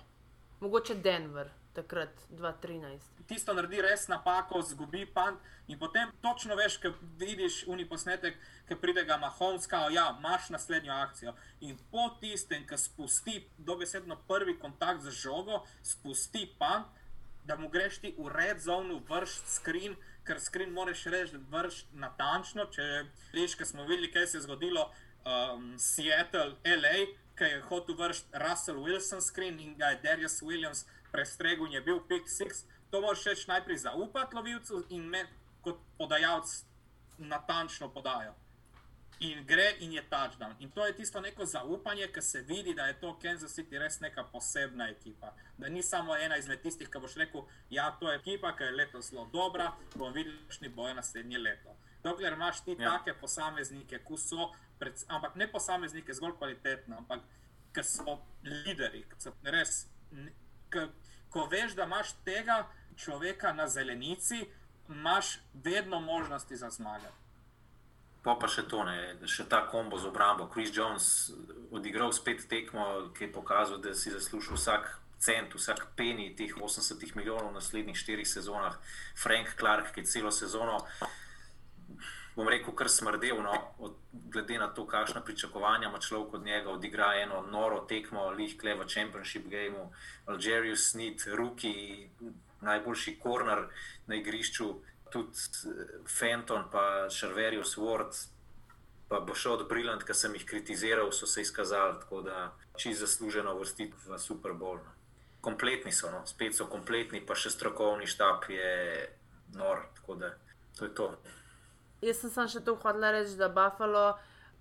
Mogoče 0.59 0.95
Denver, 0.95 1.49
takrat 1.81 2.09
2013. 2.31 2.99
tisto 3.27 3.53
naredi 3.53 3.81
res 3.81 4.07
napako, 4.09 4.61
zgubi 4.65 5.05
pant. 5.13 5.39
In 5.69 5.77
potem 5.79 6.09
točno 6.21 6.55
veš, 6.57 6.79
ko 6.81 6.91
vidiš 7.21 7.61
uni 7.69 7.85
posnetek, 7.87 8.37
ki 8.67 8.77
pride 8.81 9.03
ga 9.05 9.19
Mahomes, 9.21 9.67
kao, 9.69 9.91
ja, 9.93 10.07
imaš 10.19 10.49
naslednjo 10.49 10.93
akcijo. 10.93 11.35
In 11.61 11.77
po 11.91 12.09
tistem, 12.21 12.65
ki 12.67 12.77
spusti 12.77 13.43
dobesedno 13.57 14.17
prvi 14.27 14.57
kontakt 14.59 15.05
z 15.05 15.13
žogo, 15.21 15.61
spusti 15.85 16.47
pant, 16.59 16.89
da 17.45 17.57
mu 17.57 17.69
greš 17.69 18.01
ti 18.01 18.15
v 18.17 18.33
red 18.33 18.59
zonu, 18.61 18.99
vrš 19.09 19.39
screen, 19.53 19.95
ker 20.25 20.41
screen 20.41 20.73
moraš 20.73 21.05
reči, 21.13 21.37
da 21.37 21.61
vrš 21.61 21.83
natančno. 21.93 22.65
Če 22.73 22.89
veš, 23.33 23.55
ki 23.55 23.69
smo 23.71 23.85
videli, 23.85 24.11
kaj 24.13 24.27
se 24.27 24.41
je 24.41 24.45
zgodilo 24.49 24.89
um, 24.89 25.75
Seattle, 25.77 26.57
LA, 26.65 27.07
ki 27.39 27.53
je 27.53 27.61
hotel 27.69 27.95
vršiti 27.95 28.41
Russell 28.41 28.81
Wilson 28.83 29.21
screen 29.21 29.59
in 29.63 29.77
ga 29.77 29.93
je 29.93 30.01
Darius 30.03 30.41
Williams 30.41 30.83
prestregel 31.11 31.65
in 31.65 31.77
je 31.77 31.81
bil 31.81 31.99
pick 32.07 32.27
six. 32.27 32.65
To 32.91 33.01
moraš 33.01 33.25
reči 33.25 33.47
najprej 33.47 33.77
zaupati 33.77 34.35
lovilcu 34.35 34.85
in 34.89 35.09
me 35.09 35.25
kot 35.61 35.79
podajalec 35.97 36.63
natančno 37.17 37.89
podajo. 37.93 38.33
In 39.19 39.43
gre 39.45 39.75
in 39.79 39.91
je 39.93 40.03
touchdown. 40.09 40.55
In 40.59 40.71
to 40.71 40.85
je 40.85 40.95
tisto 40.95 41.21
neko 41.21 41.45
zaupanje, 41.45 42.07
ki 42.07 42.21
se 42.21 42.41
vidi, 42.41 42.73
da 42.73 42.85
je 42.87 42.99
to 42.99 43.19
Kansas 43.19 43.51
City 43.51 43.79
res 43.79 43.99
neka 43.99 44.23
posebna 44.31 44.87
ekipa. 44.89 45.33
Da 45.57 45.69
ni 45.69 45.83
samo 45.83 46.15
ena 46.15 46.37
izmed 46.37 46.61
tistih, 46.61 46.87
ki 46.89 47.01
boš 47.03 47.17
rekel, 47.19 47.43
ja, 47.69 47.89
to 47.99 48.11
je 48.11 48.15
ekipa, 48.15 48.53
ki 48.55 48.63
je 48.63 48.71
letos 48.71 49.09
zelo 49.09 49.25
dobra, 49.33 49.73
bomo 49.95 50.13
videli, 50.15 50.37
kakšni 50.47 50.69
bojo 50.69 50.93
naslednje 50.93 51.37
leto. 51.37 51.75
Dokler 52.03 52.33
imaš 52.33 52.63
ti 52.63 52.77
Ja. 52.79 52.83
ja. 52.83 52.97
take 52.97 53.19
posameznike, 53.19 53.99
ki 54.07 54.17
so, 54.17 54.53
pred, 54.79 55.03
ampak 55.07 55.35
ne 55.35 55.51
posameznike 55.51 56.13
zgolj 56.13 56.37
kvalitetne, 56.37 56.95
ampak 56.95 57.19
ki 57.75 57.83
so 57.83 58.21
lideri, 58.43 59.03
ki 59.03 59.19
so 59.19 59.35
res. 59.43 59.83
N- 60.75 60.87
K, 60.87 60.87
ko 61.29 61.45
veš, 61.45 61.75
da 61.75 61.83
imaš 61.83 62.13
tega 62.25 62.67
človeka 62.97 63.53
na 63.53 63.67
zelenici, 63.67 64.45
imaš 64.89 65.39
vedno 65.53 65.99
možnosti 65.99 66.55
za 66.55 66.69
zmage. 66.69 67.07
Pa 68.23 68.35
pa 68.35 68.47
še 68.47 68.67
to, 68.67 68.83
ne, 68.83 69.15
še 69.25 69.45
ta 69.49 69.67
kombo 69.67 69.97
z 69.97 70.05
obrambo. 70.09 70.49
Chris 70.51 70.75
Jones 70.75 71.31
odigral 71.71 72.11
spet 72.11 72.47
tekmo, 72.49 73.11
ki 73.15 73.23
je 73.23 73.31
pokazal, 73.31 73.77
da 73.77 73.93
si 73.95 74.11
zaslužil 74.11 74.57
vsak 74.57 74.99
cent, 75.19 75.55
vsak 75.55 75.85
peni 75.95 76.35
teh 76.35 76.51
80 76.55 77.15
milijonov 77.15 77.51
v 77.51 77.53
naslednjih 77.53 77.97
štirih 77.97 78.27
sezonah. 78.27 78.75
Frank 79.15 79.55
Clark, 79.59 79.93
ki 79.93 80.01
je 80.01 80.05
celo 80.05 80.31
sezono, 80.31 80.83
bom 82.39 82.47
rekel, 82.47 82.71
kar 82.75 82.87
smrdel, 82.87 83.41
no, 83.43 83.53
od, 83.83 83.95
glede 84.31 84.57
na 84.61 84.69
to, 84.71 84.85
kakšna 84.87 85.21
pričakovanja 85.27 85.89
ima 85.89 85.99
človek 85.99 86.33
od 86.33 86.45
njega, 86.45 86.71
odigra 86.71 87.09
eno 87.19 87.41
noro 87.51 87.81
tekmo, 87.89 88.29
lihkle 88.31 88.75
v 88.79 88.85
Championship 88.87 89.49
Gameu, 89.51 89.89
Algerius 90.25 90.91
Snit, 90.91 91.25
Ruki, 91.35 92.07
najboljši 92.61 93.17
korner 93.19 93.65
na 94.07 94.15
igrišču, 94.15 94.69
tudi 95.11 95.47
eh, 95.67 95.97
Fenton, 96.19 96.69
pa 96.71 97.09
Šarverius 97.11 97.75
Ward, 97.77 98.15
pa 99.09 99.19
bo 99.19 99.35
šel 99.35 99.57
od 99.57 99.65
Brillant, 99.67 100.05
ki 100.07 100.15
sem 100.15 100.35
jih 100.37 100.45
kritiziral, 100.45 101.11
so 101.11 101.27
se 101.27 101.41
izkazali, 101.41 101.97
tako 101.99 102.21
da 102.21 102.53
čisto 102.77 103.05
zasluženo 103.05 103.57
vrstiti 103.59 103.97
v 104.07 104.19
Super 104.19 104.51
Bowl. 104.51 104.79
no. 104.79 104.95
Kompletni 105.41 105.91
so, 105.91 106.11
no. 106.11 106.23
spet 106.27 106.55
so 106.55 106.67
kompletni, 106.67 107.19
pa 107.25 107.35
še 107.35 107.51
strokovni 107.51 108.07
štab 108.07 108.47
je 108.51 108.71
nor, 109.55 109.85
tako 109.95 110.15
da 110.15 110.31
to 110.77 110.85
je 110.85 110.95
to. 110.95 111.11
Jaz 112.01 112.21
sem 112.21 112.31
samo 112.31 112.47
še 112.47 112.61
to 112.63 112.75
hodila 112.79 113.11
reči, 113.11 113.35
da 113.35 113.49
Buffalo, 113.51 114.13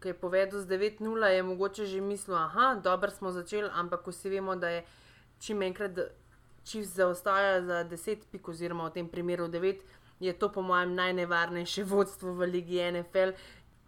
ki 0.03 0.11
je 0.11 0.15
povedal 0.15 0.61
z 0.63 0.67
9-0, 0.71 1.27
je 1.35 1.43
mogoče 1.43 1.87
že 1.87 2.01
mislil, 2.01 2.37
da 2.37 2.75
dobro 2.83 3.11
smo 3.11 3.33
začeli, 3.33 3.71
ampak 3.75 4.07
vsi 4.07 4.31
vemo, 4.31 4.57
da 4.57 4.69
je 4.69 4.85
čim 5.39 5.63
enkrat 5.63 5.99
Chiefs 6.65 6.95
zaostaja 6.95 7.63
za 7.63 7.85
10 7.85 8.27
pik, 8.33 8.49
oziroma 8.49 8.89
v 8.89 8.93
tem 8.93 9.09
primeru 9.09 9.49
9, 9.49 9.83
je 10.21 10.33
to 10.33 10.53
po 10.53 10.63
mojem 10.63 10.95
najnevarnejše 10.95 11.85
vodstvo 11.91 12.35
v 12.35 12.51
Ligi 12.51 12.83
NFL. 12.83 13.33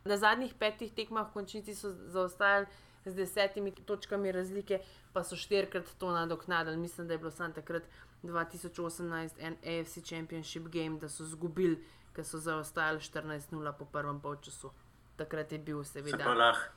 Na 0.05 0.17
zadnjih 0.17 0.55
petih 0.55 0.93
tekmah 0.93 1.29
v 1.29 1.33
končnici 1.33 1.75
so 1.75 1.93
zaostajali 1.93 2.67
z 3.05 3.15
desetimi 3.15 3.73
točkami 3.73 4.33
razlike, 4.33 4.81
pa 5.13 5.25
so 5.25 5.37
štirikrat 5.37 5.91
to 5.99 6.11
nadoknadili. 6.11 6.77
Mislim, 6.77 7.09
da 7.09 7.15
je 7.15 7.19
bilo 7.19 7.31
samo 7.31 7.55
takrat 7.55 7.83
2018 8.23 9.31
en 9.39 9.57
AFC 9.65 10.05
Championship 10.05 10.69
game, 10.69 10.99
da 10.99 11.09
so 11.09 11.25
izgubili, 11.25 11.83
ker 12.13 12.25
so 12.25 12.39
zaostajali 12.39 12.99
14-0 13.01 13.73
po 13.79 13.85
prvem 13.85 14.21
polčasu. 14.21 14.71
Takrat 15.17 15.53
je 15.53 15.59
bil 15.59 15.85
Se 15.85 16.03
pa 16.03 16.09
seveda. 16.11 16.35
lahko 16.35 16.69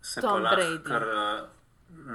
se 0.00 0.20
pa 0.20 0.28
Tom 0.28 0.42
lahko 0.42 0.56
Brady. 0.56 0.84
kar 0.84 1.02
uh, 1.02 1.48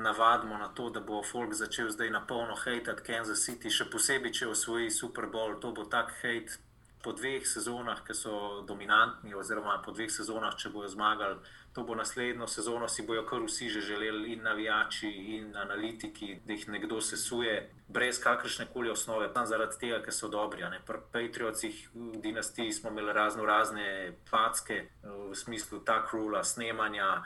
navadimo 0.03 0.57
na 0.57 0.67
to, 0.67 0.89
da 0.89 0.99
bo 0.99 1.23
folk 1.23 1.53
začel 1.53 1.89
zdaj 1.89 2.09
na 2.09 2.21
polno 2.21 2.55
hejtati 2.55 3.03
Kansas 3.03 3.45
City, 3.45 3.69
še 3.69 3.85
posebej, 3.85 4.31
če 4.33 4.47
osvoji 4.47 4.91
Super 4.91 5.27
Bowl. 5.27 5.59
To 5.59 5.71
bo 5.71 5.85
tak 5.85 6.11
hejt 6.21 6.59
po 7.03 7.13
dveh 7.13 7.45
sezonah, 7.47 8.01
ki 8.05 8.13
so 8.13 8.63
dominantni, 8.67 9.35
oziroma 9.35 9.77
po 9.85 9.91
dveh 9.91 10.09
sezonah, 10.11 10.55
če 10.57 10.71
bojo 10.73 10.89
zmagali. 10.91 11.37
To 11.77 11.83
bo 11.85 11.95
naslednjo 11.95 12.47
sezono, 12.49 12.87
si 12.89 13.05
bojo 13.05 13.21
kar 13.29 13.43
vsi 13.45 13.69
že 13.69 13.81
želeli, 13.85 14.33
in 14.33 14.43
navijači, 14.43 15.09
in 15.37 15.55
analitiki, 15.55 16.39
da 16.45 16.53
jih 16.53 16.67
nekdo 16.73 17.01
sesuje, 17.01 17.69
brez 17.87 18.19
kakršne 18.19 18.65
koli 18.73 18.89
osnove, 18.89 19.29
samo 19.33 19.45
zaradi 19.45 19.77
tega, 19.79 20.01
ker 20.01 20.13
so 20.13 20.27
dobri. 20.27 20.65
Pri 20.85 21.03
Patriotih 21.13 21.89
dinastiji 21.93 22.73
smo 22.73 22.89
imeli 22.89 23.13
razno 23.13 23.45
razne 23.45 24.13
packe, 24.31 24.87
v 25.03 25.35
smislu 25.35 25.79
tak 25.85 26.13
rula, 26.13 26.43
snemanja, 26.43 27.21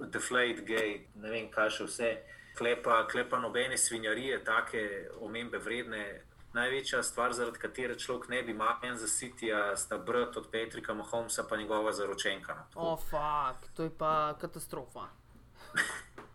deflate 0.00 0.64
gate, 0.64 1.12
ne 1.14 1.30
vem 1.30 1.50
kaj 1.50 1.70
še 1.70 1.84
vse. 1.84 2.12
Klepa, 2.56 3.06
klepa 3.08 3.38
nobene 3.40 3.76
svinjarije, 3.76 4.44
take 4.44 5.08
omembe 5.20 5.58
vredne. 5.58 6.22
Največja 6.52 7.02
stvar, 7.02 7.32
zaradi 7.32 7.58
katere 7.58 7.94
človek 7.98 8.28
ne 8.28 8.42
bi 8.42 8.52
imel 8.52 8.96
za 8.96 9.06
Cityja, 9.06 9.76
sta 9.76 9.98
brat 9.98 10.36
od 10.36 10.50
Petrika 10.50 10.94
Mahomesa, 10.94 11.44
pa 11.48 11.56
njegova 11.56 11.92
zaročenka. 11.92 12.54
no. 12.54 12.64
O, 12.74 12.92
oh, 12.92 13.00
fuk, 13.00 13.70
to 13.76 13.82
je 13.82 13.90
pa 13.98 14.34
katastrofa. 14.40 15.08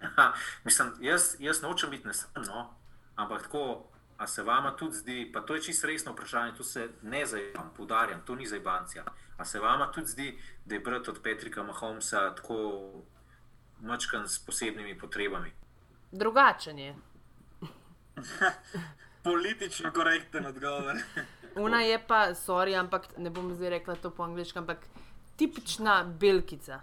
Aha, 0.01 0.33
mislim, 0.63 0.93
jaz, 1.01 1.35
jaz 1.39 1.61
nočem 1.61 1.89
biti 1.89 2.07
nesrečen, 2.07 2.43
no, 2.43 2.73
ampak 3.15 3.41
tako, 3.41 3.83
a 4.17 4.27
se 4.27 4.43
vama 4.43 4.75
tudi 4.75 4.95
zdi, 4.95 5.31
pa 5.33 5.41
to 5.41 5.55
je 5.55 5.61
čisto 5.61 5.87
resno 5.87 6.11
vprašanje, 6.11 6.57
to 6.57 6.63
se 6.63 6.89
ne 7.01 7.25
zajemam, 7.25 7.71
poudarjam, 7.77 8.21
to 8.25 8.35
ni 8.35 8.47
zajbancija. 8.47 9.03
A 9.37 9.45
se 9.45 9.59
vama 9.59 9.91
tudi 9.91 10.07
zdi, 10.07 10.39
da 10.65 10.75
je 10.75 10.79
brat 10.79 11.07
od 11.07 11.21
Petrika 11.23 11.63
Mahomesa 11.63 12.35
tako 12.35 12.81
mačkan 13.81 14.27
s 14.27 14.39
posebnimi 14.45 14.97
potrebami? 14.97 15.51
Drugačen 16.11 16.79
je. 16.79 16.95
Politično 19.27 19.91
korekten 19.91 20.45
odgovor. 20.45 20.95
Una 21.65 21.81
je 21.81 21.99
pa, 22.07 22.35
sorry, 22.35 22.75
ampak 22.79 23.07
ne 23.17 23.29
bom 23.29 23.53
zdaj 23.55 23.69
rekla 23.69 23.95
to 23.95 24.11
po 24.11 24.23
angliški, 24.23 24.59
ampak 24.59 24.85
tipična 25.35 26.03
belkica. 26.03 26.81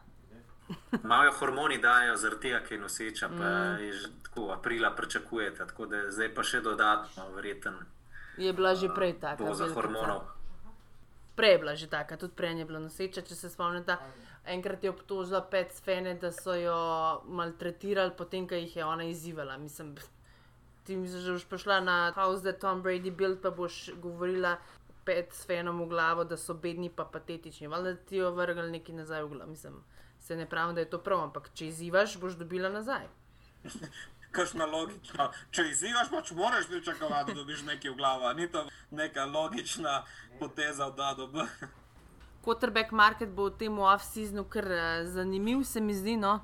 Malo 1.02 1.32
hormoni 1.38 1.78
dajo, 1.78 2.16
zaradi 2.16 2.48
tega, 2.48 2.60
ker 2.64 2.78
je 2.78 2.80
noseča, 2.80 3.28
pa 3.28 3.50
mm. 3.50 3.82
je 3.84 3.92
že 3.92 4.08
tako 4.22 4.50
aprila 4.52 4.90
pričakujete, 4.90 5.66
tako 5.66 5.86
da 5.86 6.10
zdaj 6.10 6.34
pa 6.34 6.42
še 6.42 6.60
dodatno, 6.60 7.28
verjeten. 7.36 7.76
Je 8.38 8.52
bila 8.52 8.74
že 8.74 8.88
prej 8.94 9.18
taka. 9.20 9.44
Doza 9.44 9.64
belkica. 9.64 9.80
hormonov. 9.80 10.22
Prej 11.36 11.52
je 11.52 11.58
bila 11.58 11.74
že 11.74 11.86
taka, 11.86 12.16
tudi 12.16 12.34
prej 12.36 12.58
je 12.58 12.64
bila 12.64 12.80
noseča, 12.80 13.22
če 13.22 13.34
se 13.34 13.50
spomnite. 13.50 13.98
Enkrat 14.46 14.84
je 14.84 14.90
obtožila 14.90 15.40
pet 15.50 15.72
sfene, 15.72 16.14
da 16.14 16.32
so 16.32 16.54
jo 16.54 16.76
maltretirali, 17.28 18.12
potem 18.16 18.48
ko 18.48 18.54
jih 18.54 18.76
je 18.76 18.84
ona 18.84 19.04
izzivala. 19.04 19.56
Mislim, 19.56 19.94
ti 20.84 20.96
misliš, 20.96 21.22
da 21.22 21.32
boš 21.32 21.44
prišla 21.44 21.80
na 21.80 22.12
House 22.14 22.42
that 22.42 22.60
Tom 22.60 22.82
Brady 22.82 23.10
build, 23.10 23.40
pa 23.42 23.50
boš 23.50 23.90
govorila 24.02 24.56
pet 25.04 25.32
sfenom 25.32 25.80
v 25.82 25.88
glavo, 25.88 26.24
da 26.24 26.36
so 26.36 26.54
bedni 26.54 26.90
pa 26.90 27.04
patetični. 27.04 27.68
Valjda 27.68 27.96
ti 27.96 28.16
jo 28.16 28.30
vrgli 28.30 28.70
neki 28.70 28.92
nazaj 28.92 29.22
v 29.24 29.28
glavo. 29.28 29.50
Mislim, 29.50 29.74
se 30.20 30.36
ne 30.36 30.48
pravim, 30.48 30.74
da 30.74 30.80
je 30.80 30.90
to 30.90 30.98
prav, 30.98 31.20
ampak 31.20 31.50
če 31.54 31.66
izzivaš, 31.66 32.18
boš 32.20 32.38
dobila 32.40 32.68
nazaj. 32.68 33.08
Kakšna 34.34 34.66
logična. 34.66 35.28
Če 35.50 35.68
izzivaš, 35.70 36.10
pač 36.10 36.32
moraš 36.34 36.66
pričakovati, 36.68 37.34
da 37.34 37.40
dobiš 37.40 37.62
nekaj 37.62 37.90
v 37.90 37.96
glavo. 37.96 38.32
Ni 38.32 38.48
to 38.50 38.64
neka 38.90 39.24
logična 39.24 40.02
poteza 40.40 40.86
od 40.86 41.00
A 41.00 41.14
do 41.14 41.26
B. 41.26 41.44
Quarterback 42.44 42.92
market 42.92 43.30
bo 43.30 43.46
v 43.48 43.58
tem 43.58 43.78
off-seasonu 43.78 44.44
kar 44.44 44.66
eh, 44.72 45.06
zanimiv, 45.06 45.62
se 45.64 45.80
mi 45.80 45.94
zdi, 45.94 46.16
no? 46.16 46.40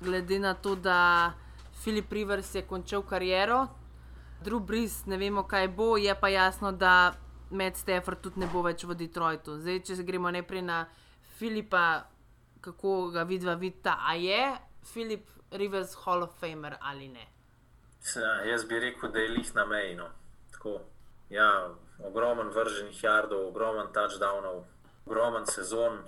glede 0.00 0.38
na 0.38 0.54
to, 0.54 0.74
da 0.74 1.32
Filip 1.84 2.12
Rivers 2.12 2.54
je 2.54 2.62
končal 2.62 3.02
kariero, 3.02 3.66
Drew 4.44 4.60
Brees 4.60 5.04
ne 5.06 5.16
vemo, 5.20 5.42
kaj 5.48 5.68
bo, 5.68 5.96
je 5.96 6.14
pa 6.20 6.28
jasno, 6.28 6.72
da 6.72 7.12
Matt 7.50 7.76
Stafford 7.76 8.20
tudi 8.20 8.40
ne 8.40 8.46
bo 8.52 8.62
več 8.62 8.84
v 8.88 8.96
Detroitu. 8.96 9.58
Zdaj, 9.60 9.82
če 9.84 9.96
se 9.98 10.06
gremo 10.06 10.30
najprej 10.32 10.62
na 10.64 10.84
Filipa, 11.36 12.06
kako 12.64 13.10
ga 13.12 13.26
vidva 13.28 13.54
vidita, 13.60 13.98
a 14.00 14.14
je 14.16 14.40
Filip 14.92 15.28
Rivers 15.50 15.94
Hall 16.04 16.22
of 16.22 16.38
Famer 16.40 16.78
ali 16.80 17.08
ne. 17.08 17.26
Ja, 18.16 18.32
jaz 18.48 18.64
bi 18.64 18.80
rekel, 18.80 19.12
da 19.12 19.18
je 19.18 19.28
lih 19.28 19.54
na 19.54 19.66
meji. 19.66 19.94
No. 19.94 20.08
Tako, 20.52 20.78
ja, 21.30 21.50
ogromen 22.04 22.48
vrženih 22.48 23.04
jardov, 23.04 23.48
ogromen 23.48 23.92
touchdownov, 23.92 24.64
ogromen 25.06 25.46
sezon, 25.46 26.00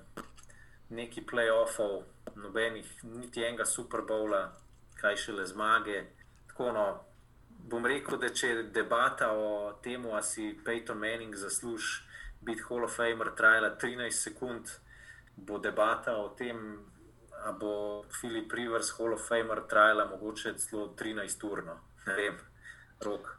neki 0.89 1.25
playoffov, 1.27 2.03
nobenih, 2.37 2.89
niti 3.03 3.45
enega 3.45 3.65
Super 3.69 4.07
Bowla, 4.09 4.47
kaj 5.01 5.17
šele 5.17 5.47
zmage. 5.47 6.05
Tako, 6.49 6.73
no, 6.73 6.87
bom 7.69 7.87
rekel, 7.87 8.19
da 8.19 8.29
če 8.29 8.49
je 8.49 8.63
debata 8.75 9.33
o 9.33 9.73
tem, 9.83 10.07
ali 10.07 10.23
si 10.23 10.53
Peyton 10.65 10.99
Manning 10.99 11.35
zasluži 11.37 12.03
biti 12.43 12.63
Hall 12.69 12.85
of 12.85 12.97
Famer, 12.97 13.33
trajala 13.37 13.77
13 13.77 14.11
sekund, 14.11 14.71
bo 15.37 15.59
debata 15.59 16.17
o 16.17 16.29
tem, 16.39 16.57
ali 17.45 17.59
bo 17.59 18.05
Filip 18.21 18.53
Rivers 18.53 18.93
Hall 18.99 19.15
of 19.15 19.29
Famer 19.29 19.63
trajala 19.69 20.09
mogoče 20.11 20.55
celo 20.59 20.89
13 20.99 21.45
ur. 21.51 21.65
No. 21.65 21.79
Ne 22.07 22.15
vem, 22.19 22.39
rok. 23.01 23.39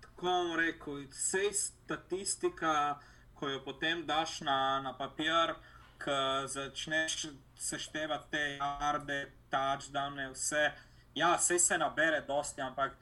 Tako 0.00 0.26
bom 0.26 0.56
rekel, 0.56 1.06
vse 1.10 1.52
statistika, 1.54 2.98
ko 3.34 3.48
jo 3.48 3.62
potem 3.64 4.06
daš 4.06 4.40
na, 4.40 4.80
na 4.82 4.92
papir, 4.98 5.54
ko 6.02 6.46
začneš 6.46 7.26
seštevati 7.58 8.30
te 8.30 8.42
jarde, 8.58 9.20
touchdowne, 9.50 10.30
vse. 10.34 10.70
Ja, 11.14 11.34
vse 11.36 11.58
se 11.58 11.78
nabere 11.78 12.20
dosti, 12.26 12.60
ampak 12.60 12.96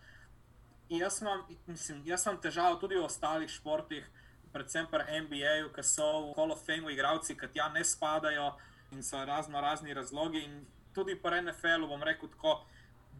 jaz 0.89 1.21
imam, 1.23 1.45
mislim, 1.67 2.03
jaz 2.07 2.27
imam 2.27 2.41
težavo 2.43 2.77
tudi 2.77 2.99
v 2.99 3.05
ostalih 3.05 3.51
športih, 3.51 4.07
predvsem 4.53 4.87
pri 4.91 5.23
NBA-ju, 5.23 5.71
ki 5.75 5.83
so 5.87 6.09
v 6.27 6.35
Hall 6.37 6.53
of 6.53 6.65
Fame 6.67 6.93
igravci, 6.93 7.37
ki 7.39 7.53
tja 7.55 7.69
ne 7.71 7.85
spadajo 7.85 8.53
in 8.91 9.03
so 9.03 9.23
razno 9.25 9.61
razni 9.61 9.95
razlogi. 9.95 10.43
In 10.43 10.67
tudi 10.95 11.15
pri 11.15 11.43
NFL-u 11.47 11.87
bom 11.87 12.03
rekel 12.03 12.29
tako, 12.35 12.61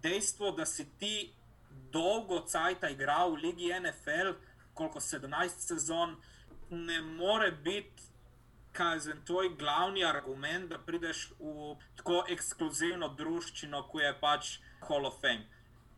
dejstvo, 0.03 0.51
da 0.51 0.67
si 0.67 0.89
ti 0.99 1.33
dolgo 1.93 2.43
cajt 2.47 2.85
igral 2.91 3.37
v 3.37 3.43
Ligi 3.45 3.71
NFL, 3.81 4.35
koliko 4.75 5.01
17 5.01 5.67
sezon, 5.71 6.17
ne 6.71 7.03
more 7.03 7.51
biti. 7.53 8.09
Kaj 8.73 8.97
je 8.97 9.15
tvoj 9.27 9.49
glavni 9.59 10.05
argument, 10.07 10.69
da 10.71 10.79
prideš 10.79 11.33
v 11.41 11.75
tako 11.99 12.21
ekskluzivno 12.31 13.09
družščino, 13.19 13.81
kot 13.91 14.03
je 14.03 14.13
pač 14.21 14.51
Hall 14.89 15.07
of 15.07 15.21
Fame? 15.21 15.47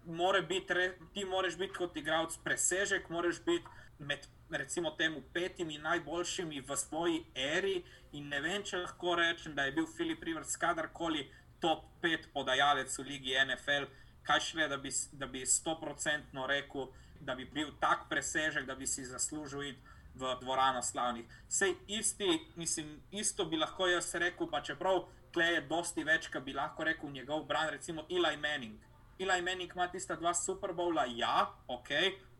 More 0.06 0.42
biti, 0.42 0.74
re, 0.74 0.92
ti 1.14 1.24
moraš 1.24 1.56
biti 1.58 1.74
kot 1.78 1.96
igralec 1.96 2.36
presežek, 2.44 3.08
moraš 3.08 3.38
biti 3.44 3.64
med 3.98 4.26
recimo 4.50 4.90
temu 4.90 5.22
petimi 5.32 5.78
najboljšimi 5.78 6.60
v 6.60 6.76
svoji 6.76 7.24
eri. 7.34 7.82
In 8.12 8.28
ne 8.28 8.40
vem, 8.40 8.62
če 8.62 8.82
lahko 8.82 9.14
rečem, 9.16 9.54
da 9.54 9.64
je 9.64 9.72
bil 9.72 9.86
Filip 9.86 10.22
Rivers 10.22 10.56
kadarkoli 10.56 11.28
top 11.60 11.84
5 12.02 12.32
podajalec 12.34 12.98
v 12.98 13.06
Ligi 13.06 13.38
NFL, 13.38 13.86
kaj 14.26 14.40
šele, 14.40 14.68
da 14.68 14.76
bi, 14.76 14.90
da 15.12 15.26
bi 15.26 15.46
100% 15.46 16.46
rekel, 16.48 16.90
da 17.20 17.34
bi 17.34 17.44
bil 17.44 17.70
tak 17.80 18.08
presežek, 18.10 18.66
da 18.66 18.74
bi 18.74 18.86
si 18.86 19.04
zaslužil 19.06 19.62
iti 19.70 19.92
v 20.14 20.34
dvorano 20.40 20.82
slavnih. 20.82 21.24
Sej 21.48 21.74
isti, 21.88 22.28
mislim, 22.56 23.00
isto 23.10 23.44
bi 23.44 23.56
lahko 23.56 23.86
jaz 23.86 24.14
rekel, 24.14 24.50
pa 24.50 24.60
čeprav 24.60 25.06
tle 25.32 25.46
je 25.54 25.60
dosti 25.68 26.04
več, 26.04 26.28
kar 26.32 26.42
bi 26.44 26.54
lahko 26.56 26.84
rekel 26.84 27.10
njegov 27.10 27.44
bran, 27.48 27.70
recimo 27.72 28.06
Eli 28.10 28.36
Manning. 28.36 28.80
Eli 29.18 29.42
Manning 29.42 29.72
ima 29.74 29.88
tista 29.88 30.16
dva 30.16 30.34
Super 30.34 30.72
Bowla, 30.72 31.04
ja, 31.16 31.50
ok, 31.66 31.88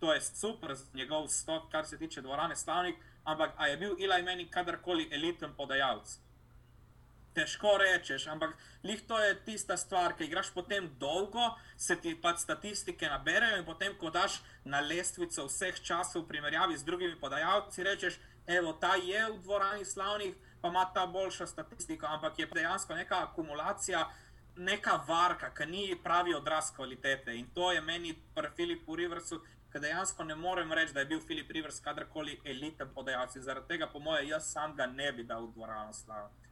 to 0.00 0.12
je 0.12 0.20
super, 0.20 0.74
njegov 0.94 1.28
stok, 1.28 1.70
kar 1.72 1.86
se 1.86 1.98
tiče 1.98 2.22
dvorane 2.22 2.56
slavnih, 2.56 2.94
ampak 3.24 3.54
a 3.56 3.66
je 3.66 3.76
bil 3.76 3.96
Eli 3.98 4.22
Manning 4.22 4.50
kadarkoli 4.50 5.08
eliten 5.12 5.54
podajalec? 5.56 6.18
Težko 7.32 7.78
rečeš, 7.80 8.26
ampak 8.28 8.56
lih 8.84 9.00
to 9.08 9.18
je 9.18 9.36
tista 9.44 9.76
stvar, 9.76 10.12
ki 10.16 10.26
igraš 10.28 10.50
potem 10.52 10.90
dolgo, 11.00 11.54
se 11.76 11.96
ti 11.96 12.12
pa 12.20 12.34
statistike 12.36 13.08
naberajo 13.08 13.56
in 13.56 13.64
potem, 13.64 13.94
ko 13.96 14.10
daš 14.10 14.42
na 14.64 14.80
lestvico 14.80 15.46
vseh 15.48 15.80
časov 15.80 16.26
v 16.26 16.28
primerjavi 16.34 16.76
z 16.76 16.84
drugimi 16.84 17.16
podajalci, 17.20 17.86
rečeš, 17.88 18.18
evo, 18.46 18.72
ta 18.72 18.98
je 19.00 19.22
v 19.30 19.38
dvorani 19.46 19.84
slavnih, 19.84 20.34
pa 20.62 20.68
ima 20.68 20.84
ta 20.94 21.06
boljša 21.06 21.46
statistika, 21.46 22.06
ampak 22.06 22.38
je 22.38 22.46
dejansko 22.46 22.94
neka 22.94 23.22
akumulacija, 23.22 24.08
neka 24.56 25.00
varka, 25.08 25.50
ki 25.54 25.66
ni 25.66 25.96
pravi 26.04 26.34
odraz 26.34 26.70
kvalitete. 26.76 27.34
In 27.34 27.48
to 27.54 27.72
je 27.72 27.80
meni 27.80 28.14
pri 28.34 28.48
Filipu 28.56 28.96
Riversu, 28.96 29.40
ki 29.72 29.80
dejansko 29.80 30.24
ne 30.24 30.36
morem 30.36 30.72
reči, 30.72 30.92
da 30.92 31.00
je 31.00 31.06
bil 31.06 31.20
Filip 31.20 31.50
Rivers 31.50 31.80
kadarkoli 31.80 32.40
eliten 32.44 32.88
podajalec. 32.94 33.36
Zaradi 33.40 33.68
tega, 33.68 33.88
po 33.92 33.98
mojem, 33.98 34.28
jaz 34.28 34.52
sam 34.52 34.76
ga 34.76 34.86
ne 34.86 35.12
bi 35.12 35.24
dal 35.24 35.46
v 35.46 35.52
dvorano 35.56 35.92
slavnih. 35.92 36.50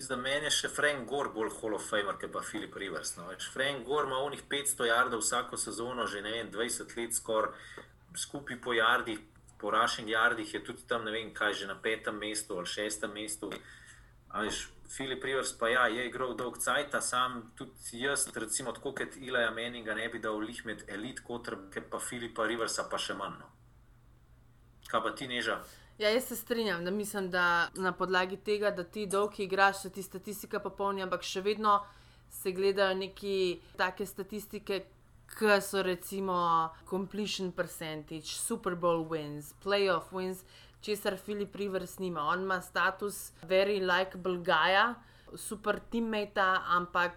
Za 0.00 0.16
meni 0.16 0.46
je 0.48 0.54
še 0.62 0.68
Frank 0.72 1.08
Gore 1.08 1.28
bolj 1.34 1.50
Hall 1.58 1.74
of 1.76 1.84
Famer, 1.84 2.16
kot 2.16 2.32
pa 2.32 2.40
Filip 2.46 2.76
Rivers. 2.76 3.16
No. 3.18 3.26
Več, 3.28 3.50
Frank 3.52 3.84
Gore 3.84 4.06
ima 4.08 4.22
unih 4.24 4.46
500 4.48 4.86
jardov 4.88 5.20
vsako 5.20 5.58
sezono, 5.60 6.06
že 6.06 6.22
ne 6.24 6.32
vem, 6.38 6.52
20 6.54 6.94
let 6.96 7.18
skoraj, 7.18 7.50
skupaj 8.16 8.60
po 8.64 8.72
jardih, 8.72 9.20
po 9.60 9.70
rushing 9.70 10.08
jardih 10.08 10.54
je 10.54 10.64
tudi 10.64 10.86
tam, 10.88 11.04
ne 11.04 11.12
vem, 11.14 11.34
kaj 11.34 11.54
že 11.62 11.66
na 11.66 11.76
petem 11.82 12.18
mestu 12.18 12.58
ali 12.58 12.66
šestem 12.66 13.12
mestu. 13.14 13.50
Veš, 14.34 14.68
Filip 14.90 15.24
Rivers 15.24 15.52
pa 15.58 15.68
ja, 15.68 15.86
je 15.86 16.06
igral 16.06 16.34
dolg 16.34 16.58
cajt, 16.58 16.96
sam 17.02 17.52
tudi 17.58 18.02
jaz, 18.02 18.26
recimo 18.34 18.72
tako 18.72 18.92
kot 18.92 19.16
Ilaja 19.16 19.50
Meninga, 19.50 19.94
ne 19.94 20.08
bi 20.08 20.18
dal 20.18 20.38
lih 20.38 20.64
med 20.66 20.84
elit, 20.88 21.20
kot 21.26 21.50
pa 21.90 21.98
Filipa 21.98 22.46
Riversa, 22.46 22.88
pa 22.90 22.98
še 22.98 23.14
manj. 23.14 23.38
No. 23.38 23.50
Kaj 24.90 25.02
pa 25.04 25.14
ti 25.14 25.28
neža? 25.30 25.60
Ja, 26.00 26.08
jaz 26.08 26.30
se 26.30 26.36
strinjam, 26.36 26.84
da 26.84 26.90
mislim, 26.90 27.30
da 27.30 27.68
na 27.74 27.92
podlagi 27.92 28.36
tega, 28.36 28.70
da 28.70 28.84
ti 28.84 29.06
dolgi 29.06 29.44
igraš, 29.44 29.82
se 29.82 29.90
ti 29.92 30.02
statistika 30.02 30.58
popolni, 30.58 31.02
ampak 31.02 31.22
še 31.22 31.42
vedno 31.44 31.76
se 32.30 32.52
gledajo 32.52 32.94
neki 32.94 33.60
take 33.76 34.06
statistike, 34.06 34.80
ki 35.38 35.60
so 35.60 35.82
recimo 35.82 36.70
completion 36.84 37.52
percentage, 37.52 38.26
Super 38.26 38.74
Bowl 38.74 39.04
wins, 39.04 39.54
playoff 39.64 40.12
wins, 40.12 40.44
česar 40.82 41.16
Filip 41.16 41.54
Rivers 41.54 41.98
nima. 41.98 42.20
On 42.20 42.42
ima 42.42 42.60
status 42.60 43.32
very 43.42 43.80
likable 43.80 44.38
guy, 44.38 44.94
super 45.36 45.80
teammate, 45.90 46.40
ampak 46.76 47.12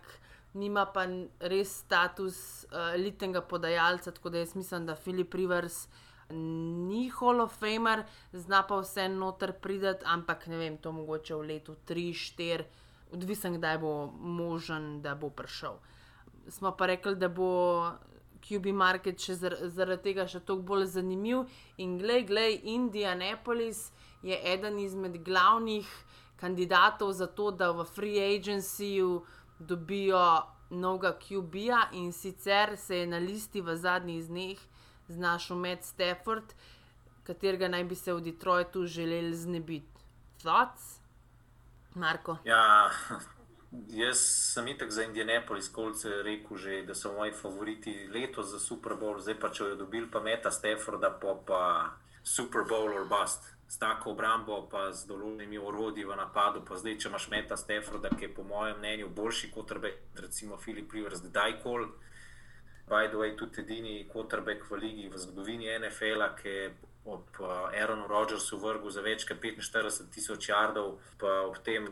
nima 0.53 0.86
pa 0.86 1.05
res 1.39 1.80
status 1.82 2.66
uh, 2.72 2.93
elitnega 2.93 3.41
podajalca, 3.41 4.11
tako 4.11 4.30
da 4.30 4.38
jaz 4.38 4.55
mislim, 4.55 4.86
da 4.86 4.95
Filip 4.95 5.34
Rivers 5.34 5.88
ni 6.30 7.09
Hall 7.09 7.41
of 7.41 7.57
Famer, 7.59 8.03
zna 8.34 8.64
pa 8.68 8.80
vse 8.82 9.07
noter 9.09 9.53
prideti, 9.61 10.05
ampak 10.05 10.47
ne 10.47 10.57
vem, 10.57 10.78
to 10.78 10.91
mogoče 10.91 11.36
v 11.36 11.47
letu 11.47 11.76
3-4, 11.88 12.64
odvisen, 13.14 13.57
kdaj 13.59 13.78
bo 13.82 13.93
možen, 14.18 15.01
da 15.01 15.16
bo 15.16 15.30
prišel. 15.30 15.78
Smo 16.50 16.72
pa 16.76 16.86
rekli, 16.86 17.16
da 17.16 17.30
bo 17.30 17.91
QB 18.44 18.74
market 18.76 19.20
še 19.20 19.38
zar 19.39 19.56
zaradi 19.72 20.10
tega 20.10 20.28
še 20.28 20.41
toliko 20.44 20.74
bolj 20.74 20.89
zanimiv. 20.98 21.46
In 21.78 21.98
glej, 22.02 22.26
glej, 22.28 22.60
Indianapolis 22.76 23.91
je 24.24 24.36
eden 24.54 24.80
izmed 24.80 25.22
glavnih 25.24 25.88
kandidatov 26.39 27.14
za 27.16 27.28
to, 27.28 27.52
da 27.52 27.72
v 27.72 27.86
free 27.88 28.20
agencyju 28.20 29.22
dobijo 29.60 30.24
novega 30.70 31.14
QB-ja 31.20 31.89
in 31.94 32.12
sicer 32.12 32.78
se 32.78 32.98
je 32.98 33.08
na 33.08 33.18
listi 33.18 33.62
v 33.62 33.76
zadnjih 33.78 34.28
dneh 34.28 34.60
znašel 35.08 35.58
Matt 35.58 35.86
Stafford, 35.86 36.56
katerega 37.24 37.70
naj 37.70 37.84
bi 37.84 37.96
se 37.96 38.14
v 38.14 38.22
Detroitu 38.22 38.86
želeli 38.86 39.36
znebiti. 39.36 40.04
Thoughts? 40.41 41.00
Marko. 41.96 42.38
Ja, 42.44 42.89
jaz 43.89 44.19
sem 44.53 44.67
itek 44.67 44.91
za 44.91 45.03
Indianapolis, 45.03 45.69
kolce 45.69 46.09
rekel 46.24 46.57
že, 46.57 46.82
da 46.86 46.95
so 46.95 47.13
moji 47.13 47.32
favoriti 47.32 48.07
letos 48.13 48.51
za 48.51 48.59
Super 48.59 48.93
Bowl, 48.93 49.19
zdaj 49.19 49.39
pa 49.39 49.49
če 49.49 49.63
jo 49.63 49.76
dobili, 49.76 50.09
pa 50.11 50.19
Meta 50.19 50.51
Stafforda, 50.51 51.09
pa, 51.21 51.36
pa 51.45 51.61
Super 52.24 52.67
Bowl 52.69 52.93
or 52.93 53.05
bust. 53.09 53.51
S 53.67 53.80
tako 53.82 54.11
obrambo, 54.13 54.67
pa 54.69 54.91
z 54.93 55.07
določenimi 55.09 55.57
orodji 55.57 56.05
v 56.05 56.15
napadu, 56.19 56.61
pa 56.61 56.78
zdaj, 56.78 56.99
če 57.01 57.09
imaš 57.09 57.30
Meta 57.34 57.57
Stafforda, 57.57 58.11
ki 58.13 58.28
je 58.28 58.34
po 58.36 58.45
mojem 58.45 58.78
mnenju 58.78 59.09
boljši 59.09 59.49
kot 59.55 59.74
recimo 60.19 60.57
Filip 60.61 60.93
Rivers, 60.93 61.24
da 61.34 61.47
je 61.49 61.57
kol. 61.63 61.88
By 62.86 63.07
the 63.09 63.17
way, 63.17 63.34
tudi 63.39 63.63
edini 63.63 64.03
quarterback 64.11 64.69
v 64.69 64.78
ligi 64.78 65.09
v 65.09 65.17
zgodovini 65.17 65.71
NFL-a, 65.80 66.34
ki 66.38 66.49
je 66.49 66.65
ob 67.09 67.39
Aaronu 67.41 68.07
Rodgersu 68.07 68.59
vrgel 68.59 68.91
za 68.91 69.01
več 69.01 69.26
kot 69.28 69.41
45 69.41 70.11
tisoč 70.13 70.49
jardov, 70.51 70.99
pa 71.17 71.41
ob 71.47 71.57
tem 71.65 71.88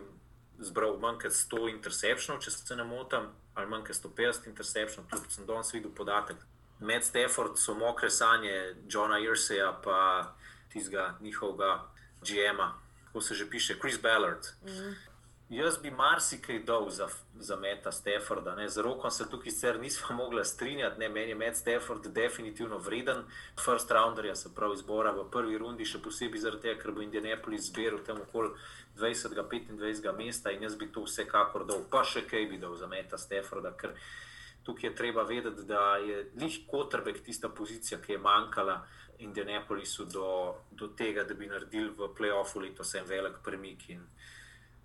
zbral 0.62 0.98
manj 1.02 1.20
kot 1.26 1.36
100 1.36 1.70
interceptionov, 1.74 2.42
če 2.44 2.52
se 2.52 2.76
ne 2.76 2.86
motim, 2.88 3.30
ali 3.56 3.70
manj 3.70 3.88
kot 3.90 4.00
150 4.00 4.50
interceptionov, 4.52 5.10
tudi 5.12 5.36
sem 5.36 5.48
danes 5.50 5.74
videl 5.74 5.94
podatek. 5.96 6.38
Med 6.80 7.06
Stafford 7.06 7.60
so 7.62 7.76
mokre 7.78 8.10
sanje 8.10 8.76
Johna 8.90 9.20
Irseja, 9.22 9.72
pa 9.84 10.34
tistega 10.74 11.16
njihovega 11.22 11.84
GM-a, 12.26 12.72
kako 13.08 13.22
se 13.22 13.36
že 13.36 13.50
piše, 13.50 13.78
Chris 13.80 14.02
Ballard. 14.02 14.48
Mm. 14.66 14.96
Jaz 15.52 15.78
bi 15.84 15.92
marsikaj 15.92 16.60
dal 16.64 16.90
za, 16.90 17.08
za 17.36 17.56
Meta 17.56 17.92
Stafforda, 17.92 18.56
ne? 18.56 18.70
z 18.70 18.78
rokom 18.78 19.12
se 19.12 19.26
tukaj 19.30 19.52
sicer 19.52 19.80
nismo 19.80 20.16
mogli 20.22 20.46
strinjati, 20.46 21.00
ne? 21.00 21.10
meni 21.10 21.30
je 21.30 21.36
Met 21.36 21.58
Stafford 21.58 22.08
definitivno 22.08 22.78
vreden, 22.78 23.24
first 23.66 23.92
rounderja, 23.92 24.36
se 24.36 24.50
pravi 24.56 24.74
izbora 24.74 25.12
v 25.12 25.26
prvi 25.32 25.58
rundi, 25.58 25.86
še 25.86 26.00
posebej 26.00 26.40
zaradi 26.46 26.70
tega, 26.70 26.80
ker 26.80 26.96
bo 26.96 27.04
Indianapolis 27.04 27.68
zbiral 27.68 28.00
tam 28.08 28.22
okoli 28.24 28.54
20-25 28.96 30.16
mesta 30.16 30.56
in 30.56 30.64
jaz 30.64 30.80
bi 30.80 30.88
to 30.88 31.04
vsekakor 31.04 31.68
dal, 31.68 31.84
pa 31.92 32.06
še 32.08 32.24
kaj 32.32 32.48
bi 32.48 32.62
dal 32.62 32.80
za 32.80 32.88
Meta 32.88 33.20
Stafforda, 33.20 33.76
ker 33.76 33.92
tukaj 34.64 34.90
je 34.90 34.96
treba 34.96 35.28
vedeti, 35.28 35.68
da 35.68 35.98
je 36.00 36.30
lih 36.40 36.62
kotrbek 36.72 37.26
tista 37.28 37.52
pozicija, 37.52 38.00
ki 38.00 38.16
je 38.16 38.24
manjkala. 38.24 38.80
Indianapolisu 39.22 40.08
do, 40.10 40.28
do 40.74 40.88
tega, 40.98 41.22
da 41.30 41.36
bi 41.38 41.46
naredili 41.46 41.92
v 41.94 42.08
playoffu 42.18 42.64
letos 42.64 42.96
en 42.98 43.04
velik 43.06 43.36
premik. 43.46 43.84
In, 43.94 44.00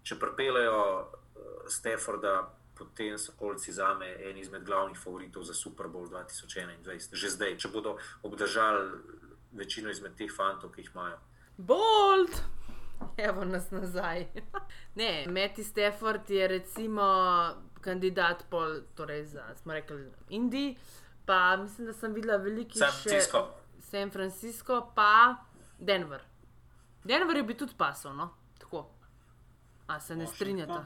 če 0.06 0.18
prepelejo 0.22 0.80
uh, 1.02 1.66
Stafforda, 1.68 2.38
potem 2.76 3.16
so 3.18 3.32
kolci 3.38 3.72
za 3.72 3.94
me 3.98 4.08
en 4.28 4.38
izmed 4.38 4.64
glavnih 4.64 4.98
favoritov 5.00 5.46
za 5.48 5.54
Super 5.54 5.88
Bowl 5.88 6.06
2021, 6.12 7.16
že 7.16 7.30
zdaj, 7.32 7.56
če 7.58 7.72
bodo 7.72 7.96
obdržali 8.22 9.00
večino 9.56 9.90
izmed 9.90 10.14
teh 10.18 10.30
fantov, 10.30 10.74
ki 10.74 10.84
jih 10.84 10.92
imajo. 10.94 11.18
Bold! 11.56 12.36
Evo 13.16 13.44
nas 13.44 13.70
nazaj. 13.70 14.26
ne, 15.00 15.26
Meti 15.28 15.64
Stafford 15.64 16.30
je 16.30 16.48
recimo 16.48 17.06
kandidat 17.80 18.44
pol, 18.50 18.80
torej 18.94 19.24
za, 19.32 19.44
smo 19.62 19.72
rekli, 19.72 20.10
Indiji, 20.28 20.76
pa 21.26 21.56
mislim, 21.56 21.86
da 21.86 21.92
sem 21.92 22.14
videla 22.14 22.36
veliki 22.36 22.78
San 22.78 22.92
Francisco. 22.92 23.46
Še, 23.46 23.82
San 23.90 24.10
Francisco, 24.10 24.80
pa 24.94 25.36
Denver. 25.78 26.22
Denver 27.04 27.36
je 27.36 27.42
bi 27.42 27.56
tudi 27.56 27.74
pasal, 27.78 28.16
no? 28.16 28.30
Tako. 28.58 28.95
A 29.86 30.00
se 30.00 30.16
ne 30.16 30.26
strinjate? 30.26 30.84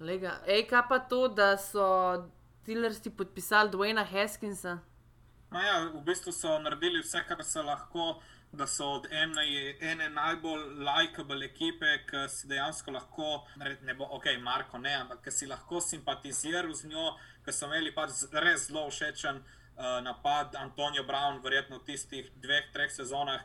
Lega. 0.00 0.38
Ej, 0.46 0.66
kaj 0.68 0.82
pa 0.88 0.98
to, 0.98 1.28
da 1.28 1.56
so 1.60 1.84
Tillersi 2.64 3.10
podpisali 3.10 3.70
Dwayna 3.70 4.04
Haskinsa? 4.04 4.78
No 5.50 5.62
ja, 5.62 5.78
v 5.94 6.02
bistvu 6.06 6.32
so 6.32 6.58
naredili 6.58 7.00
vse, 7.02 7.24
kar 7.28 7.42
se 7.44 7.62
lahko, 7.62 8.20
da 8.52 8.66
so 8.66 8.86
od 8.98 9.06
ene, 9.10 9.44
ene 9.80 10.08
najbolj 10.08 10.82
lajkable 10.84 11.46
ekipe, 11.46 11.90
ki 12.10 12.26
si 12.28 12.48
dejansko 12.50 12.94
lahko, 12.94 13.30
ne 13.58 13.94
bo, 13.94 14.08
ok, 14.16 14.30
Marko 14.42 14.78
ne, 14.78 14.94
ampak 15.02 15.24
ki 15.24 15.34
si 15.34 15.48
lahko 15.50 15.80
simpatiziral 15.80 16.72
z 16.74 16.90
njo, 16.90 17.06
ki 17.44 17.54
so 17.54 17.66
imeli 17.70 17.94
pač 17.94 18.24
res 18.44 18.68
zelo 18.68 18.86
všečen 18.90 19.40
uh, 19.40 19.98
napad 20.06 20.54
Antonijo 20.58 21.04
Brown, 21.08 21.42
verjetno 21.42 21.78
v 21.80 21.86
tistih 21.92 22.30
dveh, 22.42 22.70
treh 22.74 22.90
sezonah 22.90 23.42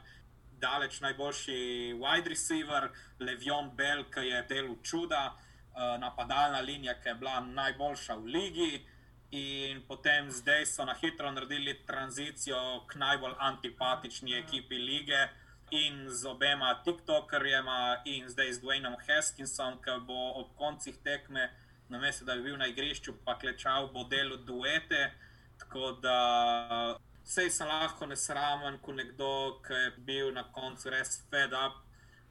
daleč 0.65 0.99
najboljši 1.05 1.59
wide 2.01 2.33
receiver, 2.33 2.89
Levion 3.19 3.69
Bell, 3.77 4.05
ki 4.13 4.25
je 4.29 4.41
del 4.49 4.73
čuda, 4.83 5.23
uh, 5.29 5.95
napadalna 6.01 6.59
linija, 6.65 6.97
ki 7.01 7.09
je 7.09 7.15
bila 7.21 7.39
najboljša 7.39 8.19
v 8.21 8.35
ligi. 8.37 8.73
In 9.35 9.81
potem 9.87 10.29
zdaj 10.31 10.65
so 10.69 10.85
na 10.85 10.93
hitro 11.01 11.31
naredili 11.31 11.73
tranzicijo 11.85 12.85
k 12.87 12.99
najbolj 13.01 13.33
antipatični 13.49 14.37
ekipi 14.37 14.77
lige 14.79 15.27
in 15.71 16.05
z 16.09 16.29
obema 16.29 16.69
TikTokerjema, 16.85 18.01
in 18.05 18.29
zdaj 18.29 18.53
z 18.53 18.61
Dwaynom 18.61 18.95
Haskinsom, 19.07 19.81
ki 19.83 19.97
bo 20.07 20.19
ob 20.41 20.53
koncih 20.57 20.97
tekme, 21.03 21.49
namesto 21.89 22.25
da 22.25 22.35
bi 22.35 22.49
bil 22.49 22.57
na 22.57 22.69
igrišču, 22.69 23.17
pa 23.25 23.37
klečal, 23.39 23.89
bo 23.93 24.05
delo 24.09 24.37
duete. 24.37 25.11
Tako 25.59 25.91
da 26.03 26.19
Sej 27.25 27.49
sem 27.49 27.67
lahko 27.67 28.05
nesramen, 28.05 28.77
ko 28.85 28.93
nekdo, 28.93 29.57
ki 29.65 29.73
je 29.73 29.91
bil 30.05 30.27
na 30.33 30.43
koncu 30.53 30.91
res 30.93 31.23
fed 31.31 31.55
up 31.57 31.79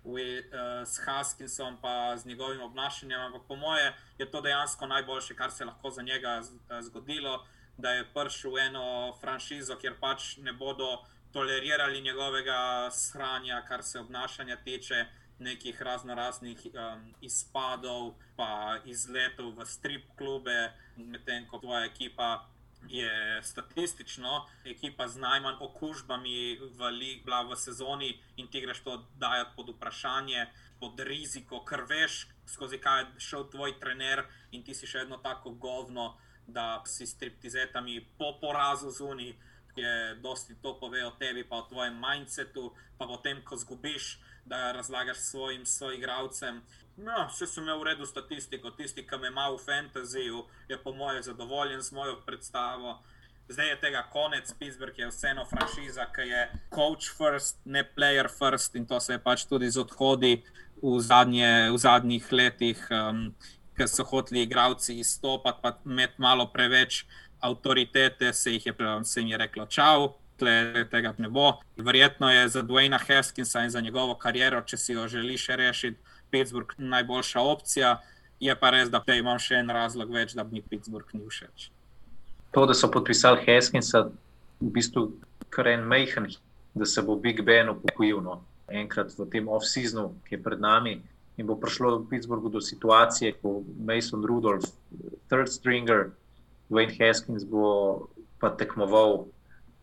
with, 0.07 0.55
uh, 0.55 0.87
s 0.87 1.03
Haskinsom 1.03 1.79
in 1.83 2.19
z 2.19 2.27
njegovim 2.27 2.63
obnašanjem. 2.63 3.21
Ampak 3.21 3.43
po 3.49 3.57
moje 3.57 3.93
je 4.19 4.31
to 4.31 4.41
dejansko 4.41 4.87
najboljše, 4.87 5.35
kar 5.35 5.51
se 5.51 5.65
je 5.65 5.67
lahko 5.67 5.91
za 5.91 6.03
njega 6.03 6.43
zgodilo, 6.81 7.45
da 7.77 7.91
je 7.91 8.07
prišel 8.15 8.53
v 8.53 8.59
eno 8.59 9.13
franšizo, 9.21 9.77
kjer 9.77 9.99
pač 10.01 10.37
ne 10.37 10.53
bodo 10.53 11.03
tolerirali 11.33 12.01
njegovega 12.01 12.91
sranja, 12.91 13.65
kar 13.69 13.83
se 13.83 13.99
obnašanja 13.99 14.57
tiče. 14.57 15.07
Nekih 15.39 15.83
razno 15.83 16.15
raznih 16.15 16.59
um, 16.67 17.15
izpadov, 17.21 18.15
pa 18.37 18.79
izletov 18.85 19.51
v 19.59 19.67
strip 19.67 20.05
klube, 20.19 20.71
medtem 20.97 21.49
ko 21.51 21.59
tvoja 21.59 21.85
ekipa 21.85 22.47
je 22.89 23.43
statistično 23.43 24.47
ekipa 24.65 25.09
z 25.09 25.19
najmanj 25.19 25.57
okužbami 25.61 26.59
v 26.79 26.91
bila 27.25 27.43
v 27.43 27.57
sezoni 27.57 28.21
in 28.37 28.49
ti 28.49 28.61
greš 28.61 28.81
to 28.81 29.07
dajati 29.19 29.57
pod 29.57 29.69
vprašanje, 29.77 30.47
pod 30.81 31.01
riziko, 31.01 31.65
ker 31.65 31.85
veš, 31.89 32.27
skozi 32.47 32.79
kaj 32.79 33.01
je 33.01 33.21
šel 33.21 33.51
tvoj 33.51 33.79
trener 33.81 34.25
in 34.53 34.63
ti 34.63 34.75
si 34.75 34.87
še 34.87 35.05
vedno 35.05 35.17
tako 35.17 35.51
govno, 35.51 36.17
da 36.47 36.83
si 36.87 37.07
s 37.07 37.17
triptizetami 37.17 38.01
po 38.19 38.35
porazu 38.41 38.91
zunaj, 38.91 39.33
ki 39.75 39.81
je 39.81 40.15
dosti 40.23 40.55
to 40.63 40.77
pove 40.79 41.07
o 41.07 41.11
tebi, 41.19 41.45
pa 41.45 41.57
o 41.57 41.67
tvojem 41.69 41.97
mindsetu, 41.99 42.71
pa 42.99 43.07
potem, 43.07 43.43
ko 43.43 43.57
zgubiš, 43.57 44.19
da 44.45 44.73
razlagaš 44.73 45.19
svojim 45.19 45.67
soigravcem. 45.67 46.61
No, 46.97 47.27
vse 47.27 47.47
sem 47.47 47.65
imel 47.65 47.81
v 47.81 47.89
redu 47.89 48.07
statistiko, 48.07 48.71
tisti, 48.71 49.03
ki 49.03 49.19
me 49.19 49.33
ima 49.33 49.49
v 49.51 49.59
fantasyju, 49.59 50.45
je 50.69 50.79
po 50.79 50.93
mojem 50.95 51.23
zadovoljen 51.23 51.83
z 51.83 51.93
mojo 51.93 52.21
predstavo. 52.27 53.01
Zdaj 53.49 53.69
je 53.69 53.81
tega 53.81 54.03
konec, 54.13 54.53
Pittsburgh 54.59 54.99
je 54.99 55.09
vseeno 55.11 55.45
franšiza, 55.45 56.07
ki 56.15 56.29
je 56.29 56.45
coach 56.75 57.11
first, 57.19 57.59
ne 57.65 57.83
player 57.97 58.31
first 58.31 58.77
in 58.77 58.87
to 58.87 59.01
se 59.01 59.13
je 59.13 59.19
pač 59.19 59.45
tudi 59.45 59.71
z 59.71 59.83
odhodi 59.83 60.45
v, 60.83 61.01
zadnje, 61.01 61.71
v 61.75 61.79
zadnjih 61.79 62.33
letih, 62.33 62.87
um, 62.91 63.35
ker 63.77 63.91
so 63.91 64.07
hoteli 64.07 64.47
igravci 64.47 64.97
izstopati, 65.03 65.61
pa 65.63 65.75
imeti 65.85 66.23
malo 66.23 66.47
preveč 66.53 67.05
avtoritete, 67.43 68.33
se, 68.33 68.55
je, 68.55 68.75
se 69.05 69.21
jim 69.21 69.29
je 69.29 69.39
reklo 69.39 69.67
čau. 69.67 70.15
Tega 70.39 71.15
ne 71.19 71.29
bo. 71.29 71.61
Verjetno 71.77 72.31
je 72.31 72.49
za 72.49 72.63
Dwayna 72.63 72.99
Haskinsa 72.99 73.63
in 73.63 73.71
za 73.71 73.81
njegovo 73.81 74.17
kariero, 74.19 74.63
če 74.63 74.77
si 74.77 74.93
jo 74.93 75.07
želiš 75.09 75.47
rešiti, 75.49 76.01
Pittsburgh 76.35 76.75
najboljša 76.79 77.47
opcija. 77.55 77.95
Je 78.43 78.55
pa 78.59 78.73
res, 78.75 78.91
da 78.91 79.01
imam 79.15 79.39
še 79.39 79.61
en 79.63 79.71
razlog 79.71 80.11
več, 80.11 80.35
da 80.35 80.45
mi 80.45 80.63
Pittsburgh 80.63 81.15
ni 81.15 81.23
všeč. 81.31 81.71
To, 82.55 82.67
da 82.67 82.75
so 82.75 82.91
podpisali 82.91 83.43
Haskinsa, 83.47 84.09
v 84.61 84.73
bistvu 84.75 85.07
kar 85.55 85.71
en 85.71 85.87
mehen, 85.87 86.27
da 86.75 86.87
se 86.87 87.03
bo 87.03 87.17
Big 87.17 87.43
Ben 87.47 87.71
upokojil 87.71 88.21
no. 88.23 88.43
enkrat 88.69 89.13
v 89.19 89.27
tem 89.31 89.49
off-seasonu, 89.49 90.15
ki 90.27 90.37
je 90.37 90.43
pred 90.43 90.61
nami. 90.61 90.99
In 91.37 91.47
bo 91.47 91.57
prišlo 91.59 91.99
v 91.99 92.09
Pittsburghu 92.11 92.51
do 92.51 92.63
situacije, 92.63 93.35
ko 93.43 93.63
Mason 93.79 94.23
Rudolph, 94.25 94.71
third 95.29 95.51
stringer, 95.51 96.15
Wayne 96.71 96.95
Haskins 96.99 97.45
bo 97.45 98.09
pa 98.41 98.51
tekmoval 98.55 99.27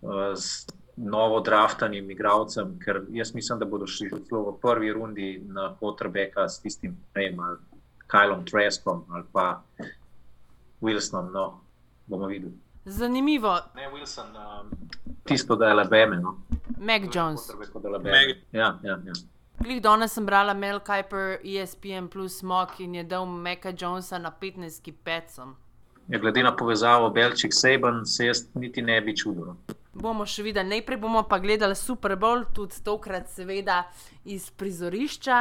uh, 0.02 0.34
s 0.34 0.66
novo 0.96 1.39
draftanim 1.39 2.12
igralcem, 2.12 2.80
ker 2.80 3.02
jaz 3.12 3.34
mislim, 3.36 3.60
da 3.60 3.66
bodo 3.66 3.88
šli 3.88 4.10
celo 4.28 4.52
v 4.52 4.58
prvi 4.62 4.94
rundi 4.94 5.42
na 5.48 5.76
potrebeka 5.80 6.50
s 6.50 6.60
tistim, 6.60 6.98
ne 7.16 7.30
vem, 7.30 7.39
Kajlom 8.08 8.46
Treskom 8.46 9.06
ali 9.10 9.24
pa 9.32 9.62
Wilsonom. 10.82 11.32
No, 11.32 11.62
bomo 12.06 12.28
videli. 12.28 12.54
Zanimivo. 12.86 13.60
Ne, 13.76 13.88
Wilson, 13.94 14.36
um, 14.36 14.72
tisto, 15.24 15.56
da 15.56 15.68
je 15.68 15.74
lebeme. 15.74 16.20
No. 16.20 16.38
Mac 16.78 17.02
Jones. 17.16 17.52
Ja, 18.52 18.80
ja, 18.84 19.00
ja. 19.06 19.14
Glih 19.62 19.82
danes 19.82 20.14
sem 20.14 20.26
brala 20.26 20.54
Mel 20.54 20.80
Kiper, 20.80 21.38
ESPN 21.44 22.08
plus 22.12 22.39
Smok 22.39 22.80
in 22.80 22.96
je 22.96 23.04
dal 23.04 23.26
Maca 23.26 23.74
Jonesa 23.82 24.18
na 24.18 24.32
15 24.42 24.92
pecom. 25.04 25.56
Ja, 26.08 26.20
glede 26.20 26.44
na 26.44 26.56
povezavo 26.56 27.10
Belčik 27.10 27.54
Sejban, 27.54 28.06
se 28.06 28.26
jaz 28.26 28.46
niti 28.54 28.82
ne 28.82 29.02
bi 29.02 29.16
čudil. 29.18 29.54
Bomo 29.94 30.24
še 30.26 30.44
videli, 30.46 30.70
najprej 30.78 31.02
bomo 31.02 31.24
pa 31.28 31.42
gledali 31.44 31.76
Super 31.76 32.16
Bowl, 32.16 32.46
tudi 32.56 32.80
tokrat, 32.84 33.28
seveda, 33.30 33.84
iz 34.24 34.50
prizorišča. 34.50 35.39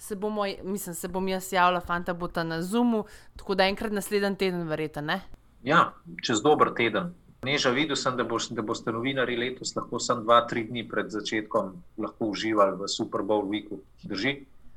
Se 0.00 0.16
bomo, 0.16 0.46
mislim, 0.64 0.94
se 0.96 1.08
bom 1.08 1.28
jaz 1.28 1.52
javila, 1.52 1.82
fanta 1.84 2.14
bo 2.16 2.28
ta 2.28 2.44
na 2.44 2.62
Zoomu, 2.62 3.04
tako 3.36 3.54
da 3.54 3.68
enkrat 3.68 3.92
naslednji 3.92 4.36
teden, 4.40 4.64
verjete, 4.68 5.02
ne? 5.04 5.20
Ja, 5.62 5.90
čez 6.24 6.40
dober 6.40 6.72
teden. 6.76 7.12
Neža, 7.44 7.70
videl 7.72 7.96
sem, 7.96 8.16
da, 8.16 8.24
boš, 8.24 8.50
da 8.56 8.64
boste 8.64 8.92
novinari 8.92 9.36
letos 9.36 9.74
lahko 9.76 10.00
samo 10.00 10.24
dva, 10.24 10.42
tri 10.48 10.66
dni 10.68 10.86
pred 10.88 11.08
začetkom 11.12 11.72
lahko 12.00 12.32
uživali 12.32 12.76
v 12.80 12.88
Super 12.88 13.24
Bowl 13.24 13.48
weeku. 13.48 13.80
Drži? 14.02 14.34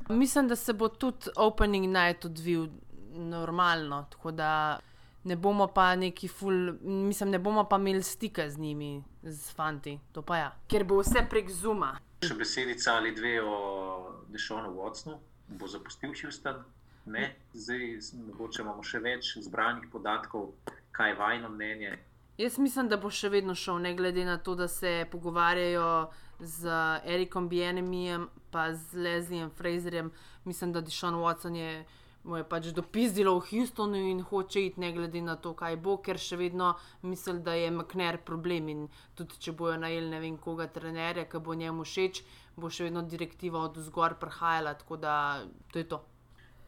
Mislim, 0.10 0.48
da 0.48 0.56
se 0.56 0.74
bo 0.74 0.88
tudi 0.88 1.32
opening 1.36 1.88
night 1.88 2.26
odvil 2.26 2.68
normalno, 3.16 4.06
tako 4.12 4.32
da 4.32 4.80
ne 5.24 5.36
bomo 5.36 5.68
pa 5.68 5.96
neki 5.96 6.28
full, 6.28 6.74
mislim, 6.82 7.30
ne 7.30 7.40
bomo 7.40 7.64
pa 7.70 7.78
imeli 7.78 8.04
stika 8.04 8.50
z 8.50 8.58
njimi, 8.58 9.04
z 9.24 9.54
fanti, 9.56 10.00
to 10.12 10.22
pa 10.22 10.38
ja. 10.38 10.52
Ker 10.68 10.84
bo 10.84 11.00
vse 11.02 11.26
prek 11.30 11.52
Zuma. 11.52 11.96
Še 12.24 12.36
besedica 12.40 12.98
ali 13.00 13.12
dve 13.16 13.40
o 13.44 13.58
Dešonu 14.32 14.74
Watsonu, 14.76 15.18
bo 15.48 15.68
zapustil 15.68 16.16
Houston. 16.22 16.64
Ne, 17.06 17.36
zdaj 17.54 18.00
mogoče 18.28 18.62
imamo 18.64 18.84
še 18.84 19.00
več 19.04 19.34
zbranih 19.44 19.90
podatkov, 19.92 20.54
kaj 20.96 21.10
je 21.12 21.16
vajno 21.20 21.50
mnenje. 21.52 21.98
Jaz 22.38 22.58
mislim, 22.58 22.88
da 22.90 22.98
bo 22.98 23.12
še 23.14 23.30
vedno 23.30 23.56
šel, 23.56 23.82
ne 23.84 23.92
glede 23.96 24.24
na 24.26 24.38
to, 24.38 24.56
da 24.56 24.68
se 24.68 25.04
pogovarjajo 25.12 25.90
z 26.40 26.70
Erikom 27.06 27.50
Bienemijem 27.50 28.30
in 28.54 28.76
z 28.76 28.98
Lesliejem 28.98 29.52
Fraserjem. 29.58 30.12
Mislim, 30.46 30.74
da 30.74 30.82
Dišon 30.82 31.14
Watson 31.14 31.56
je, 31.56 31.86
mu 32.24 32.38
je 32.38 32.44
pač 32.48 32.70
dopizdilo 32.72 33.36
v 33.40 33.46
Houstonu 33.50 34.00
in 34.12 34.22
hoče 34.24 34.66
iti, 34.66 34.80
ne 34.80 34.92
glede 34.96 35.22
na 35.22 35.36
to, 35.36 35.52
kaj 35.60 35.76
bo, 35.76 35.98
ker 36.00 36.20
še 36.20 36.40
vedno 36.40 36.74
misli, 37.02 37.40
da 37.44 37.56
je 37.58 37.72
McNair 37.72 38.22
problem. 38.24 38.70
In 38.72 38.86
tudi 39.18 39.40
če 39.44 39.52
bojo 39.52 39.76
najeli 39.82 40.10
ne 40.10 40.22
vem 40.24 40.38
koga 40.38 40.70
trenerja, 40.72 41.28
ki 41.28 41.44
bo 41.44 41.56
njemu 41.60 41.84
všeč, 41.84 42.24
bo 42.56 42.72
še 42.72 42.88
vedno 42.88 43.04
direktiva 43.04 43.66
od 43.68 43.82
zgor 43.84 44.16
prihajala. 44.22 44.78
Tako 44.80 44.98
da 45.04 45.16
to 45.74 45.84
je 45.84 45.90
to. 45.92 46.00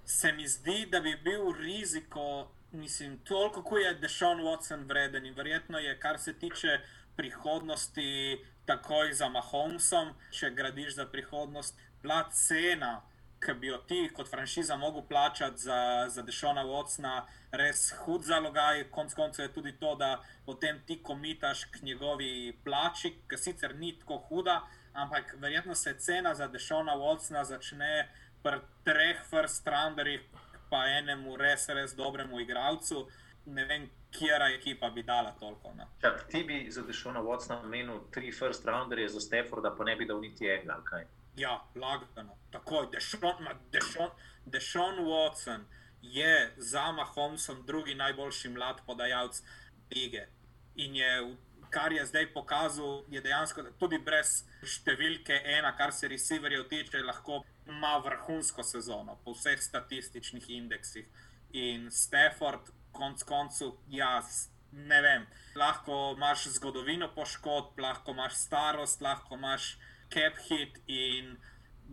Se 0.05 0.33
mi 0.35 0.47
zdi, 0.47 0.83
da 0.91 0.99
bi 1.01 1.15
bil 1.23 1.49
riziko, 1.55 2.51
mislim, 2.75 3.17
toliko, 3.25 3.63
kot 3.63 3.81
je 3.81 3.95
Dešon 4.03 4.43
Watson 4.43 4.85
vreden 4.89 5.25
in 5.25 5.33
verjetno 5.33 5.79
je, 5.79 5.95
kar 5.99 6.19
se 6.19 6.35
tiče 6.37 6.81
prihodnosti, 7.15 8.43
takoj 8.67 9.13
za 9.13 9.29
Mahomesom, 9.31 10.11
če 10.35 10.51
gradiš 10.51 10.97
za 10.99 11.05
prihodnost, 11.09 11.79
bila 12.03 12.25
cena, 12.29 12.99
ki 13.45 13.53
bi 13.59 13.67
jo 13.67 13.77
ti 13.87 14.09
kot 14.13 14.29
franšiza 14.29 14.77
mogel 14.77 15.01
plačati 15.09 15.61
za, 15.61 16.05
za 16.09 16.21
Dešona 16.21 16.63
Watsona, 16.65 17.15
res 17.51 17.91
hud 18.05 18.25
zalogaj. 18.25 18.83
Konec 18.91 19.13
koncev 19.13 19.45
je 19.45 19.53
tudi 19.53 19.75
to, 19.79 19.95
da 19.95 20.21
potem 20.45 20.81
ti 20.87 20.97
komitaš 21.03 21.65
k 21.65 21.81
njegovi 21.81 22.57
plači, 22.63 23.13
ki 23.29 23.37
sicer 23.37 23.75
ni 23.75 23.93
tako 23.99 24.17
huda, 24.29 24.61
ampak 24.93 25.35
verjetno 25.41 25.75
se 25.75 25.93
cena 25.99 26.35
za 26.35 26.47
Dešona 26.47 26.95
Watsona 26.97 27.43
začne 27.43 28.07
pri 28.43 28.61
treh 28.85 29.21
first 29.29 29.67
rounderjih, 29.67 30.25
pa 30.69 30.85
enemu 30.97 31.37
res, 31.37 31.69
res 31.69 31.93
dobremu 31.95 32.39
igralcu. 32.41 33.05
Ne 33.45 33.65
vem, 33.69 33.89
kera 34.09 34.47
ekipa 34.53 34.89
bi 34.89 35.03
dala 35.03 35.35
toliko. 35.39 35.73
No. 35.77 35.85
Čak, 36.01 36.25
ti 36.31 36.43
bi 36.43 36.65
za 36.71 36.81
Dešona 36.81 37.21
Watsona 37.21 37.61
menil 37.69 38.01
tri 38.11 38.31
first 38.31 38.65
rounderje 38.65 39.09
za 39.09 39.19
Stafforda, 39.19 39.75
pa 39.77 39.83
ne 39.83 39.95
bi 39.95 40.05
dal 40.05 40.21
niti 40.21 40.49
enega. 40.49 40.81
kaj? 40.89 41.05
Ja, 41.35 41.65
lagano, 41.75 42.37
takoj, 42.51 42.87
Dešon, 42.91 43.47
Dešon, 43.71 44.09
Dešon 44.45 44.99
Watson 45.03 45.65
je 46.01 46.53
za 46.57 46.91
Mahomesom 46.91 47.65
drugi 47.65 47.95
najboljši 47.95 48.49
mlad 48.49 48.81
podajalec 48.85 49.41
lige. 49.95 50.27
In 50.75 50.95
je, 50.95 51.35
kar 51.69 51.91
je 51.91 52.05
zdaj 52.05 52.33
pokazal, 52.33 53.03
je 53.09 53.21
dejansko 53.21 53.65
tudi 53.79 53.99
brez 53.99 54.45
številke 54.63 55.41
ena, 55.57 55.73
kar 55.75 55.91
se 55.91 56.07
receiverjev 56.07 56.69
tiče, 56.71 57.03
lahko 57.03 57.41
ima 57.67 57.97
vrhunsko 58.05 58.63
sezono 58.63 59.17
po 59.25 59.33
vseh 59.35 59.59
statističnih 59.59 60.49
indeksih. 60.49 61.09
In 61.51 61.89
Stafford, 61.91 62.71
konc 62.95 63.23
koncev, 63.27 63.75
jaz 63.91 64.47
ne 64.71 65.01
vem. 65.01 65.27
Lahko 65.59 66.13
imaš 66.15 66.47
zgodovino 66.55 67.11
poškodb, 67.15 67.79
lahko 67.79 68.15
imaš 68.15 68.39
starost, 68.39 69.01
lahko 69.01 69.35
imaš 69.35 69.75
cap 70.09 70.37
hit 70.49 70.79
in 70.87 71.37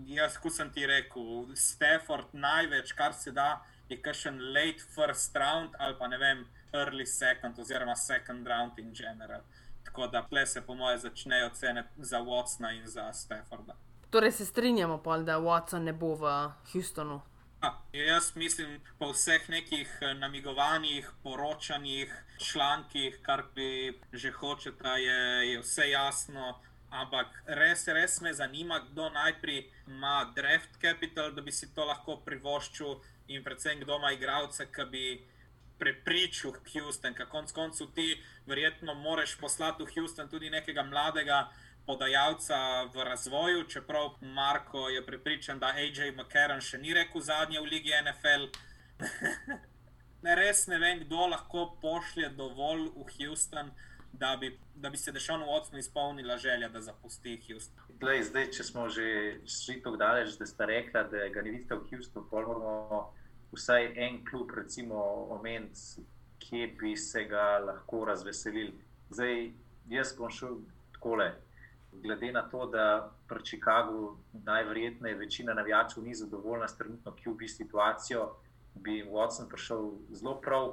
jaz, 0.06 0.38
kot 0.38 0.52
sem 0.52 0.70
ti 0.72 0.86
rekel, 0.86 1.52
Stafford 1.56 2.32
največ, 2.32 2.92
kar 2.96 3.14
se 3.14 3.32
da, 3.32 3.62
je 3.88 3.98
kakšen 4.00 4.38
late 4.54 4.84
first 4.94 5.36
round 5.36 5.76
ali 5.78 5.96
pa 5.98 6.08
ne 6.08 6.18
vem, 6.18 6.46
early 6.72 7.06
second 7.06 7.58
oziroma 7.58 7.96
second 7.96 8.46
round 8.46 8.78
in 8.78 8.92
general. 8.94 9.42
Tako 9.84 10.06
da 10.06 10.22
tle 10.28 10.46
se 10.46 10.60
po 10.60 10.74
moje 10.74 10.98
začnejo 10.98 11.50
cene 11.54 11.84
za 11.96 12.20
Watsona 12.20 12.72
in 12.72 12.86
za 12.86 13.12
Stafforda. 13.12 13.76
Torej 14.10 14.32
se 14.32 14.46
strinjamo, 14.46 14.98
pol, 15.02 15.24
da 15.24 15.38
Watson 15.38 15.84
ne 15.84 15.92
bo 15.92 16.14
v 16.14 16.30
Houstonu. 16.72 17.20
Ja, 17.62 17.78
jaz 17.92 18.32
mislim, 18.36 18.80
po 18.98 19.12
vseh 19.12 19.48
nekih 19.48 19.98
eh, 20.00 20.14
namigovanjih, 20.14 21.10
poročanjih, 21.22 22.14
člankih, 22.38 23.18
kar 23.22 23.44
bi 23.54 24.00
že 24.12 24.30
hočeta, 24.30 24.96
je, 24.96 25.52
je 25.52 25.60
vse 25.60 25.90
jasno. 25.90 26.58
Ampak 26.92 27.32
res, 27.46 27.86
res 27.88 28.20
me 28.20 28.34
zanima, 28.36 28.82
kdo 28.90 29.08
najprej 29.10 29.64
ima 29.86 30.32
draft 30.36 30.76
capital, 30.80 31.32
da 31.32 31.40
bi 31.40 31.52
si 31.52 31.70
to 31.74 31.86
lahko 31.88 32.18
privoščil, 32.26 32.98
in 33.32 33.44
predvsem 33.44 33.80
kdo 33.80 33.96
ima 33.96 34.12
igralce, 34.12 34.66
ki 34.68 34.84
bi 34.92 35.06
prepričal 35.80 36.54
Houston. 36.72 37.14
Ker 37.14 37.26
konec 37.32 37.52
koncev 37.56 37.90
ti 37.96 38.14
verjetno 38.46 38.94
moraš 38.94 39.38
poslati 39.40 39.82
v 39.82 39.94
Houston 39.96 40.28
tudi 40.28 40.50
nekega 40.50 40.82
mladega 40.82 41.48
podajalca 41.86 42.84
v 42.94 43.04
razvoju, 43.08 43.64
čeprav 43.64 44.14
Marko 44.20 44.88
je 44.88 45.06
prepričan, 45.06 45.58
da 45.58 45.72
AJ 45.74 46.12
McCarron 46.12 46.60
še 46.60 46.78
ni 46.78 46.94
rekel 46.94 47.20
zadnje 47.20 47.60
v 47.60 47.70
Ligi 47.72 47.96
NFL. 48.04 48.46
ne, 50.24 50.36
res 50.38 50.66
ne 50.70 50.78
vem, 50.78 51.02
kdo 51.06 51.26
lahko 51.32 51.72
pošlje 51.82 52.30
dovolj 52.38 52.86
v 52.94 53.08
Houston, 53.16 53.72
da 54.12 54.36
bi, 54.40 54.58
da 54.74 54.90
bi 54.90 54.96
se 54.96 55.12
Dešonu 55.12 55.46
Watsonu 55.46 55.78
izpolnila 55.78 56.36
želja, 56.36 56.68
da 56.68 56.80
zapusti 56.80 57.40
Houston. 57.46 57.84
Glej, 58.00 58.22
zdaj, 58.22 58.50
če 58.50 58.64
smo 58.64 58.88
že 58.88 59.06
šli 59.46 59.80
tako 59.82 59.96
daleč, 59.96 60.36
da 60.38 60.46
ste 60.46 60.66
rekli, 60.66 60.92
da 60.92 61.28
ga 61.34 61.42
ne 61.42 61.50
vidite 61.50 61.74
v 61.74 61.86
Houstonu, 61.90 62.26
pa 62.30 62.36
moramo 62.36 63.12
vsaj 63.52 63.92
en 63.96 64.24
klub, 64.26 64.50
recimo, 64.56 64.96
omeniti, 65.30 66.04
kje 66.38 66.66
bi 66.80 66.96
se 66.96 67.24
ga 67.24 67.58
lahko 67.58 68.04
razveselili. 68.04 68.74
Zdaj, 69.10 69.50
jaz 69.88 70.14
bom 70.18 70.30
šel 70.30 70.60
takole. 70.92 71.32
Glede 71.92 72.32
na 72.32 72.42
to, 72.48 72.66
da 72.66 73.12
pri 73.28 73.44
Chicagu 73.44 74.16
najverjetneje 74.32 75.14
večina 75.14 75.54
navijačev 75.54 76.04
ni 76.04 76.14
zadovoljna 76.14 76.68
s 76.68 76.76
trenutno 76.76 77.12
QB 77.12 77.48
situacijo, 77.48 78.30
bi 78.74 79.04
Watson 79.04 79.48
prišel 79.48 79.90
zelo 80.10 80.40
prav. 80.40 80.72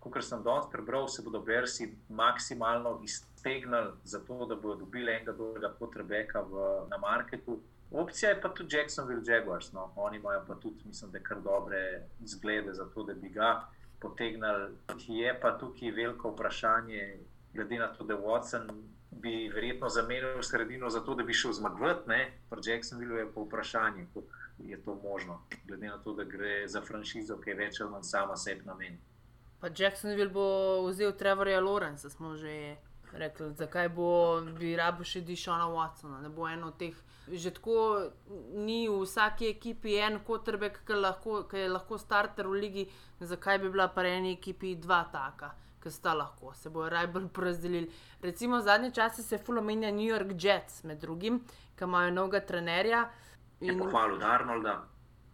Kot 0.00 0.22
sem 0.24 0.42
danes 0.42 0.68
prebral, 0.72 1.08
se 1.08 1.22
bodo 1.22 1.42
Bersi 1.44 1.90
maksimalno 2.08 3.00
iztegnili, 3.04 3.92
zato 4.04 4.46
da 4.46 4.56
bodo 4.56 4.74
dobili 4.84 5.12
enega 5.12 5.32
dobrega 5.32 5.74
potrebeka 5.78 6.40
v, 6.40 6.68
na 6.88 6.98
marketu. 6.98 7.58
Opcija 7.90 8.30
je 8.30 8.40
pa 8.40 8.48
tudi 8.48 8.76
Jacksonville 8.76 9.22
Jaguars. 9.26 9.72
No. 9.72 9.92
Oni 9.96 10.16
imajo 10.16 10.44
pa 10.46 10.54
tudi, 10.54 10.80
mislim, 10.84 11.10
da 11.10 11.18
kar 11.18 11.40
dobre 11.40 12.08
izglede 12.20 12.72
za 12.72 12.84
to, 12.94 13.02
da 13.02 13.14
bi 13.14 13.28
ga 13.28 13.68
potegnili. 14.00 14.76
Je 15.08 15.40
pa 15.40 15.58
tukaj 15.58 15.90
veliko 15.90 16.30
vprašanje, 16.30 17.18
glede 17.54 17.78
na 17.78 17.92
to, 17.92 18.04
da 18.04 18.14
Watson 18.14 18.70
bi 19.10 19.50
verjetno 19.54 19.88
zamenjal 19.88 20.42
sredino 20.42 20.90
za 20.90 21.00
to, 21.00 21.14
da 21.14 21.22
bi 21.22 21.32
šel 21.32 21.52
zmagovati. 21.52 22.10
Pri 22.50 22.60
Jacksonville 22.64 23.20
je 23.20 23.32
pa 23.34 23.40
vprašanje, 23.40 24.06
je 24.58 24.82
to 24.84 24.94
možno, 25.02 25.42
glede 25.66 25.86
na 25.86 25.98
to, 25.98 26.12
da 26.12 26.24
gre 26.24 26.68
za 26.68 26.80
franšizo, 26.80 27.36
ki 27.40 27.50
je 27.50 27.56
več 27.56 27.80
ali 27.80 27.90
manj 27.90 28.02
sama 28.02 28.36
sebi 28.36 28.64
namen. 28.64 28.98
Pa 29.60 29.68
Jacksonville 29.68 30.30
bo 30.32 30.86
vzel 30.88 31.12
Trevorja 31.12 31.60
Lorenza, 31.60 32.10
smo 32.10 32.36
že 32.36 32.76
rekli, 33.12 33.54
zakaj 33.54 33.88
bo 33.88 34.40
bi 34.58 34.76
rabo 34.76 35.04
še 35.04 35.20
Dišona 35.20 35.66
Watsona, 35.68 36.20
ne 36.22 36.30
bo 36.32 36.48
eno 36.48 36.70
od 36.70 36.78
teh. 36.80 36.96
Že 37.30 37.52
tako 37.58 37.74
ni 38.56 38.88
v 38.88 39.02
vsaki 39.04 39.50
ekipi 39.50 39.98
en 40.00 40.18
kotrbek, 40.26 40.80
ki, 40.86 40.96
lahko, 40.98 41.42
ki 41.50 41.64
je 41.64 41.68
lahko 41.70 41.98
starter 41.98 42.48
v 42.48 42.62
ligi, 42.64 42.86
zakaj 43.20 43.60
bi 43.62 43.70
bila 43.70 43.90
pa 43.92 44.06
eni 44.08 44.32
ekipi 44.38 44.74
dva 44.80 45.04
taka, 45.12 45.52
ki 45.82 45.92
sta 45.92 46.14
lahko, 46.16 46.54
se 46.54 46.70
bojo 46.70 46.90
najbolj 46.90 47.28
porazdelili. 47.28 47.90
Recimo 48.22 48.60
zadnje 48.60 48.90
čase 48.96 49.22
se 49.22 49.38
fulomenja 49.38 49.90
New 49.90 50.08
York 50.08 50.34
Jets 50.34 50.82
med 50.84 51.00
drugim, 51.00 51.42
ki 51.76 51.84
imajo 51.84 52.14
novega 52.16 52.40
trenerja. 52.40 53.08
In... 53.60 53.78
Pohvalil 53.78 54.18
Darnolda. 54.18 54.80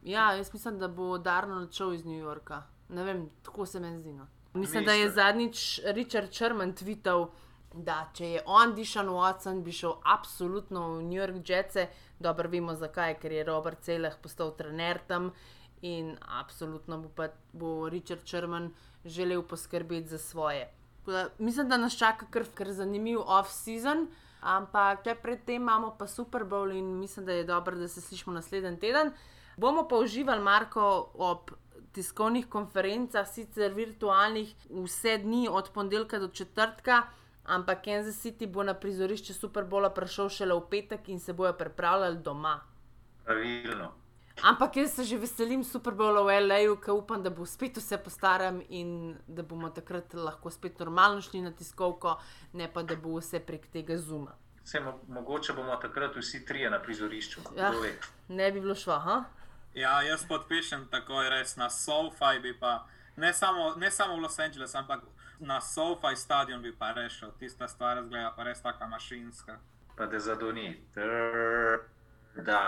Ja, 0.03 0.33
jaz 0.35 0.53
mislim, 0.53 0.79
da 0.79 0.89
bo 0.89 1.18
Darnold 1.18 1.72
šel 1.72 1.95
iz 1.95 2.05
New 2.05 2.18
Yorka. 2.18 2.64
Ne 2.89 3.05
vem, 3.05 3.28
tako 3.43 3.66
se 3.66 3.80
meni 3.80 4.01
zdi. 4.01 4.12
No. 4.12 4.26
Mislim, 4.55 4.84
da 4.84 4.93
je 4.93 5.11
zadnjič 5.11 5.80
Richard 5.84 6.32
Sherman 6.32 6.72
tvital, 6.72 7.28
da 7.74 8.07
če 8.14 8.26
je 8.30 8.43
on 8.47 8.74
Dišan 8.74 9.09
Watson, 9.12 9.62
bi 9.62 9.72
šel 9.72 9.99
absolutno 10.05 10.89
v 10.95 11.03
New 11.03 11.20
York 11.20 11.51
Jetсе. 11.51 11.89
Dobro 12.18 12.49
vemo 12.49 12.74
zakaj, 12.74 13.18
ker 13.20 13.32
je 13.32 13.45
Robert 13.45 13.82
Celah 13.84 14.16
postal 14.22 14.55
trener 14.57 14.99
tam 15.09 15.32
in 15.82 16.14
absolutno 16.41 16.99
bo, 17.03 17.09
pa, 17.09 17.28
bo 17.53 17.89
Richard 17.93 18.24
Sherman 18.24 18.70
želel 19.05 19.43
poskrbeti 19.43 20.09
za 20.09 20.18
svoje. 20.18 20.70
Da, 21.07 21.28
mislim, 21.39 21.68
da 21.68 21.76
nas 21.76 21.99
čaka 21.99 22.26
kar, 22.30 22.45
kar 22.55 22.72
zanimiv 22.72 23.20
off-season. 23.20 24.07
Ampak 24.41 25.05
če 25.05 25.14
predtem 25.22 25.62
imamo 25.62 25.95
pa 25.99 26.07
Super 26.07 26.45
Bowl 26.45 26.72
in 26.72 26.97
mislim, 27.01 27.26
da 27.26 27.32
je 27.32 27.45
dobro, 27.45 27.76
da 27.76 27.89
se 27.89 28.01
slišimo 28.01 28.34
naslednji 28.34 28.78
teden. 28.80 29.12
Bomo 29.57 29.87
pa 29.89 29.97
uživali, 29.97 30.43
Marko, 30.43 31.11
ob 31.14 31.51
tiskovnih 31.97 32.47
konferencah, 32.53 33.27
sicer 33.29 33.75
virtualnih, 33.75 34.55
vse 34.71 35.19
dni 35.25 35.49
od 35.49 35.71
ponedeljka 35.75 36.19
do 36.19 36.29
četrtka, 36.29 37.03
ampak 37.45 37.85
Kansas 37.85 38.19
City 38.21 38.47
bo 38.47 38.63
na 38.63 38.75
prizorišče 38.75 39.35
Super 39.35 39.65
Bowla 39.65 39.91
prišel 39.95 40.29
šele 40.29 40.55
v 40.55 40.67
petek 40.71 41.09
in 41.09 41.21
se 41.21 41.33
bojo 41.33 41.53
pripravljali 41.57 42.19
doma. 42.19 42.59
Pravilno. 43.25 43.93
Ampak 44.43 44.77
jaz 44.77 44.93
se 44.93 45.05
že 45.05 45.17
veselim 45.19 45.65
Super 45.65 45.95
Bowla 45.95 46.21
v 46.23 46.37
L.A., 46.41 46.59
ker 46.77 46.93
upam, 46.93 47.23
da 47.23 47.31
bo 47.31 47.47
spet 47.49 47.79
vse 47.81 47.97
po 47.97 48.11
starem 48.11 48.61
in 48.69 49.17
da 49.27 49.43
bomo 49.43 49.71
takrat 49.71 50.15
lahko 50.15 50.51
spet 50.51 50.79
normalno 50.79 51.23
šli 51.25 51.41
na 51.41 51.53
tiskovko, 51.57 52.19
ne 52.53 52.69
pa 52.73 52.83
da 52.83 52.97
bo 52.97 53.17
vse 53.17 53.41
prek 53.41 53.71
tega 53.73 53.97
zuma. 53.97 54.37
Vse, 54.65 54.81
mo 54.85 54.99
mogoče 55.09 55.57
bomo 55.57 55.77
takrat 55.81 56.17
vsi 56.17 56.45
trije 56.45 56.71
na 56.71 56.83
prizorišču. 56.83 57.41
Ja, 57.57 57.73
ne 58.29 58.53
bi 58.53 58.61
bilo 58.61 58.75
šlo, 58.75 58.99
ha? 58.99 59.25
Ja, 59.77 60.03
jaz 60.03 60.24
podpišem 60.29 60.87
tako 60.89 61.20
res 61.29 61.57
na 61.57 61.66
SoFi, 61.70 62.39
bi 62.43 62.55
pa 62.61 62.87
ne 63.16 63.33
samo, 63.33 63.74
ne 63.77 63.91
samo 63.91 64.16
v 64.16 64.22
Los 64.24 64.39
Angeles, 64.39 64.74
ampak 64.74 65.03
na 65.39 65.61
SoFi 65.61 66.16
stadion 66.16 66.62
bi 66.62 66.72
pa 66.72 66.93
rešil. 66.97 67.31
Tista 67.39 67.68
stvar 67.68 68.01
zgleda 68.05 68.31
pa 68.37 68.43
res 68.49 68.62
taka 68.62 68.87
mašinska. 68.87 69.59
Pa 69.97 70.07
da 70.07 70.18
zadoni. 70.18 70.81
Da. 72.37 72.62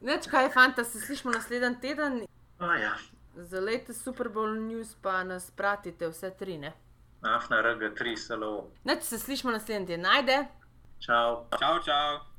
Neč 0.00 0.28
kaj, 0.28 0.50
fanta, 0.52 0.84
se 0.84 1.00
slišmo 1.00 1.32
naslednji 1.32 1.80
teden. 1.80 2.22
A 2.58 2.76
ja. 2.76 2.94
Za 3.34 3.60
lete 3.60 3.94
Super 3.94 4.28
Bowl 4.28 4.60
news 4.60 4.94
pa 5.02 5.24
nas 5.24 5.50
pratite 5.50 6.08
vse 6.08 6.30
tri, 6.36 6.58
ne? 6.58 6.74
Afna 7.22 7.62
RG3, 7.62 8.16
salo. 8.16 8.68
Neč 8.84 9.02
se 9.02 9.18
slišmo 9.18 9.50
naslednji 9.50 9.86
teden. 9.86 10.04
Najde. 10.04 10.44
Čau. 11.00 11.46
Čau, 11.56 11.78
čau. 11.84 12.29